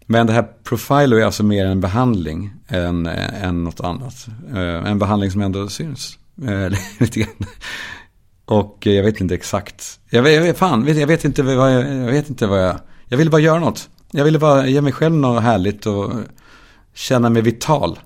Men 0.06 0.26
det 0.26 0.32
här 0.32 0.48
Profilo 0.64 1.16
är 1.16 1.24
alltså 1.24 1.42
mer 1.42 1.66
en 1.66 1.80
behandling 1.80 2.54
än, 2.68 3.06
än 3.06 3.64
något 3.64 3.80
annat. 3.80 4.26
Eh, 4.54 4.90
en 4.90 4.98
behandling 4.98 5.30
som 5.30 5.40
ändå 5.40 5.68
syns. 5.68 6.18
Eh, 6.42 6.78
lite 7.00 7.20
grann. 7.20 7.46
Och 8.44 8.78
jag 8.80 9.04
vet 9.04 9.20
inte 9.20 9.34
exakt. 9.34 10.00
Jag 10.10 10.22
vet, 10.22 10.34
jag 10.34 10.42
vet, 10.42 10.58
fan, 10.58 10.86
jag 10.86 11.06
vet 11.06 11.24
inte 11.24 11.42
vad 11.42 11.74
jag, 11.74 11.96
jag 11.96 12.12
vet 12.12 12.28
inte 12.28 12.46
vad 12.46 12.64
jag... 12.64 12.76
Jag 13.08 13.18
ville 13.18 13.30
bara 13.30 13.40
göra 13.40 13.58
något. 13.58 13.88
Jag 14.10 14.24
ville 14.24 14.38
bara 14.38 14.66
ge 14.66 14.80
mig 14.80 14.92
själv 14.92 15.14
något 15.14 15.42
härligt 15.42 15.86
och 15.86 16.12
känna 16.94 17.30
mig 17.30 17.42
vital. 17.42 17.98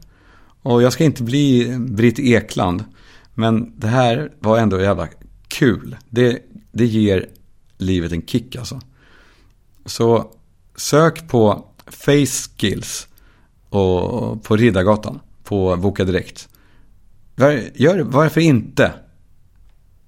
Och 0.63 0.83
jag 0.83 0.93
ska 0.93 1.05
inte 1.05 1.23
bli 1.23 1.77
Britt 1.79 2.19
Ekland. 2.19 2.85
Men 3.35 3.73
det 3.81 3.87
här 3.87 4.33
var 4.39 4.59
ändå 4.59 4.81
jävla 4.81 5.09
kul. 5.49 5.97
Det, 6.09 6.39
det 6.73 6.87
ger 6.87 7.27
livet 7.79 8.13
en 8.13 8.27
kick 8.27 8.57
alltså. 8.57 8.81
Så 9.87 10.33
sök 10.77 11.29
på 11.29 11.65
Face 11.91 12.51
Skills 12.59 13.09
och 13.69 14.43
på 14.43 14.57
Riddargatan 14.57 15.21
på 15.45 15.77
Boka 15.77 16.05
Direkt. 16.05 16.49
Var, 17.37 17.63
gör, 17.75 18.01
varför 18.01 18.41
inte? 18.41 18.93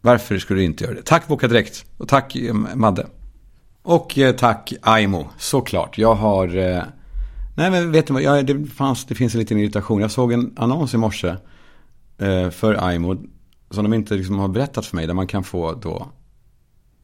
Varför 0.01 0.39
skulle 0.39 0.61
du 0.61 0.65
inte 0.65 0.85
göra 0.85 0.95
det? 0.95 1.03
Tack 1.03 1.29
Boka 1.29 1.49
Direkt 1.49 1.85
och 1.97 2.09
tack 2.09 2.37
eh, 2.37 2.55
Madde. 2.55 3.07
Och 3.83 4.19
eh, 4.19 4.35
tack 4.35 4.73
Aimo, 4.83 5.29
såklart. 5.39 5.99
Jag 5.99 6.15
har... 6.15 6.57
Eh, 6.57 6.83
nej 7.57 7.71
men 7.71 7.93
vet 7.93 8.07
du 8.07 8.13
vad, 8.13 8.23
jag, 8.23 8.47
det, 8.47 8.67
fanns, 8.67 9.05
det 9.05 9.15
finns 9.15 9.35
en 9.35 9.41
liten 9.41 9.59
irritation. 9.59 10.01
Jag 10.01 10.11
såg 10.11 10.33
en 10.33 10.53
annons 10.57 10.95
i 10.95 10.97
morse 10.97 11.37
för 12.51 12.87
Aimo 12.89 13.17
som 13.71 13.85
de 13.85 13.95
inte 13.95 14.15
liksom 14.15 14.39
har 14.39 14.49
berättat 14.49 14.87
för 14.87 14.97
mig. 14.97 15.07
Där 15.07 15.15
man 15.15 15.27
kan 15.27 15.45
få 15.45 15.75
då 15.75 16.07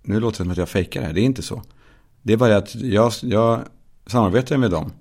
nu 0.06 0.20
låter 0.20 0.38
det 0.38 0.44
som 0.44 0.50
att 0.50 0.56
jag 0.56 0.68
fejkar 0.68 1.00
det 1.00 1.06
här. 1.06 1.14
Det 1.14 1.20
är 1.20 1.24
inte 1.24 1.42
så. 1.42 1.62
Det 2.22 2.32
är 2.32 2.36
bara 2.36 2.50
det 2.50 2.56
att 2.56 2.74
jag, 2.74 3.12
jag 3.22 3.60
samarbetar 4.07 4.54
jag 4.54 4.61
med 4.61 4.70
dem. 4.70 4.92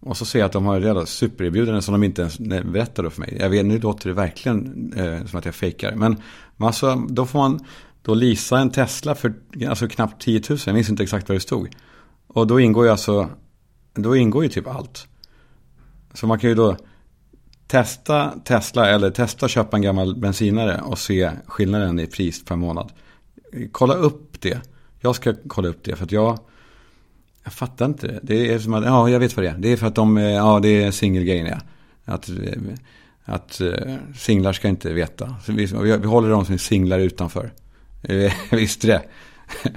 Och 0.00 0.16
så 0.16 0.24
ser 0.24 0.38
jag 0.38 0.46
att 0.46 0.52
de 0.52 0.66
har 0.66 0.80
redan 0.80 1.06
supererbjudanden 1.06 1.82
som 1.82 1.92
de 1.92 2.04
inte 2.04 2.20
ens 2.20 2.38
berättar 2.38 3.10
för 3.10 3.20
mig. 3.20 3.36
Jag 3.40 3.50
vet, 3.50 3.66
nu 3.66 3.78
låter 3.78 4.08
det 4.08 4.14
verkligen 4.14 4.92
eh, 4.96 5.26
som 5.26 5.38
att 5.38 5.44
jag 5.44 5.54
fejkar. 5.54 5.94
Men 5.94 6.16
alltså, 6.58 6.94
då 7.08 7.26
får 7.26 7.38
man 7.38 7.64
då 8.02 8.14
lisa 8.14 8.58
en 8.58 8.70
Tesla 8.70 9.14
för 9.14 9.34
alltså, 9.68 9.88
knappt 9.88 10.22
10 10.22 10.42
000. 10.48 10.58
Jag 10.66 10.74
minns 10.74 10.90
inte 10.90 11.02
exakt 11.02 11.28
vad 11.28 11.36
det 11.36 11.40
stod. 11.40 11.68
Och 12.26 12.46
då 12.46 12.60
ingår 12.60 12.84
ju 12.84 12.90
alltså, 12.90 13.30
då 13.94 14.16
ingår 14.16 14.42
ju 14.42 14.48
typ 14.48 14.66
allt. 14.66 15.06
Så 16.14 16.26
man 16.26 16.38
kan 16.38 16.50
ju 16.50 16.56
då 16.56 16.76
testa 17.66 18.34
Tesla 18.44 18.90
eller 18.90 19.10
testa 19.10 19.48
köpa 19.48 19.76
en 19.76 19.82
gammal 19.82 20.16
bensinare 20.16 20.80
och 20.80 20.98
se 20.98 21.30
skillnaden 21.46 21.98
i 21.98 22.06
pris 22.06 22.44
per 22.44 22.56
månad. 22.56 22.92
Kolla 23.72 23.94
upp 23.94 24.40
det. 24.40 24.60
Jag 25.00 25.14
ska 25.14 25.34
kolla 25.46 25.68
upp 25.68 25.84
det 25.84 25.96
för 25.96 26.04
att 26.04 26.12
jag, 26.12 26.38
jag 27.46 27.52
fattar 27.52 27.86
inte 27.86 28.06
det. 28.06 28.20
Det 28.22 28.52
är 28.52 28.58
som 28.58 28.74
att, 28.74 28.84
ja 28.84 29.08
jag 29.08 29.20
vet 29.20 29.36
vad 29.36 29.44
det 29.44 29.50
är. 29.50 29.58
Det 29.58 29.72
är 29.72 29.76
för 29.76 29.86
att 29.86 29.94
de, 29.94 30.16
ja 30.16 30.60
det 30.60 30.82
är 30.82 30.90
singelgrejen 30.90 31.46
ja. 31.46 31.58
Att, 32.04 32.30
att 33.24 33.60
eh, 33.60 33.96
singlar 34.16 34.52
ska 34.52 34.68
inte 34.68 34.92
veta. 34.92 35.34
Så 35.44 35.52
vi, 35.52 35.66
vi 35.66 36.06
håller 36.06 36.30
dem 36.30 36.44
som 36.44 36.58
singlar 36.58 36.98
utanför. 36.98 37.52
Eh, 38.02 38.32
Visste 38.50 38.86
det? 38.86 39.02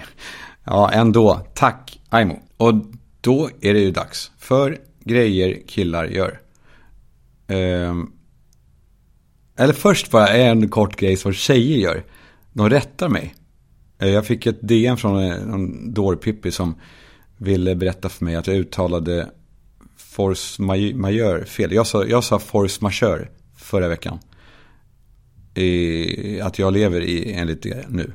ja, 0.63 0.91
ändå. 0.91 1.47
Tack, 1.53 1.99
Aimo. 2.09 2.39
Och 2.57 2.73
då 3.21 3.49
är 3.61 3.73
det 3.73 3.79
ju 3.79 3.91
dags 3.91 4.31
för 4.37 4.77
grejer 5.03 5.57
killar 5.67 6.05
gör. 6.05 6.39
Um, 7.47 8.11
eller 9.57 9.73
först 9.73 10.11
bara 10.11 10.27
en 10.27 10.69
kort 10.69 10.95
grej 10.95 11.17
som 11.17 11.33
tjejer 11.33 11.77
gör. 11.77 12.03
De 12.53 12.69
rättar 12.69 13.09
mig. 13.09 13.35
Eh, 13.99 14.09
jag 14.09 14.25
fick 14.25 14.45
ett 14.45 14.59
DM 14.61 14.97
från 14.97 15.19
en 15.23 15.93
dårpippi 15.93 16.51
som 16.51 16.75
ville 17.39 17.75
berätta 17.75 18.09
för 18.09 18.25
mig 18.25 18.35
att 18.35 18.47
jag 18.47 18.55
uttalade 18.55 19.29
force 19.97 20.61
majeure 20.95 21.45
fel. 21.45 21.71
Jag 21.71 21.87
sa, 21.87 22.05
jag 22.05 22.23
sa 22.23 22.39
force 22.39 22.79
majeure 22.81 23.27
förra 23.57 23.87
veckan. 23.87 24.19
I, 25.53 26.41
att 26.41 26.59
jag 26.59 26.73
lever 26.73 27.01
i 27.01 27.33
enligt 27.33 27.63
det 27.63 27.85
nu. 27.89 28.13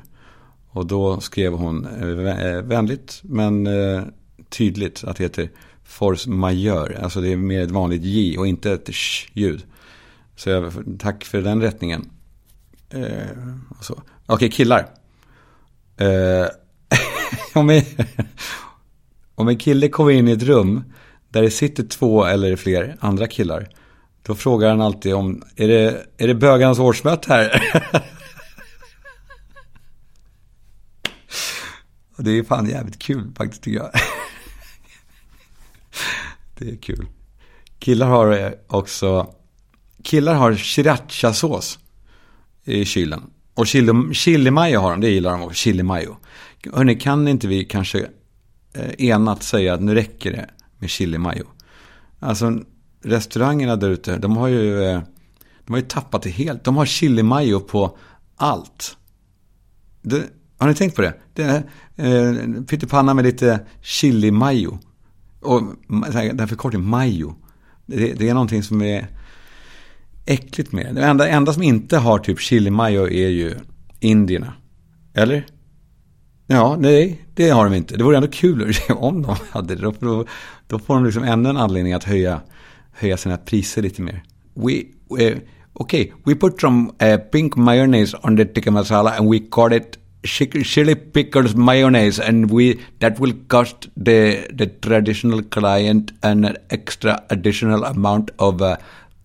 Och 0.69 0.85
då 0.85 1.19
skrev 1.19 1.53
hon 1.53 1.85
eh, 1.85 2.45
eh, 2.45 2.61
vänligt 2.61 3.21
men 3.23 3.67
eh, 3.67 4.03
tydligt 4.49 5.03
att 5.03 5.17
det 5.17 5.23
heter 5.23 5.49
force 5.83 6.29
majeure. 6.29 6.99
Alltså 7.03 7.21
det 7.21 7.31
är 7.31 7.37
mer 7.37 7.61
ett 7.61 7.71
vanligt 7.71 8.03
j 8.03 8.37
och 8.37 8.47
inte 8.47 8.71
ett 8.71 8.89
sh-ljud. 8.95 9.63
Så 10.35 10.49
jag, 10.49 10.73
tack 10.99 11.25
för 11.25 11.41
den 11.41 11.61
rättningen. 11.61 12.09
Eh, 12.89 13.01
Okej, 13.79 13.95
okay, 14.27 14.49
killar. 14.49 14.87
Eh, 15.97 16.47
om, 17.53 17.81
om 19.35 19.47
en 19.47 19.57
kille 19.57 19.89
kommer 19.89 20.11
in 20.11 20.27
i 20.27 20.31
ett 20.31 20.43
rum 20.43 20.83
där 21.29 21.41
det 21.41 21.51
sitter 21.51 21.83
två 21.83 22.25
eller 22.25 22.55
fler 22.55 22.97
andra 22.99 23.27
killar. 23.27 23.69
Då 24.23 24.35
frågar 24.35 24.69
han 24.69 24.81
alltid 24.81 25.13
om, 25.13 25.43
är 25.55 25.67
det, 25.67 26.05
är 26.17 26.27
det 26.27 26.35
bögarnas 26.35 26.79
årsmöte 26.79 27.33
här? 27.33 27.63
Och 32.17 32.23
det 32.23 32.31
är 32.31 32.43
fan 32.43 32.69
jävligt 32.69 32.99
kul 32.99 33.31
faktiskt 33.37 33.63
tycker 33.63 33.77
jag. 33.77 33.91
Det 36.57 36.69
är 36.69 36.75
kul. 36.75 37.07
Killar 37.79 38.07
har 38.07 38.31
eh, 38.31 38.51
också, 38.67 39.33
killar 40.03 40.33
har 40.33 40.53
srirachasås 40.53 41.79
i 42.63 42.85
kylen. 42.85 43.23
Och 43.53 43.67
chili, 43.67 44.13
chili 44.13 44.51
mayo 44.51 44.79
har 44.79 44.91
de, 44.91 45.01
det 45.01 45.09
gillar 45.09 45.31
de 45.31 45.41
också, 45.41 45.55
chili 45.55 45.83
mayo. 45.83 46.17
Hörrni, 46.73 46.95
kan 46.95 47.27
inte 47.27 47.47
vi 47.47 47.65
kanske 47.65 48.07
Eh, 48.75 49.07
enat 49.07 49.43
säga 49.43 49.73
att 49.73 49.81
nu 49.81 49.93
räcker 49.95 50.31
det 50.31 50.49
med 50.79 50.89
chili 50.89 51.17
mayo? 51.17 51.45
Alltså 52.19 52.59
restaurangerna 53.03 53.75
där 53.75 53.89
ute, 53.89 54.17
de 54.17 54.37
har 54.37 54.47
ju, 54.47 54.83
eh, 54.83 55.01
de 55.65 55.73
har 55.73 55.77
ju 55.77 55.85
tappat 55.85 56.21
det 56.21 56.29
helt. 56.29 56.63
De 56.63 56.77
har 56.77 56.85
chili 56.85 57.23
mayo 57.23 57.59
på 57.59 57.97
allt. 58.35 58.97
Det, 60.01 60.23
har 60.57 60.67
ni 60.67 60.75
tänkt 60.75 60.95
på 60.95 61.01
det? 61.01 61.13
det 61.33 61.43
är, 61.43 61.63
eh, 61.95 62.63
pyttipanna 62.63 63.13
med 63.13 63.25
lite 63.25 63.59
chili 63.81 64.31
mayo. 64.31 64.79
Och 65.41 65.61
den 66.33 66.47
förkortningen 66.47 66.89
mayo. 66.89 67.35
Det, 67.85 68.13
det 68.13 68.29
är 68.29 68.33
någonting 68.33 68.63
som 68.63 68.81
är 68.81 69.07
äckligt 70.25 70.71
med 70.71 70.85
det. 70.85 71.01
Det 71.01 71.05
enda, 71.07 71.27
enda 71.27 71.53
som 71.53 71.63
inte 71.63 71.97
har 71.97 72.19
typ 72.19 72.39
chili 72.39 72.69
mayo 72.69 73.07
är 73.07 73.29
ju 73.29 73.55
indierna. 73.99 74.53
Eller? 75.13 75.45
Ja, 76.47 76.75
nej, 76.79 77.24
det 77.35 77.49
har 77.49 77.65
de 77.65 77.73
inte. 77.73 77.97
Det 77.97 78.03
vore 78.03 78.17
ändå 78.17 78.27
kul 78.27 78.73
om 78.89 79.21
de 79.21 79.35
hade 79.51 79.75
det. 79.75 79.91
Då, 79.99 80.25
då 80.67 80.79
får 80.79 80.95
de 80.95 81.05
liksom 81.05 81.23
ännu 81.23 81.49
en 81.49 81.57
anledning 81.57 81.93
att 81.93 82.03
höja, 82.03 82.41
höja 82.91 83.17
sina 83.17 83.37
priser 83.37 83.81
lite 83.81 84.01
mer. 84.01 84.23
We, 84.53 84.73
eh, 84.73 84.83
we, 85.09 85.41
okay, 85.73 86.11
we 86.23 86.35
put 86.35 86.61
some 86.61 86.91
uh, 87.03 87.17
pink 87.17 87.55
mayonnaise 87.55 88.17
on 88.23 88.37
the 88.37 88.45
tikka 88.45 88.71
masala 88.71 89.11
and 89.17 89.29
we 89.29 89.39
call 89.39 89.73
it 89.73 89.97
chili 90.63 90.95
pickles 90.95 91.55
mayonnaise 91.55 92.19
and 92.19 92.51
we 92.51 92.77
that 92.99 93.19
will 93.19 93.33
cost 93.47 93.89
the 94.05 94.47
the 94.57 94.67
traditional 94.81 95.43
client 95.43 96.11
an 96.23 96.55
extra 96.69 97.23
additional 97.29 97.83
amount 97.83 98.31
of 98.39 98.61
uh, 98.61 98.77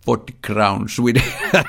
40 0.05 0.33
crowns 0.41 0.99
with 0.99 1.17
eh, 1.53 1.63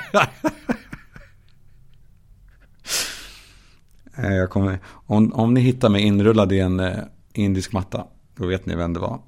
Eh, 4.17 4.33
jag 4.33 4.49
kommer, 4.49 4.79
om, 4.85 5.33
om 5.33 5.53
ni 5.53 5.61
hittar 5.61 5.89
mig 5.89 6.01
inrullad 6.01 6.51
i 6.51 6.59
en 6.59 6.79
eh, 6.79 6.99
indisk 7.33 7.73
matta, 7.73 8.03
då 8.35 8.47
vet 8.47 8.65
ni 8.65 8.75
vem 8.75 8.93
det 8.93 8.99
var. 8.99 9.19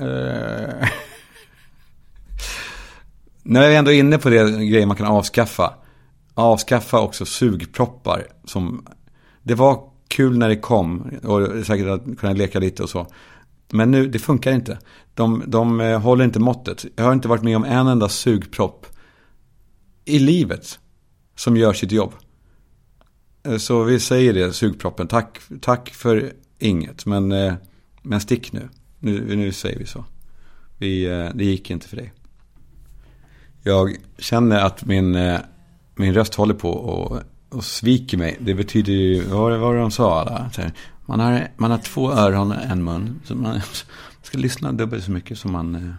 Uh, 0.00 0.06
när 3.42 3.62
jag 3.62 3.72
är 3.74 3.78
ändå 3.78 3.92
inne 3.92 4.18
på 4.18 4.30
det 4.30 4.66
grejer 4.66 4.86
man 4.86 4.96
kan 4.96 5.06
avskaffa. 5.06 5.74
Avskaffa 6.34 7.00
också 7.00 7.24
sugproppar 7.24 8.26
som 8.44 8.86
det 9.42 9.54
var 9.54 9.90
kul 10.08 10.38
när 10.38 10.48
det 10.48 10.56
kom 10.56 11.10
och 11.22 11.66
säkert 11.66 11.86
att 11.86 12.18
kunna 12.18 12.32
leka 12.32 12.58
lite 12.58 12.82
och 12.82 12.88
så. 12.88 13.06
Men 13.72 13.90
nu, 13.90 14.06
det 14.06 14.18
funkar 14.18 14.52
inte. 14.52 14.78
De, 15.14 15.42
de 15.46 15.80
håller 15.80 16.24
inte 16.24 16.40
måttet. 16.40 16.84
Jag 16.96 17.04
har 17.04 17.12
inte 17.12 17.28
varit 17.28 17.42
med 17.42 17.56
om 17.56 17.64
en 17.64 17.86
enda 17.86 18.08
sugpropp 18.08 18.86
i 20.04 20.18
livet 20.18 20.78
som 21.36 21.56
gör 21.56 21.72
sitt 21.72 21.92
jobb. 21.92 22.12
Eh, 23.44 23.56
så 23.56 23.82
vi 23.82 24.00
säger 24.00 24.32
det, 24.32 24.52
sugproppen. 24.52 25.06
Tack, 25.08 25.40
tack 25.60 25.90
för 25.90 26.32
inget, 26.58 27.06
men, 27.06 27.32
eh, 27.32 27.54
men 28.02 28.20
stick 28.20 28.52
nu. 28.52 28.68
nu. 28.98 29.36
Nu 29.36 29.52
säger 29.52 29.78
vi 29.78 29.86
så. 29.86 30.04
Vi, 30.78 31.04
eh, 31.04 31.28
det 31.34 31.44
gick 31.44 31.70
inte 31.70 31.88
för 31.88 31.96
dig. 31.96 32.12
Jag 33.62 33.96
känner 34.18 34.60
att 34.60 34.84
min, 34.84 35.38
min 35.94 36.14
röst 36.14 36.34
håller 36.34 36.54
på 36.54 36.70
och, 36.70 37.22
och 37.48 37.64
sviker 37.64 38.18
mig. 38.18 38.36
Det 38.40 38.54
betyder 38.54 38.92
ju, 38.92 39.24
vad 39.24 39.38
var 39.40 39.50
det, 39.50 39.58
vad 39.58 39.74
det 39.74 39.80
de 39.80 39.90
sa 39.90 40.20
alla? 40.20 40.50
Man 41.06 41.20
har, 41.20 41.48
man 41.56 41.70
har 41.70 41.78
två 41.78 42.12
öron 42.12 42.52
och 42.52 42.62
en 42.62 42.84
mun. 42.84 43.20
Så 43.24 43.34
man 43.34 43.60
ska 44.22 44.38
lyssna 44.38 44.72
dubbelt 44.72 45.04
så 45.04 45.10
mycket 45.10 45.38
som 45.38 45.52
man, 45.52 45.94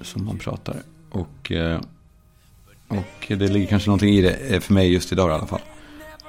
som 0.00 0.24
man 0.24 0.38
pratar. 0.38 0.82
Och, 1.10 1.52
och 2.88 3.26
det 3.28 3.48
ligger 3.48 3.66
kanske 3.66 3.88
någonting 3.88 4.14
i 4.14 4.22
det 4.22 4.60
för 4.60 4.74
mig 4.74 4.92
just 4.92 5.12
idag 5.12 5.30
i 5.30 5.32
alla 5.32 5.46
fall. 5.46 5.62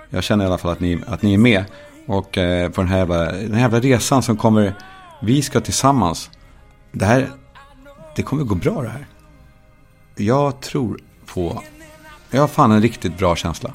Jag 0.09 0.23
känner 0.23 0.45
i 0.45 0.47
alla 0.47 0.57
fall 0.57 0.71
att 0.71 0.79
ni, 0.79 1.01
att 1.07 1.21
ni 1.21 1.33
är 1.33 1.37
med. 1.37 1.65
Och 2.07 2.37
eh, 2.37 2.69
på 2.69 2.81
den 2.81 2.89
här, 2.89 2.97
jävla, 2.97 3.31
den 3.31 3.53
här 3.53 3.61
jävla 3.61 3.79
resan 3.79 4.23
som 4.23 4.37
kommer, 4.37 4.73
vi 5.21 5.41
ska 5.41 5.61
tillsammans. 5.61 6.29
Det 6.91 7.05
här, 7.05 7.29
det 8.15 8.23
kommer 8.23 8.43
gå 8.43 8.55
bra 8.55 8.81
det 8.81 8.89
här. 8.89 9.07
Jag 10.15 10.61
tror 10.61 10.99
på, 11.25 11.63
jag 12.31 12.41
har 12.41 12.47
fan 12.47 12.71
en 12.71 12.81
riktigt 12.81 13.17
bra 13.17 13.35
känsla. 13.35 13.73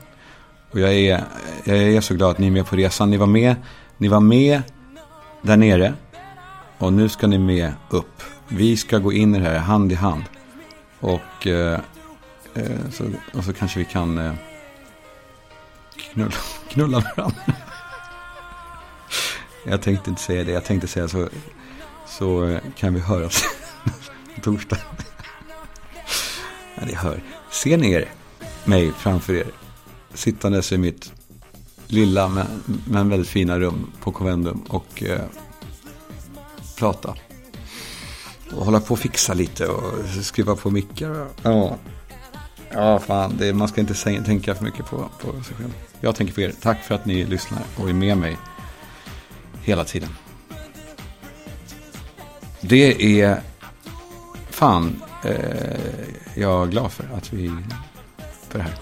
Och 0.70 0.80
jag 0.80 0.94
är, 0.94 1.24
jag 1.64 1.76
är 1.76 2.00
så 2.00 2.14
glad 2.14 2.30
att 2.30 2.38
ni 2.38 2.46
är 2.46 2.50
med 2.50 2.66
på 2.66 2.76
resan. 2.76 3.10
Ni 3.10 3.16
var 3.16 3.26
med, 3.26 3.56
ni 3.98 4.08
var 4.08 4.20
med 4.20 4.62
där 5.42 5.56
nere. 5.56 5.94
Och 6.78 6.92
nu 6.92 7.08
ska 7.08 7.26
ni 7.26 7.38
med 7.38 7.72
upp. 7.90 8.22
Vi 8.48 8.76
ska 8.76 8.98
gå 8.98 9.12
in 9.12 9.34
i 9.34 9.38
det 9.38 9.44
här 9.44 9.58
hand 9.58 9.92
i 9.92 9.94
hand. 9.94 10.24
Och, 11.00 11.46
eh, 11.46 11.80
eh 12.54 12.90
så, 12.92 13.04
och 13.34 13.44
så 13.44 13.52
kanske 13.52 13.78
vi 13.78 13.84
kan 13.84 14.18
eh, 14.18 14.32
knulla, 16.14 16.32
knulla 16.68 17.00
varandra. 17.16 17.42
jag 19.64 19.82
tänkte 19.82 20.10
inte 20.10 20.22
säga 20.22 20.44
det. 20.44 20.52
Jag 20.52 20.64
tänkte 20.64 20.88
säga 20.88 21.08
så, 21.08 21.28
så 22.06 22.44
eh, 22.44 22.60
kan 22.76 22.94
vi 22.94 23.00
höras 23.00 23.42
på 24.34 24.40
torsdag. 24.42 24.78
ja, 26.74 26.82
ni 26.86 26.94
hör. 26.94 27.22
Ser 27.50 27.76
ni 27.76 27.92
er, 27.92 28.08
mig 28.64 28.92
framför 28.92 29.34
er? 29.34 29.46
sittandes 30.14 30.72
i 30.72 30.78
mitt 30.78 31.12
lilla 31.86 32.28
men, 32.28 32.46
men 32.88 33.08
väldigt 33.08 33.28
fina 33.28 33.58
rum 33.58 33.92
på 34.00 34.12
Convendum 34.12 34.64
och 34.68 35.02
eh, 35.02 35.20
prata. 36.78 37.14
Och 38.52 38.64
hålla 38.64 38.80
på 38.80 38.92
och 38.92 38.98
fixa 38.98 39.34
lite 39.34 39.68
och 39.68 40.08
skruva 40.22 40.56
på 40.56 40.70
mickar. 40.70 41.26
Ja. 41.42 41.78
Ja, 42.74 42.98
fan. 42.98 43.36
Det, 43.38 43.52
man 43.52 43.68
ska 43.68 43.80
inte 43.80 43.94
säga, 43.94 44.24
tänka 44.24 44.54
för 44.54 44.64
mycket 44.64 44.86
på, 44.86 45.08
på 45.20 45.42
sig 45.42 45.56
själv. 45.56 45.74
Jag 46.00 46.16
tänker 46.16 46.34
på 46.34 46.40
er. 46.40 46.52
Tack 46.60 46.84
för 46.84 46.94
att 46.94 47.06
ni 47.06 47.24
lyssnar 47.24 47.62
och 47.76 47.88
är 47.88 47.92
med 47.92 48.16
mig 48.16 48.36
hela 49.62 49.84
tiden. 49.84 50.08
Det 52.60 53.20
är 53.20 53.40
fan 54.50 55.02
eh, 55.24 55.78
jag 56.34 56.62
är 56.62 56.66
glad 56.66 56.92
för 56.92 57.04
att 57.16 57.32
vi 57.32 57.52
för 58.48 58.58
det 58.58 58.64
här. 58.64 58.74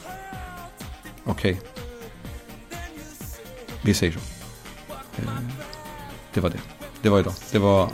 Okej. 1.25 1.53
Okay. 1.53 1.67
Vi 3.85 3.95
säger 3.95 4.13
så. 4.13 4.19
Eh, 5.17 5.29
det 6.35 6.41
var 6.41 6.51
det. 6.51 6.61
Det 7.03 7.09
var 7.09 7.21
idag. 7.21 7.35
Det 7.53 7.59
var... 7.59 7.89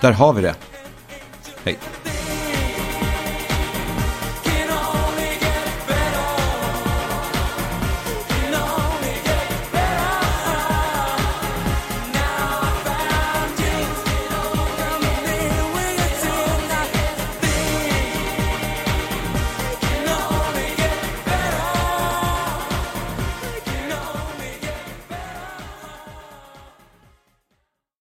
Där 0.00 0.12
har 0.12 0.32
vi 0.32 0.42
det. 0.42 0.54
Hej. 1.64 1.78